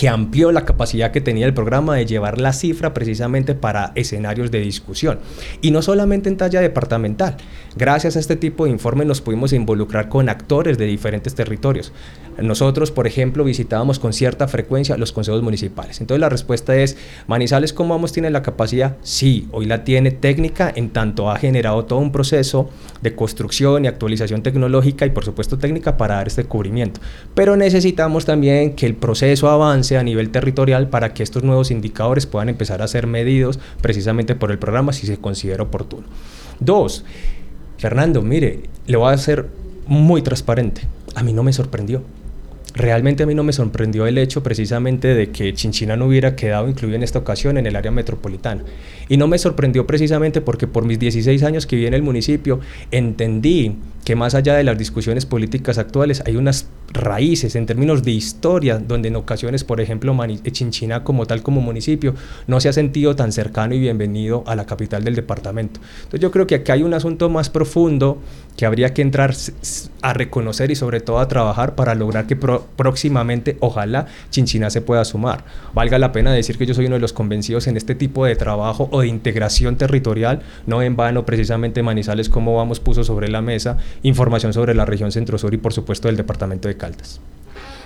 que 0.02 0.10
amplió 0.10 0.52
la 0.52 0.66
capacidad 0.66 1.12
que 1.12 1.22
tenía 1.22 1.46
el 1.46 1.54
programa 1.54 1.96
de 1.96 2.08
llevar 2.08 2.42
la 2.42 2.54
cifra 2.54 2.92
precisamente 2.92 3.54
para 3.54 3.92
escenarios 3.94 4.50
de 4.50 4.60
discusión. 4.60 5.20
Y 5.62 5.70
no 5.70 5.84
solamente 5.84 6.28
en 6.28 6.38
talla 6.38 6.60
departamental. 6.60 7.38
Gracias 7.76 8.16
a 8.16 8.20
este 8.20 8.36
tipo 8.36 8.66
de 8.66 8.72
informes 8.72 9.06
nos 9.06 9.22
pudimos 9.22 9.54
involucrar 9.54 10.10
con 10.10 10.28
actores 10.28 10.80
de 10.80 10.88
diferentes 10.88 11.36
territorios. 11.36 11.94
Nosotros, 12.40 12.90
por 12.90 13.06
ejemplo, 13.06 13.44
visitábamos 13.44 14.00
con 14.00 14.14
cierta 14.14 14.48
frecuencia 14.48 14.98
los 14.98 15.12
consejos 15.12 15.44
municipales. 15.44 16.02
Entonces 16.02 16.20
la 16.20 16.30
respuesta 16.30 16.76
es, 16.76 16.98
Manizales, 17.28 17.72
¿cómo 17.72 17.94
vamos 17.94 18.12
tiene 18.12 18.32
la 18.32 18.42
capacidad? 18.42 18.98
Sí, 19.04 19.48
hoy 19.52 19.66
la 19.66 19.84
tiene 19.84 20.10
técnica, 20.10 20.72
en 20.76 20.90
tanto 20.90 21.30
ha 21.30 21.38
generado 21.38 21.86
todo 21.86 22.00
un 22.00 22.12
proceso 22.12 22.70
de 23.02 23.14
construcción 23.16 23.86
y 23.86 23.88
actualización 23.88 24.42
tecnológica 24.42 25.06
y 25.06 25.12
por 25.12 25.26
supuesto 25.26 25.60
técnica 25.60 25.98
para 25.98 26.16
dar 26.16 26.28
este 26.28 26.46
cubrimiento. 26.46 27.02
Pero 27.36 27.56
necesitamos 27.56 28.26
también 28.26 28.76
que 28.76 28.86
el 28.88 28.96
proceso 28.96 29.50
avance 29.50 29.91
a 29.98 30.04
nivel 30.04 30.30
territorial 30.30 30.90
para 30.90 31.14
que 31.14 31.24
estos 31.24 31.44
nuevos 31.44 31.72
indicadores 31.72 32.26
puedan 32.26 32.50
empezar 32.50 32.82
a 32.82 32.88
ser 32.88 33.08
medidos 33.08 33.60
precisamente 33.82 34.36
por 34.36 34.52
el 34.52 34.60
programa 34.60 34.94
si 34.94 35.08
se 35.08 35.18
considera 35.18 35.64
oportuno. 35.64 36.08
Dos, 36.60 37.04
Fernando, 37.78 38.22
mire, 38.22 38.64
le 38.88 38.98
voy 38.98 39.14
a 39.14 39.18
ser 39.18 39.48
muy 39.88 40.22
transparente. 40.22 40.88
A 41.16 41.24
mí 41.24 41.34
no 41.34 41.44
me 41.44 41.54
sorprendió 41.54 42.04
realmente 42.74 43.24
a 43.24 43.26
mí 43.26 43.36
no 43.36 43.44
me 43.44 43.54
sorprendió 43.54 44.08
el 44.08 44.18
hecho 44.18 44.44
precisamente 44.44 45.10
de 45.10 45.32
que 45.32 45.54
Chinchina 45.54 45.96
no 45.96 46.06
hubiera 46.06 46.36
quedado 46.36 46.68
incluido 46.70 46.96
en 46.96 47.04
esta 47.04 47.20
ocasión 47.20 47.58
en 47.58 47.68
el 47.68 47.76
área 47.76 47.92
metropolitana. 47.92 48.64
Y 49.10 49.18
no 49.18 49.28
me 49.28 49.38
sorprendió 49.38 49.86
precisamente 49.86 50.42
porque 50.42 50.68
por 50.68 50.86
mis 50.86 51.00
16 51.00 51.44
años 51.44 51.66
que 51.66 51.76
viví 51.76 51.88
en 51.88 51.94
el 51.94 52.04
municipio 52.04 52.60
entendí 52.92 53.76
que 54.06 54.16
más 54.16 54.36
allá 54.36 54.56
de 54.56 54.64
las 54.64 54.78
discusiones 54.78 55.26
políticas 55.26 55.78
actuales 55.78 56.24
hay 56.26 56.36
unas 56.36 56.68
raíces, 56.94 57.56
en 57.56 57.66
términos 57.66 58.04
de 58.04 58.12
historia, 58.12 58.80
donde 58.80 59.10
en 59.10 59.16
ocasiones, 59.16 59.64
por 59.64 59.80
ejemplo, 59.80 60.16
Chinchina 60.52 61.04
como 61.04 61.26
tal 61.26 61.42
como 61.42 61.62
municipio 61.62 62.16
no 62.48 62.60
se 62.60 62.70
ha 62.70 62.74
sentido 62.74 63.16
tan 63.16 63.32
cercano 63.32 63.76
y 63.76 63.80
bienvenido 63.80 64.44
a 64.48 64.56
la 64.56 64.66
capital 64.66 65.04
del 65.04 65.16
departamento. 65.16 65.80
Entonces 65.98 66.20
yo 66.20 66.32
creo 66.32 66.48
que 66.48 66.56
aquí 66.56 66.72
hay 66.72 66.84
un 66.84 66.94
asunto 66.94 67.30
más 67.30 67.50
profundo 67.50 68.20
que 68.58 68.66
habría 68.66 68.94
que 68.94 69.02
entrar 69.02 69.34
a 70.02 70.14
reconocer 70.14 70.72
y 70.72 70.76
sobre 70.76 71.00
todo 71.00 71.20
a 71.20 71.28
trabajar 71.28 71.76
para 71.76 71.96
lograr 71.96 72.28
que 72.28 72.36
próximamente, 72.36 73.58
ojalá, 73.60 74.08
Chinchina 74.30 74.70
se 74.70 74.82
pueda 74.82 75.04
sumar. 75.06 75.44
Valga 75.74 75.98
la 76.00 76.12
pena 76.12 76.32
decir 76.32 76.58
que 76.58 76.66
yo 76.66 76.74
soy 76.74 76.86
uno 76.86 76.96
de 76.96 77.02
los 77.02 77.14
convencidos 77.14 77.68
en 77.68 77.78
este 77.78 77.96
tipo 77.96 78.26
de 78.26 78.36
trabajo 78.36 78.88
o 78.92 79.02
de 79.02 79.08
integración 79.08 79.78
territorial, 79.78 80.42
no 80.66 80.82
en 80.82 80.96
vano 80.96 81.26
precisamente 81.26 81.82
Manizales 81.84 82.30
como 82.30 82.56
vamos 82.56 82.80
puso 82.80 83.04
sobre 83.04 83.30
la 83.30 83.42
mesa 83.42 83.78
información 84.04 84.54
sobre 84.54 84.76
la 84.76 84.86
región 84.86 85.12
centro-sur 85.12 85.54
y 85.54 85.58
por 85.58 85.74
supuesto 85.74 86.08
del 86.08 86.18
departamento 86.18 86.68
de 86.68 86.78
Caldas. 86.78 87.20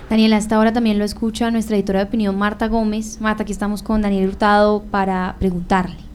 Daniel, 0.08 0.34
hasta 0.34 0.56
ahora 0.56 0.72
también 0.72 0.98
lo 0.98 1.04
escucha 1.04 1.50
nuestra 1.50 1.76
editora 1.76 2.00
de 2.00 2.06
opinión 2.06 2.38
Marta 2.38 2.68
Gómez. 2.68 3.20
Marta, 3.20 3.42
aquí 3.42 3.52
estamos 3.52 3.82
con 3.82 4.02
Daniel 4.02 4.28
Hurtado 4.28 4.82
para 4.84 5.34
preguntarle. 5.40 6.05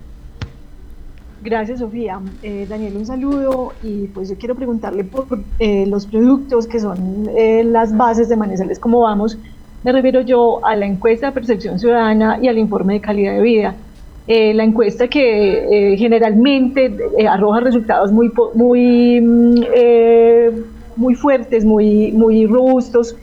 Gracias, 1.44 1.80
Sofía. 1.80 2.20
Eh, 2.44 2.68
Daniel, 2.70 2.98
un 2.98 3.06
saludo 3.08 3.74
y 3.82 4.06
pues 4.08 4.30
yo 4.30 4.36
quiero 4.38 4.54
preguntarle 4.54 5.04
por 5.04 5.26
eh, 5.58 5.88
los 5.88 6.06
productos 6.06 6.68
que 6.68 6.80
son 6.80 7.28
eh, 7.36 7.64
las 7.64 7.98
bases 7.98 8.30
de 8.30 8.36
Manizales, 8.36 8.78
¿cómo 8.78 9.02
vamos? 9.02 9.40
Me 9.84 9.92
refiero 9.92 10.22
yo 10.22 10.64
a 10.64 10.76
la 10.76 10.86
encuesta 10.86 11.28
de 11.28 11.32
percepción 11.32 11.80
ciudadana 11.80 12.38
y 12.40 12.48
al 12.48 12.60
informe 12.60 12.94
de 12.94 13.02
calidad 13.02 13.34
de 13.34 13.42
vida. 13.42 13.76
la 14.28 14.64
encuesta 14.64 15.08
que 15.08 15.96
generalmente 15.98 16.96
arroja 17.28 17.60
resultados 17.62 18.12
muy, 18.12 18.32
muy, 18.54 19.20
mm, 19.20 19.62
muy 20.96 21.16
fuertes, 21.16 21.66
muy, 21.66 22.12
muy 22.12 22.46
robustos 22.46 23.16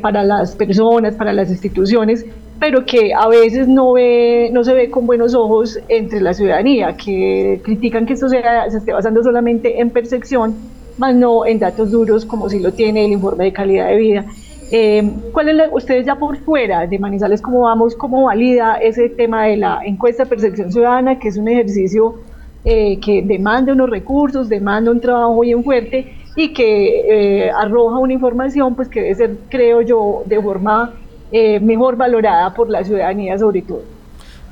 para 0.00 0.22
las 0.22 0.54
personas, 0.54 1.16
para 1.16 1.32
las 1.32 1.50
instituciones, 1.50 2.24
pero 2.62 2.84
que 2.86 3.12
a 3.12 3.26
veces 3.26 3.66
no, 3.66 3.94
ve, 3.94 4.48
no 4.52 4.62
se 4.62 4.72
ve 4.72 4.88
con 4.88 5.04
buenos 5.04 5.34
ojos 5.34 5.80
entre 5.88 6.20
la 6.20 6.32
ciudadanía, 6.32 6.96
que 6.96 7.60
critican 7.64 8.06
que 8.06 8.12
esto 8.12 8.28
se 8.28 8.40
esté 8.68 8.92
basando 8.92 9.20
solamente 9.24 9.80
en 9.80 9.90
percepción, 9.90 10.54
más 10.96 11.12
no 11.12 11.44
en 11.44 11.58
datos 11.58 11.90
duros 11.90 12.24
como 12.24 12.48
si 12.48 12.60
lo 12.60 12.72
tiene 12.72 13.04
el 13.04 13.10
informe 13.10 13.46
de 13.46 13.52
calidad 13.52 13.88
de 13.88 13.96
vida. 13.96 14.26
Eh, 14.70 15.10
¿Cuál 15.32 15.48
es 15.48 15.70
ustedes 15.72 16.06
ya 16.06 16.14
por 16.14 16.36
fuera 16.36 16.86
de 16.86 17.00
Manizales, 17.00 17.42
cómo 17.42 17.62
vamos, 17.62 17.96
cómo 17.96 18.26
valida 18.26 18.76
ese 18.76 19.08
tema 19.08 19.46
de 19.46 19.56
la 19.56 19.80
encuesta 19.84 20.22
de 20.22 20.30
percepción 20.30 20.70
ciudadana, 20.70 21.18
que 21.18 21.30
es 21.30 21.38
un 21.38 21.48
ejercicio 21.48 22.20
eh, 22.64 23.00
que 23.00 23.22
demanda 23.22 23.72
unos 23.72 23.90
recursos, 23.90 24.48
demanda 24.48 24.92
un 24.92 25.00
trabajo 25.00 25.40
bien 25.40 25.64
fuerte 25.64 26.14
y 26.36 26.52
que 26.52 27.46
eh, 27.46 27.50
arroja 27.50 27.98
una 27.98 28.12
información 28.12 28.76
pues 28.76 28.88
que 28.88 29.00
debe 29.00 29.14
ser, 29.16 29.36
creo 29.48 29.82
yo, 29.82 30.22
de 30.26 30.40
forma 30.40 30.94
eh, 31.32 31.58
mejor 31.60 31.96
valorada 31.96 32.52
por 32.54 32.68
la 32.68 32.84
ciudadanía 32.84 33.38
sobre 33.38 33.62
todo. 33.62 33.82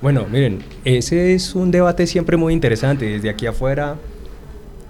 Bueno, 0.01 0.27
miren, 0.31 0.61
ese 0.85 1.35
es 1.35 1.55
un 1.55 1.71
debate 1.71 2.07
siempre 2.07 2.39
muy 2.39 2.55
interesante. 2.55 3.05
Desde 3.05 3.29
aquí 3.29 3.47
afuera, 3.47 3.97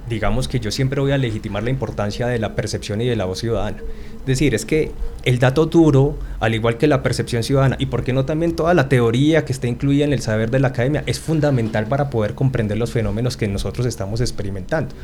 digamos 0.09 0.47
que 0.47 0.61
yo 0.61 0.71
siempre 0.71 1.01
voy 1.01 1.11
a 1.11 1.19
legitimar 1.19 1.65
la 1.65 1.71
importancia 1.71 2.29
de 2.29 2.39
la 2.39 2.55
percepción 2.55 3.01
y 3.01 3.09
de 3.09 3.17
la 3.17 3.25
voz 3.25 3.41
ciudadana. 3.41 3.79
Decir, 4.27 4.55
es 4.55 4.65
que 4.65 4.93
el 5.25 5.39
dato 5.39 5.67
duro, 5.67 6.17
al 6.41 6.55
igual 6.55 6.79
que 6.79 6.87
la 6.87 7.03
percepción 7.03 7.43
ciudadana, 7.43 7.77
y 7.79 7.87
por 7.87 8.05
qué 8.05 8.13
no 8.13 8.25
también 8.25 8.57
toda 8.57 8.75
la 8.75 8.89
teoría 8.89 9.45
que 9.45 9.53
está 9.53 9.67
incluida 9.67 10.05
en 10.05 10.13
el 10.13 10.21
saber 10.21 10.51
de 10.51 10.61
la 10.61 10.69
academia, 10.69 11.03
es 11.07 11.19
fundamental 11.19 11.87
para 11.87 12.11
poder 12.11 12.35
comprender 12.35 12.79
los 12.79 12.93
fenómenos 12.93 13.37
que 13.37 13.49
nosotros 13.49 13.87
estamos 13.87 14.21
experimentando. 14.21 14.95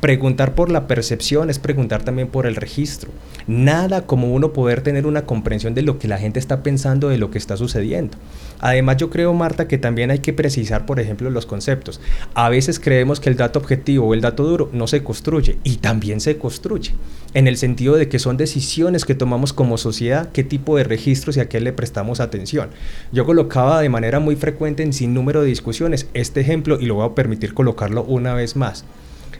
Preguntar 0.00 0.54
por 0.54 0.70
la 0.70 0.86
percepción 0.86 1.50
es 1.50 1.58
preguntar 1.58 2.02
también 2.02 2.28
por 2.28 2.46
el 2.46 2.56
registro. 2.56 3.10
Nada 3.46 4.06
como 4.06 4.32
uno 4.32 4.52
poder 4.52 4.80
tener 4.80 5.06
una 5.06 5.26
comprensión 5.26 5.74
de 5.74 5.82
lo 5.82 5.98
que 5.98 6.08
la 6.08 6.18
gente 6.18 6.38
está 6.38 6.62
pensando, 6.62 7.08
de 7.08 7.18
lo 7.18 7.30
que 7.30 7.38
está 7.38 7.56
sucediendo. 7.56 8.16
Además, 8.60 8.96
yo 8.96 9.10
creo, 9.10 9.32
Marta, 9.32 9.68
que 9.68 9.78
también 9.78 10.10
hay 10.10 10.20
que 10.20 10.32
precisar, 10.32 10.86
por 10.86 11.00
ejemplo, 11.00 11.30
los 11.30 11.46
conceptos. 11.46 12.00
A 12.34 12.48
veces 12.48 12.78
creemos 12.78 13.20
que 13.20 13.28
el 13.28 13.36
dato 13.36 13.58
objetivo 13.58 14.06
o 14.06 14.14
el 14.14 14.20
dato 14.20 14.44
duro 14.44 14.70
no 14.72 14.86
se 14.86 15.02
construye 15.02 15.58
y 15.64 15.76
también 15.76 16.20
se 16.20 16.38
construye, 16.38 16.94
en 17.34 17.48
el 17.48 17.56
sentido 17.56 17.96
de 17.96 18.08
que 18.08 18.18
son 18.18 18.36
decisiones 18.42 19.04
que 19.04 19.14
tomamos 19.14 19.52
como 19.52 19.78
sociedad, 19.78 20.28
qué 20.32 20.44
tipo 20.44 20.76
de 20.76 20.84
registros 20.84 21.36
y 21.36 21.40
a 21.40 21.48
qué 21.48 21.60
le 21.60 21.72
prestamos 21.72 22.20
atención. 22.20 22.68
Yo 23.12 23.24
colocaba 23.24 23.80
de 23.80 23.88
manera 23.88 24.20
muy 24.20 24.36
frecuente 24.36 24.82
en 24.82 24.92
sin 24.92 25.14
número 25.14 25.40
de 25.40 25.48
discusiones 25.48 26.06
este 26.12 26.40
ejemplo 26.40 26.78
y 26.78 26.86
lo 26.86 26.96
voy 26.96 27.06
a 27.06 27.14
permitir 27.14 27.54
colocarlo 27.54 28.04
una 28.04 28.34
vez 28.34 28.56
más. 28.56 28.84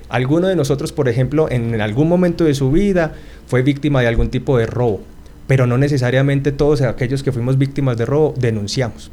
Alguno 0.09 0.49
de 0.49 0.57
nosotros, 0.57 0.93
por 0.93 1.09
ejemplo, 1.09 1.51
en 1.51 1.81
algún 1.81 2.09
momento 2.09 2.45
de 2.45 2.55
su 2.55 2.71
vida 2.71 3.15
fue 3.47 3.63
víctima 3.63 4.01
de 4.01 4.09
algún 4.09 4.31
tipo 4.31 4.57
de 4.59 4.67
robo, 4.67 5.01
pero 5.47 5.67
no 5.67 5.79
necesariamente 5.79 6.53
todos 6.53 6.81
aquellos 6.83 7.23
que 7.23 7.33
fuimos 7.33 7.59
víctimas 7.59 7.97
de 7.97 8.07
robo 8.07 8.35
denunciamos. 8.39 9.11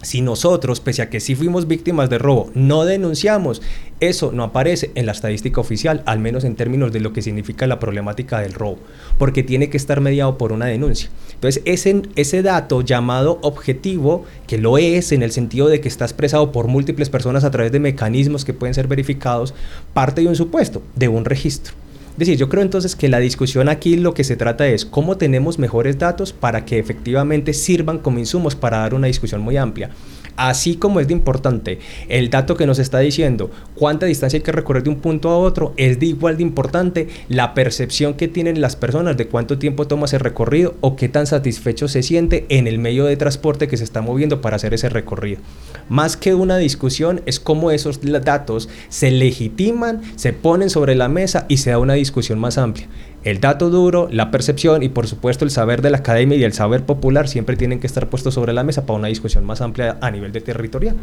Si 0.00 0.20
nosotros, 0.20 0.78
pese 0.78 1.02
a 1.02 1.10
que 1.10 1.18
sí 1.18 1.34
fuimos 1.34 1.66
víctimas 1.66 2.08
de 2.08 2.18
robo, 2.18 2.50
no 2.54 2.84
denunciamos, 2.84 3.62
eso 3.98 4.30
no 4.32 4.44
aparece 4.44 4.92
en 4.94 5.06
la 5.06 5.12
estadística 5.12 5.60
oficial, 5.60 6.04
al 6.06 6.20
menos 6.20 6.44
en 6.44 6.54
términos 6.54 6.92
de 6.92 7.00
lo 7.00 7.12
que 7.12 7.20
significa 7.20 7.66
la 7.66 7.80
problemática 7.80 8.38
del 8.38 8.54
robo, 8.54 8.78
porque 9.18 9.42
tiene 9.42 9.70
que 9.70 9.76
estar 9.76 10.00
mediado 10.00 10.38
por 10.38 10.52
una 10.52 10.66
denuncia. 10.66 11.10
Entonces, 11.34 11.62
ese, 11.64 12.02
ese 12.14 12.42
dato 12.42 12.82
llamado 12.82 13.40
objetivo, 13.42 14.24
que 14.46 14.58
lo 14.58 14.78
es 14.78 15.10
en 15.10 15.24
el 15.24 15.32
sentido 15.32 15.66
de 15.66 15.80
que 15.80 15.88
está 15.88 16.04
expresado 16.04 16.52
por 16.52 16.68
múltiples 16.68 17.10
personas 17.10 17.42
a 17.42 17.50
través 17.50 17.72
de 17.72 17.80
mecanismos 17.80 18.44
que 18.44 18.54
pueden 18.54 18.74
ser 18.74 18.86
verificados, 18.86 19.52
parte 19.94 20.20
de 20.20 20.28
un 20.28 20.36
supuesto, 20.36 20.80
de 20.94 21.08
un 21.08 21.24
registro. 21.24 21.74
Decir, 22.18 22.36
yo 22.36 22.48
creo 22.48 22.64
entonces 22.64 22.96
que 22.96 23.08
la 23.08 23.20
discusión 23.20 23.68
aquí 23.68 23.96
lo 23.96 24.12
que 24.12 24.24
se 24.24 24.34
trata 24.34 24.66
es 24.66 24.84
cómo 24.84 25.16
tenemos 25.16 25.60
mejores 25.60 26.00
datos 26.00 26.32
para 26.32 26.64
que 26.64 26.80
efectivamente 26.80 27.54
sirvan 27.54 27.98
como 27.98 28.18
insumos 28.18 28.56
para 28.56 28.78
dar 28.78 28.92
una 28.92 29.06
discusión 29.06 29.40
muy 29.40 29.56
amplia 29.56 29.90
así 30.38 30.76
como 30.76 31.00
es 31.00 31.08
de 31.08 31.12
importante 31.12 31.80
el 32.08 32.30
dato 32.30 32.56
que 32.56 32.66
nos 32.66 32.78
está 32.78 33.00
diciendo 33.00 33.50
cuánta 33.74 34.06
distancia 34.06 34.38
hay 34.38 34.42
que 34.42 34.52
recorrer 34.52 34.84
de 34.84 34.90
un 34.90 35.00
punto 35.00 35.28
a 35.28 35.36
otro, 35.36 35.74
es 35.76 35.98
de 35.98 36.06
igual 36.06 36.36
de 36.36 36.42
importante 36.42 37.08
la 37.28 37.52
percepción 37.54 38.14
que 38.14 38.28
tienen 38.28 38.60
las 38.60 38.76
personas 38.76 39.16
de 39.16 39.26
cuánto 39.26 39.58
tiempo 39.58 39.86
toma 39.86 40.06
ese 40.06 40.18
recorrido 40.18 40.74
o 40.80 40.96
qué 40.96 41.08
tan 41.08 41.26
satisfecho 41.26 41.88
se 41.88 42.02
siente 42.02 42.46
en 42.48 42.66
el 42.66 42.78
medio 42.78 43.04
de 43.04 43.16
transporte 43.16 43.68
que 43.68 43.76
se 43.76 43.84
está 43.84 44.00
moviendo 44.00 44.40
para 44.40 44.56
hacer 44.56 44.72
ese 44.74 44.88
recorrido. 44.88 45.40
Más 45.88 46.16
que 46.16 46.34
una 46.34 46.56
discusión 46.56 47.20
es 47.26 47.40
cómo 47.40 47.70
esos 47.70 48.00
datos 48.00 48.68
se 48.88 49.10
legitiman, 49.10 50.02
se 50.16 50.32
ponen 50.32 50.70
sobre 50.70 50.94
la 50.94 51.08
mesa 51.08 51.46
y 51.48 51.58
se 51.58 51.70
da 51.70 51.78
una 51.78 51.94
discusión 51.94 52.38
más 52.38 52.58
amplia. 52.58 52.88
El 53.24 53.40
dato 53.40 53.68
duro, 53.68 54.08
la 54.10 54.30
percepción 54.30 54.82
y 54.82 54.88
por 54.88 55.06
supuesto 55.06 55.44
el 55.44 55.50
saber 55.50 55.82
de 55.82 55.90
la 55.90 55.98
academia 55.98 56.36
y 56.36 56.44
el 56.44 56.52
saber 56.52 56.84
popular 56.86 57.28
siempre 57.28 57.56
tienen 57.56 57.80
que 57.80 57.86
estar 57.86 58.08
puestos 58.08 58.34
sobre 58.34 58.52
la 58.52 58.62
mesa 58.62 58.86
para 58.86 58.98
una 58.98 59.08
discusión 59.08 59.44
más 59.44 59.60
amplia 59.60 59.98
a 60.00 60.10
nivel 60.10 60.32
de 60.32 60.40
territorial. 60.40 60.96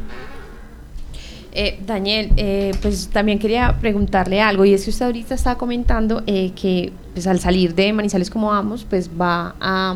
Eh, 1.57 1.79
Daniel, 1.85 2.33
eh, 2.35 2.73
pues 2.81 3.07
también 3.07 3.39
quería 3.39 3.77
preguntarle 3.79 4.41
algo 4.41 4.65
y 4.65 4.73
es 4.73 4.83
que 4.83 4.89
usted 4.89 5.05
ahorita 5.05 5.35
está 5.35 5.55
comentando 5.55 6.21
eh, 6.27 6.51
que 6.53 6.91
pues, 7.13 7.27
al 7.27 7.39
salir 7.39 7.73
de 7.73 7.93
Manizales 7.93 8.29
como 8.29 8.47
vamos, 8.47 8.85
pues 8.89 9.09
va 9.09 9.55
a 9.61 9.95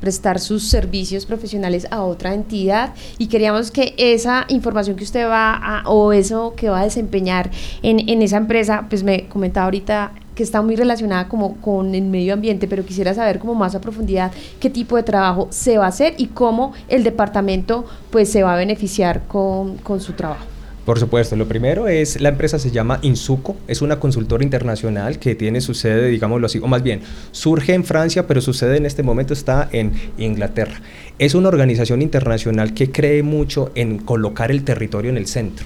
prestar 0.00 0.40
sus 0.40 0.64
servicios 0.64 1.26
profesionales 1.26 1.86
a 1.90 2.02
otra 2.02 2.32
entidad 2.32 2.94
y 3.18 3.26
queríamos 3.26 3.70
que 3.70 3.94
esa 3.98 4.46
información 4.48 4.96
que 4.96 5.04
usted 5.04 5.28
va 5.28 5.52
a, 5.52 5.82
o 5.90 6.14
eso 6.14 6.54
que 6.56 6.70
va 6.70 6.80
a 6.80 6.84
desempeñar 6.84 7.50
en, 7.82 8.08
en 8.08 8.22
esa 8.22 8.38
empresa, 8.38 8.86
pues 8.88 9.02
me 9.02 9.28
comentaba 9.28 9.66
ahorita 9.66 10.12
que 10.34 10.42
está 10.42 10.62
muy 10.62 10.76
relacionada 10.76 11.28
como 11.28 11.56
con 11.56 11.94
el 11.94 12.04
medio 12.04 12.34
ambiente, 12.34 12.66
pero 12.68 12.84
quisiera 12.84 13.14
saber 13.14 13.38
como 13.38 13.54
más 13.54 13.74
a 13.74 13.80
profundidad 13.80 14.32
qué 14.60 14.70
tipo 14.70 14.96
de 14.96 15.02
trabajo 15.02 15.48
se 15.50 15.78
va 15.78 15.86
a 15.86 15.88
hacer 15.88 16.14
y 16.18 16.26
cómo 16.26 16.72
el 16.88 17.04
departamento 17.04 17.84
pues 18.10 18.30
se 18.30 18.42
va 18.42 18.54
a 18.54 18.56
beneficiar 18.56 19.22
con, 19.26 19.76
con 19.78 20.00
su 20.00 20.12
trabajo. 20.12 20.46
Por 20.84 20.98
supuesto, 20.98 21.34
lo 21.34 21.48
primero 21.48 21.88
es, 21.88 22.20
la 22.20 22.28
empresa 22.28 22.58
se 22.58 22.70
llama 22.70 22.98
Insuco, 23.00 23.56
es 23.66 23.80
una 23.80 23.98
consultora 23.98 24.44
internacional 24.44 25.18
que 25.18 25.34
tiene 25.34 25.62
su 25.62 25.72
sede, 25.72 26.08
digámoslo 26.08 26.46
así, 26.46 26.58
o 26.58 26.66
más 26.66 26.82
bien, 26.82 27.00
surge 27.32 27.72
en 27.72 27.84
Francia, 27.84 28.26
pero 28.26 28.42
su 28.42 28.52
sede 28.52 28.76
en 28.76 28.84
este 28.84 29.02
momento 29.02 29.32
está 29.32 29.66
en 29.72 29.92
Inglaterra. 30.18 30.82
Es 31.18 31.34
una 31.34 31.48
organización 31.48 32.02
internacional 32.02 32.74
que 32.74 32.92
cree 32.92 33.22
mucho 33.22 33.72
en 33.74 33.96
colocar 33.96 34.50
el 34.50 34.62
territorio 34.62 35.10
en 35.10 35.16
el 35.16 35.26
centro. 35.26 35.64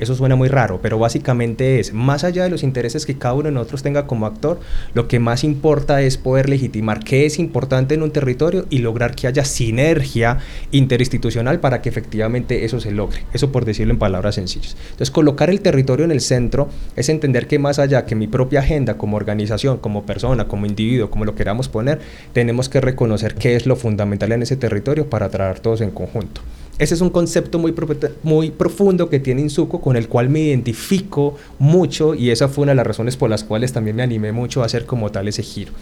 Eso 0.00 0.14
suena 0.14 0.34
muy 0.34 0.48
raro, 0.48 0.80
pero 0.82 0.98
básicamente 0.98 1.78
es, 1.78 1.92
más 1.92 2.24
allá 2.24 2.44
de 2.44 2.50
los 2.50 2.62
intereses 2.62 3.04
que 3.04 3.18
cada 3.18 3.34
uno 3.34 3.44
de 3.44 3.52
nosotros 3.52 3.82
tenga 3.82 4.06
como 4.06 4.26
actor, 4.26 4.58
lo 4.94 5.08
que 5.08 5.18
más 5.18 5.44
importa 5.44 6.00
es 6.00 6.16
poder 6.16 6.48
legitimar 6.48 7.04
qué 7.04 7.26
es 7.26 7.38
importante 7.38 7.94
en 7.94 8.02
un 8.02 8.10
territorio 8.10 8.66
y 8.70 8.78
lograr 8.78 9.14
que 9.14 9.26
haya 9.26 9.44
sinergia 9.44 10.38
interinstitucional 10.70 11.60
para 11.60 11.82
que 11.82 11.90
efectivamente 11.90 12.64
eso 12.64 12.80
se 12.80 12.92
logre. 12.92 13.24
Eso 13.34 13.52
por 13.52 13.66
decirlo 13.66 13.92
en 13.92 13.98
palabras 13.98 14.36
sencillas. 14.36 14.74
Entonces, 14.84 15.10
colocar 15.10 15.50
el 15.50 15.60
territorio 15.60 16.06
en 16.06 16.12
el 16.12 16.22
centro 16.22 16.70
es 16.96 17.10
entender 17.10 17.46
que 17.46 17.58
más 17.58 17.78
allá 17.78 18.06
que 18.06 18.14
mi 18.14 18.26
propia 18.26 18.60
agenda 18.60 18.96
como 18.96 19.18
organización, 19.18 19.78
como 19.78 20.06
persona, 20.06 20.48
como 20.48 20.64
individuo, 20.64 21.10
como 21.10 21.26
lo 21.26 21.34
queramos 21.34 21.68
poner, 21.68 22.00
tenemos 22.32 22.70
que 22.70 22.80
reconocer 22.80 23.34
qué 23.34 23.54
es 23.54 23.66
lo 23.66 23.76
fundamental 23.76 24.32
en 24.32 24.42
ese 24.42 24.56
territorio 24.56 25.10
para 25.10 25.28
trabajar 25.28 25.60
todos 25.60 25.82
en 25.82 25.90
conjunto. 25.90 26.40
Ese 26.80 26.94
es 26.94 27.02
un 27.02 27.10
concepto 27.10 27.58
muy, 27.58 28.50
profundo 28.52 29.10
que 29.10 29.20
tiene 29.20 29.42
Insuco 29.42 29.82
con 29.82 29.96
el 29.96 30.08
cual 30.08 30.30
me 30.30 30.40
identifico 30.40 31.36
mucho 31.58 32.14
y 32.14 32.30
esa 32.30 32.48
fue 32.48 32.62
una 32.62 32.72
de 32.72 32.76
las 32.76 32.86
razones 32.86 33.18
por 33.18 33.28
las 33.28 33.44
cuales 33.44 33.74
también 33.74 33.96
me 33.96 34.02
animé 34.02 34.32
mucho 34.32 34.62
a 34.62 34.64
hacer 34.64 34.86
como 34.86 35.12
tal 35.12 35.28
ese 35.28 35.42
giro. 35.42 35.72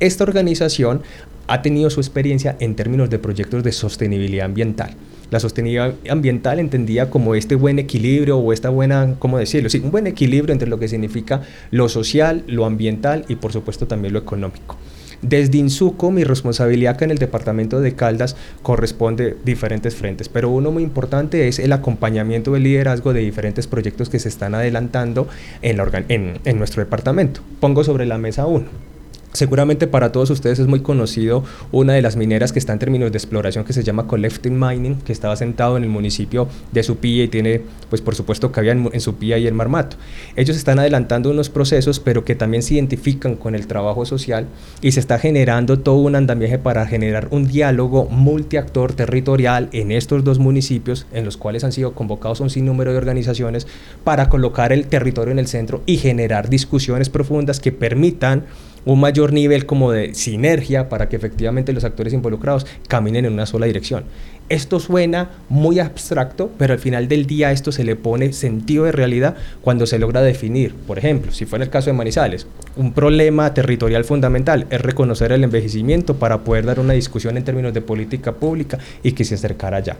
Esta 0.00 0.22
organización 0.22 1.00
ha 1.46 1.62
tenido 1.62 1.88
su 1.88 2.00
experiencia 2.00 2.56
en 2.60 2.74
términos 2.76 3.08
de 3.08 3.18
proyectos 3.18 3.64
de 3.64 3.72
sostenibilidad 3.72 4.44
ambiental. 4.44 4.94
La 5.30 5.40
sostenibilidad 5.40 5.94
ambiental 6.10 6.58
entendía 6.58 7.08
como 7.08 7.34
este 7.34 7.54
buen 7.54 7.78
equilibrio 7.78 8.36
o 8.36 8.52
esta 8.52 8.68
buena, 8.68 9.14
¿cómo 9.18 9.38
decirlo? 9.38 9.70
Sí, 9.70 9.80
un 9.82 9.92
buen 9.92 10.06
equilibrio 10.06 10.52
entre 10.52 10.68
lo 10.68 10.78
que 10.78 10.88
significa 10.88 11.40
lo 11.70 11.88
social, 11.88 12.44
lo 12.48 12.66
ambiental 12.66 13.24
y 13.28 13.36
por 13.36 13.50
supuesto 13.50 13.86
también 13.86 14.12
lo 14.12 14.18
económico. 14.18 14.76
Desde 15.24 15.56
Insuco, 15.56 16.10
mi 16.10 16.22
responsabilidad 16.22 16.96
acá 16.96 17.06
en 17.06 17.10
el 17.10 17.16
departamento 17.16 17.80
de 17.80 17.94
Caldas 17.94 18.36
corresponde 18.62 19.38
diferentes 19.42 19.94
frentes, 19.94 20.28
pero 20.28 20.50
uno 20.50 20.70
muy 20.70 20.82
importante 20.82 21.48
es 21.48 21.58
el 21.58 21.72
acompañamiento 21.72 22.52
del 22.52 22.64
liderazgo 22.64 23.14
de 23.14 23.20
diferentes 23.20 23.66
proyectos 23.66 24.10
que 24.10 24.18
se 24.18 24.28
están 24.28 24.54
adelantando 24.54 25.26
en, 25.62 25.78
nuestro 26.58 26.84
departamento. 26.84 27.40
Pongo 27.58 27.84
sobre 27.84 28.04
la 28.04 28.18
mesa 28.18 28.44
uno 28.44 28.66
Seguramente 29.34 29.88
para 29.88 30.12
todos 30.12 30.30
ustedes 30.30 30.60
es 30.60 30.68
muy 30.68 30.78
conocido 30.78 31.42
una 31.72 31.94
de 31.94 32.02
las 32.02 32.14
mineras 32.14 32.52
que 32.52 32.60
está 32.60 32.72
en 32.72 32.78
términos 32.78 33.10
de 33.10 33.18
exploración 33.18 33.64
que 33.64 33.72
se 33.72 33.82
llama 33.82 34.06
Collecting 34.06 34.56
Mining, 34.56 35.00
que 35.00 35.12
estaba 35.12 35.34
sentado 35.34 35.76
en 35.76 35.82
el 35.82 35.88
municipio 35.88 36.46
de 36.70 36.84
Supía 36.84 37.24
y 37.24 37.28
tiene, 37.28 37.60
pues 37.90 38.00
por 38.00 38.14
supuesto, 38.14 38.52
cabía 38.52 38.70
en, 38.70 38.88
en 38.92 39.00
Supía 39.00 39.36
y 39.38 39.48
el 39.48 39.54
Marmato. 39.54 39.96
Ellos 40.36 40.56
están 40.56 40.78
adelantando 40.78 41.32
unos 41.32 41.50
procesos, 41.50 41.98
pero 41.98 42.24
que 42.24 42.36
también 42.36 42.62
se 42.62 42.74
identifican 42.74 43.34
con 43.34 43.56
el 43.56 43.66
trabajo 43.66 44.06
social 44.06 44.46
y 44.80 44.92
se 44.92 45.00
está 45.00 45.18
generando 45.18 45.80
todo 45.80 45.96
un 45.96 46.14
andamiaje 46.14 46.60
para 46.60 46.86
generar 46.86 47.26
un 47.32 47.48
diálogo 47.48 48.04
multiactor 48.04 48.92
territorial 48.92 49.68
en 49.72 49.90
estos 49.90 50.22
dos 50.22 50.38
municipios, 50.38 51.08
en 51.12 51.24
los 51.24 51.36
cuales 51.36 51.64
han 51.64 51.72
sido 51.72 51.94
convocados 51.94 52.38
un 52.38 52.50
sinnúmero 52.50 52.92
de 52.92 52.98
organizaciones 52.98 53.66
para 54.04 54.28
colocar 54.28 54.72
el 54.72 54.86
territorio 54.86 55.32
en 55.32 55.40
el 55.40 55.48
centro 55.48 55.82
y 55.86 55.96
generar 55.96 56.48
discusiones 56.48 57.08
profundas 57.08 57.58
que 57.58 57.72
permitan 57.72 58.44
un 58.84 59.00
mayor 59.00 59.32
nivel 59.32 59.66
como 59.66 59.92
de 59.92 60.14
sinergia 60.14 60.88
para 60.88 61.08
que 61.08 61.16
efectivamente 61.16 61.72
los 61.72 61.84
actores 61.84 62.12
involucrados 62.12 62.66
caminen 62.88 63.24
en 63.24 63.32
una 63.32 63.46
sola 63.46 63.66
dirección. 63.66 64.04
Esto 64.50 64.78
suena 64.78 65.30
muy 65.48 65.78
abstracto, 65.78 66.50
pero 66.58 66.74
al 66.74 66.78
final 66.78 67.08
del 67.08 67.26
día 67.26 67.50
esto 67.50 67.72
se 67.72 67.82
le 67.82 67.96
pone 67.96 68.34
sentido 68.34 68.84
de 68.84 68.92
realidad 68.92 69.36
cuando 69.62 69.86
se 69.86 69.98
logra 69.98 70.20
definir. 70.20 70.74
Por 70.74 70.98
ejemplo, 70.98 71.32
si 71.32 71.46
fue 71.46 71.56
en 71.56 71.62
el 71.62 71.70
caso 71.70 71.88
de 71.88 71.94
Manizales, 71.94 72.46
un 72.76 72.92
problema 72.92 73.54
territorial 73.54 74.04
fundamental 74.04 74.66
es 74.68 74.82
reconocer 74.82 75.32
el 75.32 75.44
envejecimiento 75.44 76.16
para 76.16 76.44
poder 76.44 76.66
dar 76.66 76.78
una 76.78 76.92
discusión 76.92 77.38
en 77.38 77.44
términos 77.44 77.72
de 77.72 77.80
política 77.80 78.32
pública 78.32 78.78
y 79.02 79.12
que 79.12 79.24
se 79.24 79.36
acercara 79.36 79.78
allá. 79.78 79.96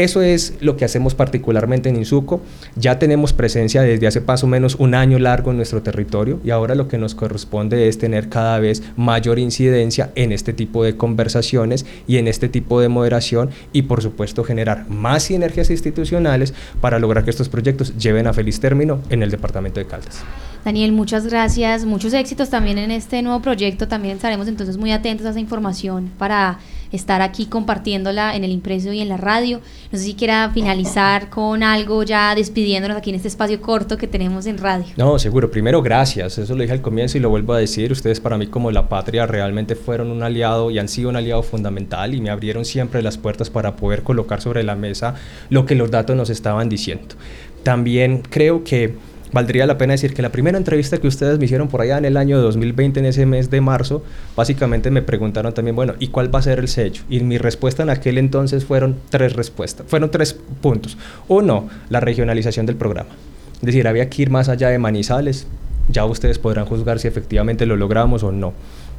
Eso 0.00 0.22
es 0.22 0.54
lo 0.62 0.78
que 0.78 0.86
hacemos 0.86 1.14
particularmente 1.14 1.90
en 1.90 1.96
Insuco. 1.96 2.40
Ya 2.74 2.98
tenemos 2.98 3.34
presencia 3.34 3.82
desde 3.82 4.06
hace 4.06 4.22
más 4.22 4.42
o 4.42 4.46
menos 4.46 4.76
un 4.76 4.94
año 4.94 5.18
largo 5.18 5.50
en 5.50 5.58
nuestro 5.58 5.82
territorio 5.82 6.40
y 6.42 6.48
ahora 6.48 6.74
lo 6.74 6.88
que 6.88 6.96
nos 6.96 7.14
corresponde 7.14 7.86
es 7.86 7.98
tener 7.98 8.30
cada 8.30 8.58
vez 8.60 8.82
mayor 8.96 9.38
incidencia 9.38 10.10
en 10.14 10.32
este 10.32 10.54
tipo 10.54 10.84
de 10.84 10.96
conversaciones 10.96 11.84
y 12.06 12.16
en 12.16 12.28
este 12.28 12.48
tipo 12.48 12.80
de 12.80 12.88
moderación 12.88 13.50
y 13.74 13.82
por 13.82 14.00
supuesto 14.00 14.42
generar 14.42 14.88
más 14.88 15.24
sinergias 15.24 15.68
institucionales 15.68 16.54
para 16.80 16.98
lograr 16.98 17.22
que 17.22 17.30
estos 17.30 17.50
proyectos 17.50 17.94
lleven 17.98 18.26
a 18.26 18.32
feliz 18.32 18.58
término 18.58 19.02
en 19.10 19.22
el 19.22 19.30
departamento 19.30 19.80
de 19.80 19.86
Caldas. 19.86 20.22
Daniel, 20.64 20.92
muchas 20.92 21.26
gracias, 21.26 21.84
muchos 21.84 22.14
éxitos 22.14 22.48
también 22.48 22.78
en 22.78 22.90
este 22.90 23.20
nuevo 23.20 23.42
proyecto. 23.42 23.86
También 23.86 24.16
estaremos 24.16 24.48
entonces 24.48 24.78
muy 24.78 24.92
atentos 24.92 25.26
a 25.26 25.30
esa 25.30 25.40
información 25.40 26.10
para 26.16 26.58
estar 26.92 27.22
aquí 27.22 27.46
compartiéndola 27.46 28.34
en 28.36 28.44
el 28.44 28.50
impreso 28.50 28.92
y 28.92 29.00
en 29.00 29.08
la 29.08 29.16
radio. 29.16 29.60
No 29.92 29.98
sé 29.98 30.04
si 30.04 30.14
quiera 30.14 30.50
finalizar 30.52 31.30
con 31.30 31.62
algo 31.62 32.02
ya 32.02 32.34
despidiéndonos 32.34 32.96
aquí 32.96 33.10
en 33.10 33.16
este 33.16 33.28
espacio 33.28 33.60
corto 33.60 33.96
que 33.96 34.06
tenemos 34.06 34.46
en 34.46 34.58
radio. 34.58 34.86
No, 34.96 35.18
seguro. 35.18 35.50
Primero, 35.50 35.82
gracias. 35.82 36.38
Eso 36.38 36.54
lo 36.54 36.62
dije 36.62 36.72
al 36.72 36.80
comienzo 36.80 37.18
y 37.18 37.20
lo 37.20 37.30
vuelvo 37.30 37.52
a 37.52 37.58
decir. 37.58 37.92
Ustedes 37.92 38.20
para 38.20 38.38
mí 38.38 38.46
como 38.46 38.70
la 38.70 38.88
patria 38.88 39.26
realmente 39.26 39.74
fueron 39.74 40.10
un 40.10 40.22
aliado 40.22 40.70
y 40.70 40.78
han 40.78 40.88
sido 40.88 41.08
un 41.08 41.16
aliado 41.16 41.42
fundamental 41.42 42.14
y 42.14 42.20
me 42.20 42.30
abrieron 42.30 42.64
siempre 42.64 43.02
las 43.02 43.18
puertas 43.18 43.50
para 43.50 43.76
poder 43.76 44.02
colocar 44.02 44.40
sobre 44.40 44.62
la 44.62 44.74
mesa 44.74 45.14
lo 45.48 45.66
que 45.66 45.74
los 45.74 45.90
datos 45.90 46.16
nos 46.16 46.30
estaban 46.30 46.68
diciendo. 46.68 47.14
También 47.62 48.22
creo 48.28 48.64
que 48.64 48.94
valdría 49.32 49.66
la 49.66 49.78
pena 49.78 49.92
decir 49.92 50.14
que 50.14 50.22
la 50.22 50.30
primera 50.30 50.58
entrevista 50.58 50.98
que 50.98 51.06
ustedes 51.06 51.38
me 51.38 51.44
hicieron 51.44 51.68
por 51.68 51.80
allá 51.80 51.98
en 51.98 52.04
el 52.04 52.16
año 52.16 52.40
2020, 52.40 53.00
en 53.00 53.06
ese 53.06 53.26
mes 53.26 53.50
de 53.50 53.60
marzo, 53.60 54.02
básicamente 54.36 54.90
me 54.90 55.02
preguntaron 55.02 55.54
también, 55.54 55.76
bueno, 55.76 55.94
¿y 55.98 56.08
cuál 56.08 56.34
va 56.34 56.38
a 56.38 56.42
ser 56.42 56.58
el 56.58 56.68
sello? 56.68 57.02
Y 57.08 57.20
mi 57.20 57.38
respuesta 57.38 57.82
en 57.82 57.90
aquel 57.90 58.18
entonces 58.18 58.64
fueron 58.64 58.96
tres 59.10 59.34
respuestas, 59.34 59.86
fueron 59.88 60.10
tres 60.10 60.36
puntos. 60.60 60.96
Uno, 61.28 61.68
la 61.88 62.00
regionalización 62.00 62.66
del 62.66 62.76
programa. 62.76 63.10
Es 63.54 63.66
decir, 63.66 63.86
había 63.86 64.08
que 64.08 64.22
ir 64.22 64.30
más 64.30 64.48
allá 64.48 64.68
de 64.68 64.78
Manizales. 64.78 65.46
Ya 65.88 66.04
ustedes 66.04 66.38
podrán 66.38 66.66
juzgar 66.66 66.98
si 66.98 67.08
efectivamente 67.08 67.66
lo 67.66 67.76
logramos 67.76 68.22
o 68.22 68.32
no. 68.32 68.54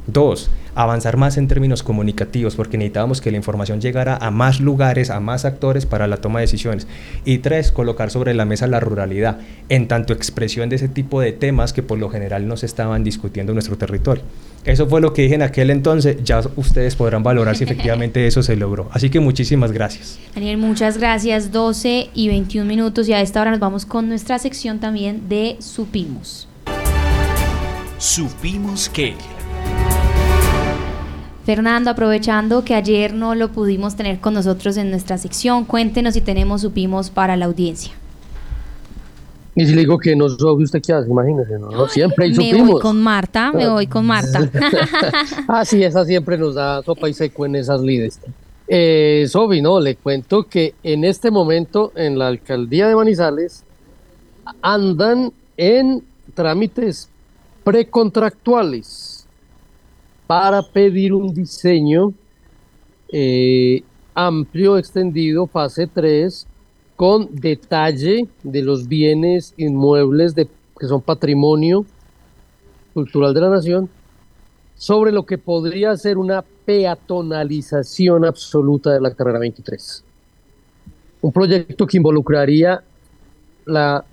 Dos, 0.06 0.50
avanzar 0.74 1.16
más 1.16 1.36
en 1.36 1.46
términos 1.46 1.84
comunicativos, 1.84 2.56
porque 2.56 2.76
necesitábamos 2.76 3.20
que 3.20 3.30
la 3.30 3.36
información 3.36 3.80
llegara 3.80 4.16
a 4.16 4.32
más 4.32 4.60
lugares, 4.60 5.10
a 5.10 5.20
más 5.20 5.44
actores 5.44 5.86
para 5.86 6.08
la 6.08 6.16
toma 6.16 6.40
de 6.40 6.46
decisiones. 6.46 6.88
Y 7.24 7.38
tres, 7.38 7.70
colocar 7.70 8.10
sobre 8.10 8.34
la 8.34 8.44
mesa 8.44 8.66
la 8.66 8.80
ruralidad, 8.80 9.38
en 9.68 9.86
tanto 9.86 10.12
expresión 10.12 10.68
de 10.68 10.76
ese 10.76 10.88
tipo 10.88 11.20
de 11.20 11.32
temas 11.32 11.72
que 11.72 11.84
por 11.84 11.98
lo 11.98 12.10
general 12.10 12.48
no 12.48 12.56
se 12.56 12.66
estaban 12.66 13.04
discutiendo 13.04 13.52
en 13.52 13.54
nuestro 13.54 13.78
territorio. 13.78 14.24
Eso 14.64 14.88
fue 14.88 15.00
lo 15.00 15.12
que 15.12 15.22
dije 15.22 15.36
en 15.36 15.42
aquel 15.42 15.70
entonces, 15.70 16.16
ya 16.24 16.40
ustedes 16.56 16.96
podrán 16.96 17.22
valorar 17.22 17.56
si 17.56 17.62
efectivamente 17.64 18.26
eso 18.26 18.42
se 18.42 18.56
logró. 18.56 18.88
Así 18.92 19.08
que 19.08 19.20
muchísimas 19.20 19.70
gracias. 19.70 20.18
Daniel, 20.34 20.58
muchas 20.58 20.98
gracias. 20.98 21.52
12 21.52 22.10
y 22.12 22.28
21 22.28 22.66
minutos 22.66 23.08
y 23.08 23.12
a 23.12 23.20
esta 23.20 23.40
hora 23.40 23.52
nos 23.52 23.60
vamos 23.60 23.86
con 23.86 24.08
nuestra 24.08 24.40
sección 24.40 24.80
también 24.80 25.28
de 25.28 25.56
Supimos. 25.60 26.48
Supimos 27.98 28.88
que... 28.88 29.14
Fernando, 31.44 31.90
aprovechando 31.90 32.64
que 32.64 32.74
ayer 32.74 33.14
no 33.14 33.34
lo 33.34 33.48
pudimos 33.48 33.96
tener 33.96 34.20
con 34.20 34.34
nosotros 34.34 34.76
en 34.76 34.90
nuestra 34.90 35.18
sección, 35.18 35.64
cuéntenos 35.64 36.14
si 36.14 36.20
tenemos 36.20 36.60
supimos 36.60 37.10
para 37.10 37.36
la 37.36 37.46
audiencia. 37.46 37.92
Y 39.54 39.66
si 39.66 39.74
le 39.74 39.80
digo 39.80 39.98
que 39.98 40.16
no 40.16 40.28
soy 40.28 40.64
usted 40.64 40.80
qué 40.80 40.92
hace, 40.92 41.10
imagínese, 41.10 41.58
¿no? 41.58 41.86
siempre 41.88 42.26
hay 42.26 42.34
supimos. 42.34 42.66
Me 42.66 42.72
voy 42.72 42.80
con 42.80 43.02
Marta, 43.02 43.52
me 43.52 43.68
voy 43.68 43.86
con 43.86 44.06
Marta. 44.06 44.48
ah, 45.48 45.64
sí, 45.64 45.82
esa 45.82 46.04
siempre 46.04 46.38
nos 46.38 46.54
da 46.54 46.82
sopa 46.82 47.08
y 47.08 47.12
seco 47.12 47.44
en 47.44 47.56
esas 47.56 47.80
lides. 47.80 48.18
Eh, 48.66 49.26
Sobi, 49.28 49.60
no, 49.60 49.80
le 49.80 49.96
cuento 49.96 50.44
que 50.44 50.74
en 50.82 51.04
este 51.04 51.30
momento 51.30 51.92
en 51.96 52.18
la 52.18 52.28
alcaldía 52.28 52.88
de 52.88 52.94
Manizales 52.94 53.64
andan 54.62 55.32
en 55.58 56.02
trámites 56.34 57.10
precontractuales 57.64 59.11
para 60.26 60.62
pedir 60.62 61.12
un 61.12 61.32
diseño 61.32 62.12
eh, 63.12 63.82
amplio, 64.14 64.78
extendido, 64.78 65.46
fase 65.46 65.86
3, 65.86 66.46
con 66.96 67.28
detalle 67.34 68.28
de 68.42 68.62
los 68.62 68.86
bienes 68.86 69.54
inmuebles 69.56 70.34
que 70.34 70.86
son 70.86 71.00
patrimonio 71.00 71.84
cultural 72.94 73.34
de 73.34 73.40
la 73.40 73.50
nación, 73.50 73.88
sobre 74.74 75.12
lo 75.12 75.24
que 75.24 75.38
podría 75.38 75.96
ser 75.96 76.18
una 76.18 76.44
peatonalización 76.64 78.24
absoluta 78.24 78.92
de 78.92 79.00
la 79.00 79.14
carrera 79.14 79.38
23. 79.38 80.04
Un 81.22 81.32
proyecto 81.32 81.86
que 81.86 81.96
involucraría 81.98 82.82
la 83.64 84.04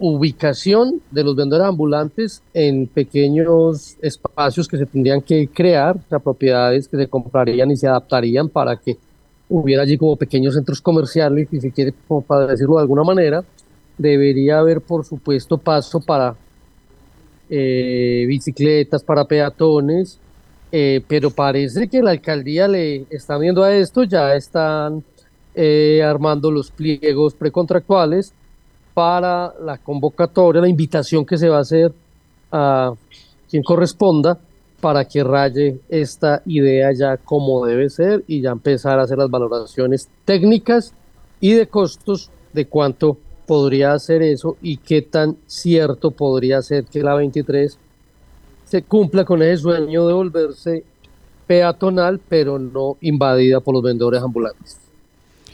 ubicación 0.00 1.02
de 1.10 1.22
los 1.22 1.36
vendedores 1.36 1.68
ambulantes 1.68 2.42
en 2.54 2.86
pequeños 2.86 3.96
espacios 4.00 4.66
que 4.66 4.78
se 4.78 4.86
tendrían 4.86 5.20
que 5.20 5.46
crear, 5.48 5.96
o 5.96 6.08
sea, 6.08 6.18
propiedades 6.18 6.88
que 6.88 6.96
se 6.96 7.06
comprarían 7.06 7.70
y 7.70 7.76
se 7.76 7.86
adaptarían 7.86 8.48
para 8.48 8.76
que 8.76 8.96
hubiera 9.50 9.82
allí 9.82 9.98
como 9.98 10.16
pequeños 10.16 10.54
centros 10.54 10.80
comerciales, 10.80 11.48
si 11.50 11.70
quiere, 11.70 11.92
como 12.08 12.22
para 12.22 12.46
decirlo 12.46 12.76
de 12.76 12.82
alguna 12.82 13.04
manera, 13.04 13.44
debería 13.98 14.60
haber, 14.60 14.80
por 14.80 15.04
supuesto, 15.04 15.58
paso 15.58 16.00
para 16.00 16.34
eh, 17.50 18.24
bicicletas, 18.26 19.04
para 19.04 19.26
peatones, 19.26 20.18
eh, 20.72 21.02
pero 21.06 21.30
parece 21.30 21.88
que 21.88 22.00
la 22.00 22.12
alcaldía 22.12 22.68
le 22.68 23.04
está 23.10 23.36
viendo 23.36 23.62
a 23.62 23.74
esto, 23.74 24.04
ya 24.04 24.34
están 24.34 25.04
eh, 25.54 26.00
armando 26.02 26.50
los 26.50 26.70
pliegos 26.70 27.34
precontractuales 27.34 28.32
para 28.94 29.54
la 29.64 29.78
convocatoria, 29.78 30.60
la 30.60 30.68
invitación 30.68 31.24
que 31.24 31.38
se 31.38 31.48
va 31.48 31.58
a 31.58 31.60
hacer 31.60 31.92
a 32.50 32.92
quien 33.48 33.62
corresponda 33.62 34.38
para 34.80 35.04
que 35.04 35.22
raye 35.22 35.78
esta 35.88 36.42
idea 36.46 36.90
ya 36.92 37.16
como 37.18 37.66
debe 37.66 37.90
ser 37.90 38.24
y 38.26 38.40
ya 38.40 38.50
empezar 38.50 38.98
a 38.98 39.02
hacer 39.02 39.18
las 39.18 39.30
valoraciones 39.30 40.08
técnicas 40.24 40.94
y 41.40 41.52
de 41.52 41.66
costos 41.66 42.30
de 42.52 42.66
cuánto 42.66 43.16
podría 43.46 43.92
hacer 43.92 44.22
eso 44.22 44.56
y 44.62 44.78
qué 44.78 45.02
tan 45.02 45.36
cierto 45.46 46.10
podría 46.10 46.62
ser 46.62 46.84
que 46.84 47.02
la 47.02 47.14
23 47.14 47.78
se 48.64 48.82
cumpla 48.82 49.24
con 49.24 49.42
ese 49.42 49.62
sueño 49.62 50.06
de 50.06 50.14
volverse 50.14 50.84
peatonal, 51.46 52.20
pero 52.28 52.60
no 52.60 52.96
invadida 53.00 53.58
por 53.58 53.74
los 53.74 53.82
vendedores 53.82 54.22
ambulantes. 54.22 54.78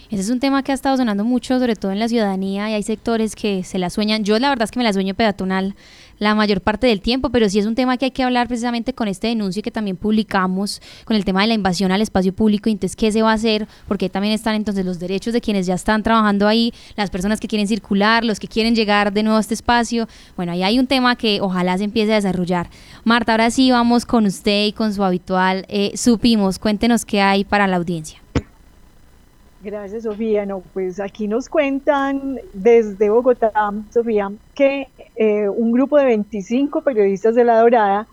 Ese 0.08 0.22
es 0.22 0.30
un 0.30 0.38
tema 0.38 0.62
que 0.62 0.70
ha 0.70 0.74
estado 0.74 0.96
sonando 0.96 1.24
mucho, 1.24 1.58
sobre 1.58 1.74
todo 1.74 1.90
en 1.90 1.98
la 1.98 2.08
ciudadanía, 2.08 2.70
y 2.70 2.74
hay 2.74 2.82
sectores 2.84 3.34
que 3.34 3.64
se 3.64 3.78
la 3.78 3.90
sueñan. 3.90 4.22
Yo 4.22 4.38
la 4.38 4.48
verdad 4.50 4.64
es 4.64 4.70
que 4.70 4.78
me 4.78 4.84
la 4.84 4.92
sueño 4.92 5.14
peatonal 5.14 5.74
la 6.18 6.34
mayor 6.34 6.60
parte 6.60 6.86
del 6.86 7.00
tiempo, 7.00 7.30
pero 7.30 7.48
sí 7.48 7.58
es 7.58 7.66
un 7.66 7.74
tema 7.74 7.96
que 7.96 8.06
hay 8.06 8.10
que 8.10 8.22
hablar 8.22 8.46
precisamente 8.46 8.94
con 8.94 9.08
este 9.08 9.26
denuncio 9.26 9.62
que 9.62 9.70
también 9.70 9.96
publicamos, 9.96 10.80
con 11.04 11.16
el 11.16 11.24
tema 11.24 11.42
de 11.42 11.48
la 11.48 11.54
invasión 11.54 11.92
al 11.92 12.00
espacio 12.00 12.32
público, 12.32 12.68
y 12.68 12.72
entonces 12.72 12.96
qué 12.96 13.10
se 13.10 13.22
va 13.22 13.32
a 13.32 13.34
hacer, 13.34 13.66
porque 13.88 14.08
también 14.08 14.32
están 14.32 14.54
entonces 14.54 14.84
los 14.84 14.98
derechos 14.98 15.32
de 15.32 15.40
quienes 15.40 15.66
ya 15.66 15.74
están 15.74 16.02
trabajando 16.02 16.46
ahí, 16.46 16.72
las 16.96 17.10
personas 17.10 17.40
que 17.40 17.48
quieren 17.48 17.66
circular, 17.66 18.24
los 18.24 18.38
que 18.38 18.48
quieren 18.48 18.74
llegar 18.74 19.12
de 19.12 19.24
nuevo 19.24 19.38
a 19.38 19.40
este 19.40 19.54
espacio. 19.54 20.08
Bueno, 20.36 20.52
ahí 20.52 20.62
hay 20.62 20.78
un 20.78 20.86
tema 20.86 21.16
que 21.16 21.40
ojalá 21.40 21.76
se 21.78 21.84
empiece 21.84 22.12
a 22.12 22.16
desarrollar. 22.16 22.70
Marta, 23.04 23.32
ahora 23.32 23.50
sí 23.50 23.72
vamos 23.72 24.06
con 24.06 24.24
usted 24.24 24.66
y 24.66 24.72
con 24.72 24.94
su 24.94 25.02
habitual 25.02 25.66
eh, 25.68 25.92
Supimos, 25.96 26.58
cuéntenos 26.58 27.04
qué 27.04 27.20
hay 27.20 27.44
para 27.44 27.66
la 27.66 27.76
audiencia. 27.76 28.25
Gracias, 29.66 30.04
Sofía. 30.04 30.46
No, 30.46 30.62
pues 30.72 31.00
aquí 31.00 31.26
nos 31.26 31.48
cuentan 31.48 32.38
desde 32.52 33.10
Bogotá, 33.10 33.50
Sofía, 33.92 34.30
que 34.54 34.86
eh, 35.16 35.48
un 35.48 35.72
grupo 35.72 35.98
de 35.98 36.04
25 36.04 36.82
periodistas 36.82 37.34
de 37.34 37.42
La 37.42 37.58
Dorada 37.58 38.06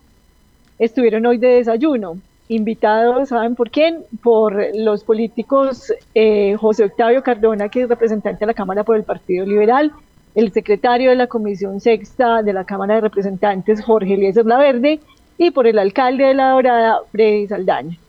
estuvieron 0.80 1.28
hoy 1.28 1.38
de 1.38 1.50
desayuno, 1.50 2.18
invitados, 2.48 3.30
¿saben 3.30 3.54
por 3.54 3.70
quién? 3.70 4.04
Por 4.24 4.76
los 4.76 5.04
políticos 5.04 5.94
eh, 6.16 6.56
José 6.60 6.86
Octavio 6.86 7.22
Cardona, 7.22 7.70
que 7.70 7.84
es 7.84 7.88
representante 7.88 8.40
de 8.40 8.48
la 8.48 8.56
Cámara 8.56 8.84
por 8.84 8.96
el 8.96 9.04
Partido 9.04 9.46
Liberal, 9.46 9.92
el 10.34 10.52
secretario 10.54 11.12
de 11.12 11.18
la 11.18 11.28
Comisión 11.28 11.80
Sexta 11.80 12.42
de 12.42 12.54
la 12.54 12.64
Cámara 12.64 12.96
de 12.96 13.02
Representantes, 13.02 13.84
Jorge 13.84 14.16
Eliezer 14.16 14.48
Laverde, 14.48 15.02
y 15.38 15.52
por 15.52 15.68
el 15.68 15.78
alcalde 15.78 16.24
de 16.24 16.34
La 16.34 16.50
Dorada, 16.50 17.02
Freddy 17.12 17.46
Saldaña. 17.46 18.00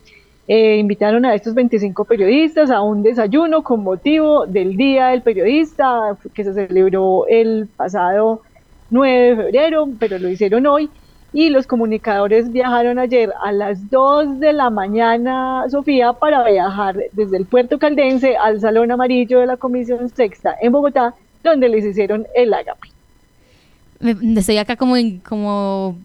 Eh, 0.47 0.77
invitaron 0.77 1.25
a 1.25 1.33
estos 1.33 1.55
25 1.55 2.05
periodistas 2.05 2.69
a 2.69 2.81
un 2.81 3.01
desayuno 3.01 3.63
con 3.63 3.83
motivo 3.83 4.45
del 4.45 4.77
Día 4.77 5.07
del 5.07 5.23
Periodista 5.23 6.15
que 6.35 6.43
se 6.43 6.53
celebró 6.53 7.25
el 7.27 7.67
pasado 7.75 8.43
9 8.91 9.29
de 9.29 9.35
febrero, 9.35 9.89
pero 9.97 10.19
lo 10.19 10.29
hicieron 10.29 10.67
hoy. 10.67 10.89
Y 11.33 11.49
los 11.49 11.65
comunicadores 11.65 12.51
viajaron 12.51 12.99
ayer 12.99 13.33
a 13.43 13.51
las 13.51 13.89
2 13.89 14.39
de 14.39 14.53
la 14.53 14.69
mañana, 14.69 15.65
Sofía, 15.69 16.13
para 16.13 16.47
viajar 16.49 16.95
desde 17.11 17.37
el 17.37 17.45
puerto 17.45 17.79
caldense 17.79 18.37
al 18.37 18.61
Salón 18.61 18.91
Amarillo 18.91 19.39
de 19.39 19.47
la 19.47 19.57
Comisión 19.57 20.09
Sexta 20.09 20.55
en 20.61 20.71
Bogotá, 20.71 21.15
donde 21.43 21.67
les 21.69 21.83
hicieron 21.83 22.25
el 22.35 22.53
agape. 22.53 22.87
Estoy 24.37 24.57
acá 24.59 24.75
como, 24.75 24.95
como 25.27 25.97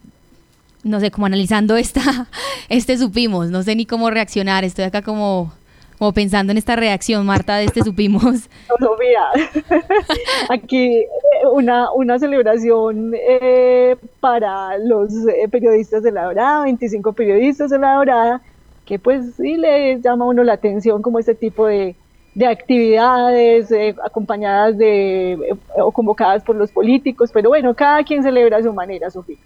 no 0.83 0.99
sé, 0.99 1.11
como 1.11 1.25
analizando 1.25 1.77
esta, 1.77 2.27
este 2.69 2.97
supimos, 2.97 3.49
no 3.49 3.63
sé 3.63 3.75
ni 3.75 3.85
cómo 3.85 4.09
reaccionar, 4.09 4.63
estoy 4.63 4.85
acá 4.85 5.01
como, 5.01 5.53
como 5.97 6.13
pensando 6.13 6.51
en 6.51 6.57
esta 6.57 6.75
reacción, 6.75 7.25
Marta, 7.25 7.57
de 7.57 7.65
este 7.65 7.81
supimos. 7.83 8.49
No, 8.79 8.89
mira, 8.99 9.49
aquí 10.49 10.99
eh, 10.99 11.07
una, 11.51 11.91
una 11.91 12.19
celebración 12.19 13.13
eh, 13.15 13.95
para 14.19 14.77
los 14.79 15.13
eh, 15.27 15.47
periodistas 15.49 16.03
de 16.03 16.11
La 16.11 16.25
Dorada, 16.25 16.63
25 16.63 17.13
periodistas 17.13 17.69
de 17.69 17.79
La 17.79 17.95
Dorada, 17.95 18.41
que 18.85 18.97
pues 18.97 19.35
sí 19.35 19.57
le 19.57 19.99
llama 20.01 20.25
a 20.25 20.29
uno 20.29 20.43
la 20.43 20.53
atención 20.53 21.01
como 21.01 21.19
este 21.19 21.35
tipo 21.35 21.67
de, 21.67 21.95
de 22.33 22.47
actividades 22.47 23.71
acompañadas 24.03 24.77
de 24.77 25.55
o 25.77 25.91
convocadas 25.91 26.43
por 26.43 26.55
los 26.55 26.71
políticos, 26.71 27.29
pero 27.31 27.49
bueno, 27.49 27.73
cada 27.75 28.03
quien 28.03 28.23
celebra 28.23 28.57
a 28.57 28.63
su 28.63 28.73
manera, 28.73 29.09
Sofía. 29.11 29.37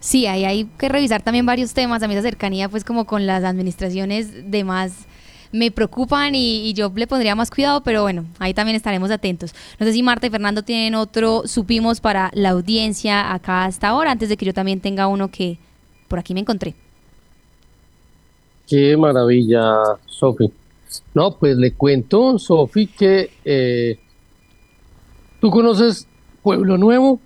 Sí, 0.00 0.26
ahí 0.26 0.44
hay 0.44 0.64
que 0.78 0.88
revisar 0.88 1.22
también 1.22 1.46
varios 1.46 1.74
temas. 1.74 2.02
A 2.02 2.08
mí 2.08 2.14
esa 2.14 2.22
cercanía, 2.22 2.68
pues 2.68 2.84
como 2.84 3.04
con 3.04 3.26
las 3.26 3.44
administraciones 3.44 4.50
de 4.50 4.64
más 4.64 5.06
me 5.52 5.70
preocupan 5.70 6.34
y, 6.34 6.72
yo 6.74 6.92
le 6.94 7.06
pondría 7.06 7.34
más 7.34 7.50
cuidado, 7.50 7.82
pero 7.82 8.02
bueno, 8.02 8.26
ahí 8.38 8.54
también 8.54 8.76
estaremos 8.76 9.10
atentos. 9.10 9.54
No 9.78 9.86
sé 9.86 9.92
si 9.92 10.02
Marta 10.02 10.26
y 10.26 10.30
Fernando 10.30 10.62
tienen 10.62 10.94
otro, 10.94 11.42
supimos 11.46 12.00
para 12.00 12.30
la 12.34 12.50
audiencia 12.50 13.32
acá 13.32 13.64
hasta 13.64 13.88
ahora, 13.88 14.12
antes 14.12 14.28
de 14.28 14.36
que 14.36 14.46
yo 14.46 14.54
también 14.54 14.80
tenga 14.80 15.06
uno 15.06 15.28
que 15.28 15.58
por 16.06 16.18
aquí 16.18 16.34
me 16.34 16.40
encontré. 16.40 16.74
Qué 18.66 18.96
maravilla, 18.96 19.76
Sofi. 20.06 20.52
No, 21.14 21.34
pues 21.36 21.56
le 21.56 21.72
cuento, 21.72 22.38
Sofi, 22.38 22.86
que 22.86 23.30
eh, 23.44 23.98
tú 25.40 25.50
conoces 25.50 26.06
Pueblo 26.42 26.76
Nuevo 26.76 27.20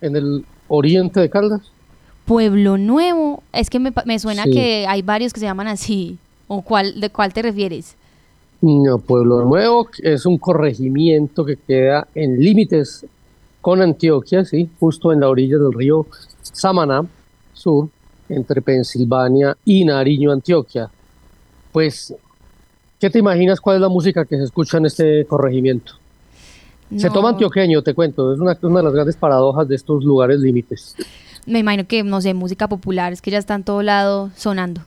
en 0.00 0.16
el 0.16 0.44
oriente 0.68 1.20
de 1.20 1.30
Caldas. 1.30 1.72
Pueblo 2.26 2.76
Nuevo, 2.76 3.42
es 3.52 3.70
que 3.70 3.78
me, 3.78 4.18
suena 4.18 4.44
que 4.44 4.84
hay 4.86 5.02
varios 5.02 5.32
que 5.32 5.40
se 5.40 5.46
llaman 5.46 5.68
así. 5.68 6.18
¿O 6.48 6.62
cuál, 6.62 7.00
de 7.00 7.10
cuál 7.10 7.32
te 7.32 7.42
refieres? 7.42 7.96
No, 8.60 8.98
Pueblo 8.98 9.44
Nuevo 9.44 9.88
es 10.02 10.26
un 10.26 10.36
corregimiento 10.36 11.44
que 11.44 11.56
queda 11.56 12.06
en 12.14 12.40
límites 12.40 13.06
con 13.60 13.80
Antioquia, 13.80 14.44
sí, 14.44 14.68
justo 14.78 15.12
en 15.12 15.20
la 15.20 15.28
orilla 15.28 15.56
del 15.56 15.72
río 15.72 16.06
Samaná, 16.42 17.04
sur, 17.52 17.88
entre 18.28 18.60
Pensilvania 18.60 19.56
y 19.64 19.84
Nariño, 19.84 20.32
Antioquia. 20.32 20.88
Pues, 21.72 22.14
¿qué 22.98 23.10
te 23.10 23.18
imaginas 23.18 23.60
cuál 23.60 23.76
es 23.76 23.82
la 23.82 23.88
música 23.88 24.24
que 24.24 24.36
se 24.36 24.44
escucha 24.44 24.78
en 24.78 24.86
este 24.86 25.24
corregimiento? 25.26 25.94
Se 26.96 27.10
toma 27.10 27.30
antioqueño, 27.30 27.82
te 27.82 27.94
cuento, 27.94 28.32
es 28.32 28.38
una, 28.38 28.56
una 28.62 28.78
de 28.78 28.84
las 28.84 28.94
grandes 28.94 29.16
paradojas 29.16 29.66
de 29.66 29.74
estos 29.74 30.04
lugares 30.04 30.38
límites 30.38 30.94
me 31.46 31.60
imagino 31.60 31.86
que, 31.86 32.02
no 32.02 32.20
sé, 32.20 32.34
música 32.34 32.68
popular, 32.68 33.12
es 33.12 33.22
que 33.22 33.30
ya 33.30 33.38
está 33.38 33.54
en 33.54 33.64
todo 33.64 33.82
lado 33.82 34.30
sonando. 34.36 34.82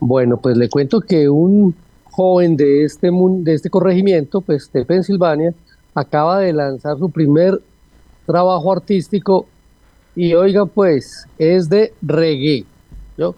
Bueno, 0.00 0.36
pues 0.36 0.56
le 0.56 0.68
cuento 0.68 1.00
que 1.00 1.28
un 1.28 1.74
joven 2.04 2.56
de 2.56 2.84
este, 2.84 3.10
de 3.10 3.54
este 3.54 3.70
corregimiento, 3.70 4.40
pues 4.40 4.70
de 4.72 4.84
Pensilvania, 4.84 5.54
acaba 5.94 6.40
de 6.40 6.52
lanzar 6.52 6.98
su 6.98 7.10
primer 7.10 7.60
trabajo 8.26 8.72
artístico 8.72 9.46
y 10.14 10.34
oiga 10.34 10.66
pues, 10.66 11.26
es 11.38 11.68
de 11.68 11.92
reggae. 12.02 12.64
¿yo? 13.16 13.34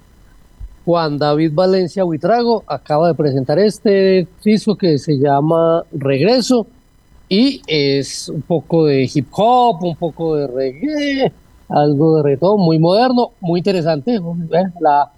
Juan 0.84 1.18
David 1.18 1.52
Valencia 1.54 2.04
Huitrago 2.04 2.64
acaba 2.66 3.08
de 3.08 3.14
presentar 3.14 3.58
este 3.58 4.26
disco 4.44 4.76
que 4.76 4.98
se 4.98 5.18
llama 5.18 5.84
Regreso 5.92 6.66
y 7.28 7.62
es 7.66 8.28
un 8.28 8.42
poco 8.42 8.86
de 8.86 9.08
hip 9.12 9.28
hop, 9.32 9.82
un 9.82 9.96
poco 9.96 10.36
de 10.36 10.46
reggae, 10.46 11.32
algo 11.68 12.16
de 12.16 12.22
reto 12.22 12.56
muy 12.56 12.78
moderno, 12.78 13.30
muy 13.40 13.60
interesante, 13.60 14.20
la, 14.80 15.10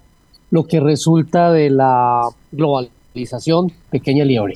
lo 0.51 0.65
que 0.65 0.79
resulta 0.79 1.51
de 1.51 1.69
la 1.69 2.27
globalización 2.51 3.71
pequeña 3.89 4.23
liebre. 4.23 4.55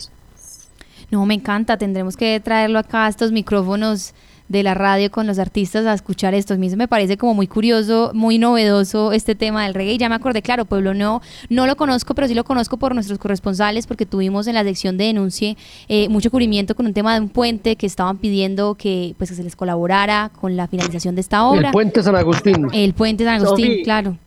No, 1.09 1.25
me 1.25 1.33
encanta, 1.33 1.77
tendremos 1.77 2.15
que 2.15 2.39
traerlo 2.39 2.79
acá 2.79 3.05
a 3.05 3.09
estos 3.09 3.31
micrófonos 3.31 4.13
de 4.51 4.63
la 4.63 4.73
radio 4.73 5.09
con 5.09 5.27
los 5.27 5.39
artistas 5.39 5.85
a 5.85 5.93
escuchar 5.93 6.33
esto. 6.33 6.53
A 6.53 6.57
mí 6.57 6.69
me 6.75 6.87
parece 6.87 7.17
como 7.17 7.33
muy 7.33 7.47
curioso, 7.47 8.11
muy 8.13 8.37
novedoso 8.37 9.13
este 9.13 9.33
tema 9.33 9.63
del 9.63 9.73
reggae. 9.73 9.93
Y 9.93 9.97
ya 9.97 10.09
me 10.09 10.15
acordé, 10.15 10.41
claro, 10.41 10.65
Pueblo 10.65 10.93
no, 10.93 11.21
no 11.49 11.65
lo 11.67 11.75
conozco, 11.77 12.13
pero 12.13 12.27
sí 12.27 12.33
lo 12.33 12.43
conozco 12.43 12.77
por 12.77 12.93
nuestros 12.93 13.17
corresponsales, 13.17 13.87
porque 13.87 14.05
tuvimos 14.05 14.47
en 14.47 14.55
la 14.55 14.63
sección 14.63 14.97
de 14.97 15.05
denuncie 15.05 15.57
eh, 15.87 16.09
mucho 16.09 16.29
cubrimiento 16.29 16.75
con 16.75 16.85
un 16.85 16.93
tema 16.93 17.13
de 17.13 17.21
un 17.21 17.29
puente 17.29 17.77
que 17.77 17.85
estaban 17.85 18.17
pidiendo 18.17 18.75
que, 18.75 19.15
pues, 19.17 19.29
que 19.29 19.35
se 19.37 19.43
les 19.43 19.55
colaborara 19.55 20.31
con 20.39 20.57
la 20.57 20.67
finalización 20.67 21.15
de 21.15 21.21
esta 21.21 21.45
obra. 21.45 21.69
El 21.69 21.71
puente 21.71 22.03
San 22.03 22.15
Agustín. 22.15 22.67
El 22.73 22.93
puente 22.93 23.23
San 23.23 23.35
Agustín, 23.41 23.83
claro. 23.83 24.17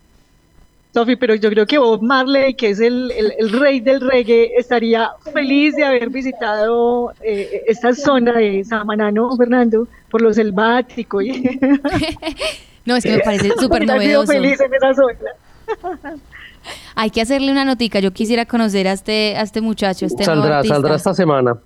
Sofi, 0.94 1.16
pero 1.16 1.34
yo 1.34 1.50
creo 1.50 1.66
que 1.66 1.76
Bob 1.76 2.02
Marley, 2.02 2.54
que 2.54 2.70
es 2.70 2.78
el, 2.78 3.10
rey 3.50 3.80
del 3.80 4.00
reggae, 4.00 4.52
estaría 4.56 5.10
feliz 5.32 5.74
de 5.74 5.82
haber 5.82 6.08
visitado 6.08 7.12
eh, 7.20 7.64
esta 7.66 7.92
zona 7.92 8.32
de 8.34 8.62
Samaná, 8.62 9.10
¿no, 9.10 9.36
Fernando? 9.36 9.88
Por 10.08 10.22
lo 10.22 10.32
selvático. 10.32 11.18
no, 12.84 12.94
es 12.94 13.02
que 13.02 13.10
me 13.10 13.18
parece 13.18 13.50
súper 13.58 13.84
novedoso. 13.84 14.30
feliz 14.30 14.60
en 14.60 14.72
esa 14.72 14.94
zona. 14.94 16.20
Hay 16.94 17.10
que 17.10 17.20
hacerle 17.20 17.50
una 17.50 17.64
notica. 17.64 17.98
Yo 17.98 18.12
quisiera 18.12 18.46
conocer 18.46 18.86
a 18.86 18.92
este, 18.92 19.34
a 19.36 19.42
este 19.42 19.60
muchacho, 19.60 20.06
este 20.06 20.22
Saldrá, 20.22 20.62
saldrá 20.62 20.94
esta 20.94 21.12
semana. 21.12 21.58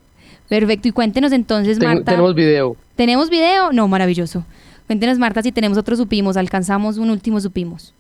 Perfecto. 0.49 0.89
Y 0.89 0.93
cuéntenos 0.93 1.33
entonces, 1.33 1.79
Marta. 1.79 2.13
Tenemos 2.13 2.35
video. 2.35 2.77
¿Tenemos 2.97 3.29
video? 3.29 3.73
No, 3.73 3.89
maravilloso. 3.89 4.47
Cuéntenos, 4.87 5.19
Marta, 5.19 5.43
si 5.43 5.53
tenemos 5.53 5.77
otro 5.77 5.97
supimos. 5.97 6.39
Alcanzamos 6.39 6.97
un 6.97 7.11
último 7.11 7.39
supimos. 7.43 7.93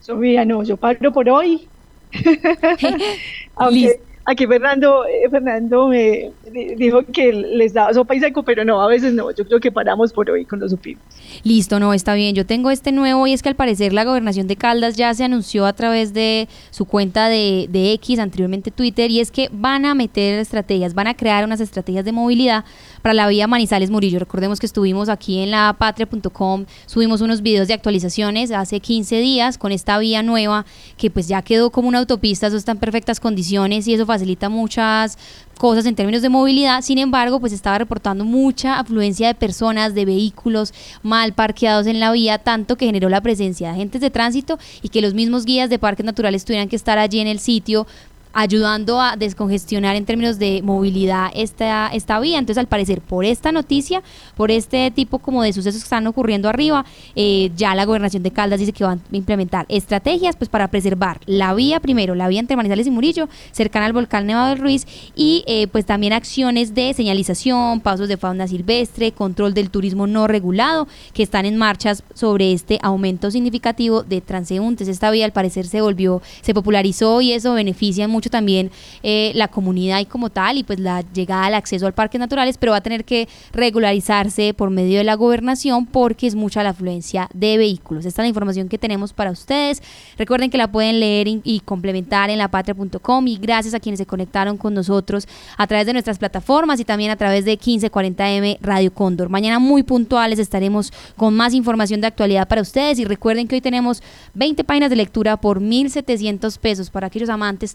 Sofía, 0.00 0.44
no, 0.44 0.62
yo 0.62 0.76
paro 0.76 1.12
por 1.12 1.28
hoy. 1.28 1.68
Aunque 3.56 4.00
aquí 4.30 4.46
Fernando, 4.46 5.04
eh, 5.06 5.28
Fernando 5.28 5.88
me 5.88 6.30
dijo 6.76 7.02
que 7.12 7.32
les 7.32 7.72
daba 7.72 7.92
sopa 7.92 8.14
y 8.14 8.20
seco, 8.20 8.42
pero 8.42 8.64
no, 8.64 8.80
a 8.80 8.86
veces 8.86 9.12
no. 9.12 9.30
Yo 9.32 9.44
creo 9.44 9.60
que 9.60 9.72
paramos 9.72 10.12
por 10.12 10.30
hoy 10.30 10.44
con 10.44 10.60
los 10.60 10.70
supimos. 10.70 11.02
Listo, 11.42 11.80
no, 11.80 11.92
está 11.92 12.14
bien. 12.14 12.34
Yo 12.34 12.46
tengo 12.46 12.70
este 12.70 12.92
nuevo 12.92 13.26
y 13.26 13.32
es 13.32 13.42
que 13.42 13.48
al 13.48 13.56
parecer 13.56 13.92
la 13.92 14.04
gobernación 14.04 14.46
de 14.46 14.56
Caldas 14.56 14.96
ya 14.96 15.12
se 15.14 15.24
anunció 15.24 15.66
a 15.66 15.72
través 15.72 16.12
de 16.14 16.48
su 16.70 16.84
cuenta 16.84 17.28
de, 17.28 17.66
de 17.70 17.92
X, 17.94 18.18
anteriormente 18.18 18.70
Twitter, 18.70 19.10
y 19.10 19.20
es 19.20 19.30
que 19.30 19.48
van 19.52 19.84
a 19.84 19.94
meter 19.94 20.38
estrategias, 20.38 20.94
van 20.94 21.08
a 21.08 21.14
crear 21.14 21.44
unas 21.44 21.60
estrategias 21.60 22.04
de 22.04 22.12
movilidad 22.12 22.64
para 23.02 23.14
la 23.14 23.28
vía 23.28 23.46
Manizales 23.46 23.90
Murillo. 23.90 24.18
Recordemos 24.18 24.60
que 24.60 24.66
estuvimos 24.66 25.08
aquí 25.08 25.40
en 25.40 25.50
la 25.50 25.74
patria.com, 25.78 26.66
subimos 26.86 27.20
unos 27.20 27.42
videos 27.42 27.68
de 27.68 27.74
actualizaciones 27.74 28.50
hace 28.50 28.80
15 28.80 29.16
días 29.16 29.58
con 29.58 29.72
esta 29.72 29.98
vía 29.98 30.22
nueva 30.22 30.66
que 30.96 31.10
pues 31.10 31.28
ya 31.28 31.42
quedó 31.42 31.70
como 31.70 31.88
una 31.88 31.98
autopista, 31.98 32.46
eso 32.46 32.56
está 32.56 32.72
en 32.72 32.78
perfectas 32.78 33.20
condiciones 33.20 33.88
y 33.88 33.94
eso 33.94 34.06
facilita 34.06 34.19
muchas 34.48 35.18
cosas 35.60 35.84
en 35.84 35.94
términos 35.94 36.22
de 36.22 36.30
movilidad. 36.30 36.80
Sin 36.80 36.96
embargo, 36.96 37.38
pues 37.38 37.52
estaba 37.52 37.76
reportando 37.76 38.24
mucha 38.24 38.78
afluencia 38.78 39.28
de 39.28 39.34
personas, 39.34 39.94
de 39.94 40.06
vehículos 40.06 40.72
mal 41.02 41.34
parqueados 41.34 41.86
en 41.86 42.00
la 42.00 42.12
vía, 42.12 42.38
tanto 42.38 42.76
que 42.76 42.86
generó 42.86 43.10
la 43.10 43.20
presencia 43.20 43.68
de 43.68 43.74
agentes 43.74 44.00
de 44.00 44.10
tránsito 44.10 44.58
y 44.80 44.88
que 44.88 45.02
los 45.02 45.12
mismos 45.12 45.44
guías 45.44 45.68
de 45.68 45.78
parques 45.78 46.06
naturales 46.06 46.46
tuvieran 46.46 46.68
que 46.68 46.76
estar 46.76 46.98
allí 46.98 47.20
en 47.20 47.26
el 47.26 47.40
sitio 47.40 47.86
ayudando 48.32 49.00
a 49.00 49.16
descongestionar 49.16 49.96
en 49.96 50.04
términos 50.04 50.38
de 50.38 50.62
movilidad 50.62 51.30
esta, 51.34 51.88
esta 51.88 52.20
vía. 52.20 52.38
Entonces, 52.38 52.58
al 52.58 52.68
parecer, 52.68 53.00
por 53.00 53.24
esta 53.24 53.52
noticia, 53.52 54.02
por 54.36 54.50
este 54.50 54.90
tipo 54.90 55.18
como 55.18 55.42
de 55.42 55.52
sucesos 55.52 55.80
que 55.80 55.84
están 55.84 56.06
ocurriendo 56.06 56.48
arriba, 56.48 56.84
eh, 57.16 57.50
ya 57.56 57.74
la 57.74 57.84
gobernación 57.84 58.22
de 58.22 58.30
Caldas 58.30 58.60
dice 58.60 58.72
que 58.72 58.84
van 58.84 59.00
a 59.12 59.16
implementar 59.16 59.66
estrategias 59.68 60.36
pues 60.36 60.48
para 60.48 60.68
preservar 60.68 61.20
la 61.26 61.54
vía 61.54 61.80
primero, 61.80 62.14
la 62.14 62.28
vía 62.28 62.40
entre 62.40 62.56
Manizales 62.56 62.86
y 62.86 62.90
Murillo, 62.90 63.28
cercana 63.52 63.86
al 63.86 63.92
volcán 63.92 64.26
Nevado 64.26 64.50
del 64.50 64.58
Ruiz, 64.58 64.86
y 65.14 65.44
eh, 65.46 65.66
pues 65.68 65.86
también 65.86 66.12
acciones 66.12 66.74
de 66.74 66.94
señalización, 66.94 67.80
pasos 67.80 68.08
de 68.08 68.16
fauna 68.16 68.46
silvestre, 68.46 69.12
control 69.12 69.54
del 69.54 69.70
turismo 69.70 70.06
no 70.06 70.26
regulado, 70.26 70.86
que 71.12 71.22
están 71.22 71.46
en 71.46 71.56
marchas 71.56 72.02
sobre 72.14 72.52
este 72.52 72.78
aumento 72.82 73.30
significativo 73.30 74.02
de 74.02 74.20
transeúntes. 74.20 74.88
Esta 74.88 75.10
vía 75.10 75.24
al 75.24 75.32
parecer 75.32 75.66
se 75.66 75.80
volvió, 75.80 76.22
se 76.42 76.54
popularizó 76.54 77.20
y 77.20 77.32
eso 77.32 77.54
beneficia 77.54 78.08
mucho 78.08 78.19
mucho 78.20 78.28
también 78.28 78.70
eh, 79.02 79.32
la 79.34 79.48
comunidad 79.48 79.98
y 80.00 80.04
como 80.04 80.28
tal 80.28 80.58
y 80.58 80.62
pues 80.62 80.78
la 80.78 81.02
llegada 81.14 81.46
al 81.46 81.54
acceso 81.54 81.86
al 81.86 81.94
parques 81.94 82.20
naturales, 82.20 82.58
pero 82.58 82.72
va 82.72 82.78
a 82.78 82.82
tener 82.82 83.06
que 83.06 83.28
regularizarse 83.52 84.52
por 84.52 84.68
medio 84.68 84.98
de 84.98 85.04
la 85.04 85.14
gobernación 85.14 85.86
porque 85.86 86.26
es 86.26 86.34
mucha 86.34 86.62
la 86.62 86.70
afluencia 86.70 87.30
de 87.32 87.56
vehículos. 87.56 88.04
Esta 88.04 88.20
es 88.20 88.24
la 88.24 88.28
información 88.28 88.68
que 88.68 88.76
tenemos 88.76 89.14
para 89.14 89.30
ustedes. 89.30 89.82
Recuerden 90.18 90.50
que 90.50 90.58
la 90.58 90.70
pueden 90.70 91.00
leer 91.00 91.28
y, 91.28 91.60
complementar 91.64 92.28
en 92.28 92.38
lapatria.com 92.38 93.26
y 93.26 93.36
gracias 93.36 93.72
a 93.72 93.80
quienes 93.80 93.98
se 93.98 94.06
conectaron 94.06 94.58
con 94.58 94.74
nosotros 94.74 95.26
a 95.56 95.66
través 95.66 95.86
de 95.86 95.92
nuestras 95.94 96.18
plataformas 96.18 96.78
y 96.80 96.84
también 96.84 97.10
a 97.10 97.16
través 97.16 97.46
de 97.46 97.58
1540M 97.58 98.58
Radio 98.60 98.92
Cóndor. 98.92 99.30
Mañana 99.30 99.58
muy 99.58 99.82
puntuales 99.82 100.38
estaremos 100.38 100.92
con 101.16 101.34
más 101.34 101.54
información 101.54 102.02
de 102.02 102.08
actualidad 102.08 102.48
para 102.48 102.60
ustedes 102.60 102.98
y 102.98 103.04
recuerden 103.04 103.48
que 103.48 103.54
hoy 103.54 103.60
tenemos 103.62 104.02
20 104.34 104.62
páginas 104.64 104.90
de 104.90 104.96
lectura 104.96 105.38
por 105.38 105.60
1.700 105.60 106.58
pesos 106.58 106.90
para 106.90 107.06
aquellos 107.06 107.30
amantes 107.30 107.72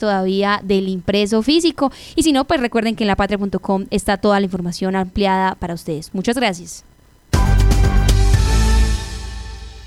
del 0.64 0.88
impreso 0.88 1.42
físico. 1.42 1.92
Y 2.16 2.24
si 2.24 2.32
no, 2.32 2.46
pues 2.46 2.60
recuerden 2.60 2.96
que 2.96 3.04
en 3.04 3.08
lapatria.com 3.08 3.86
está 3.92 4.18
toda 4.18 4.40
la 4.40 4.46
información 4.46 4.96
ampliada 4.96 5.56
para 5.56 5.74
ustedes. 5.74 6.14
Muchas 6.14 6.36
gracias. 6.36 6.84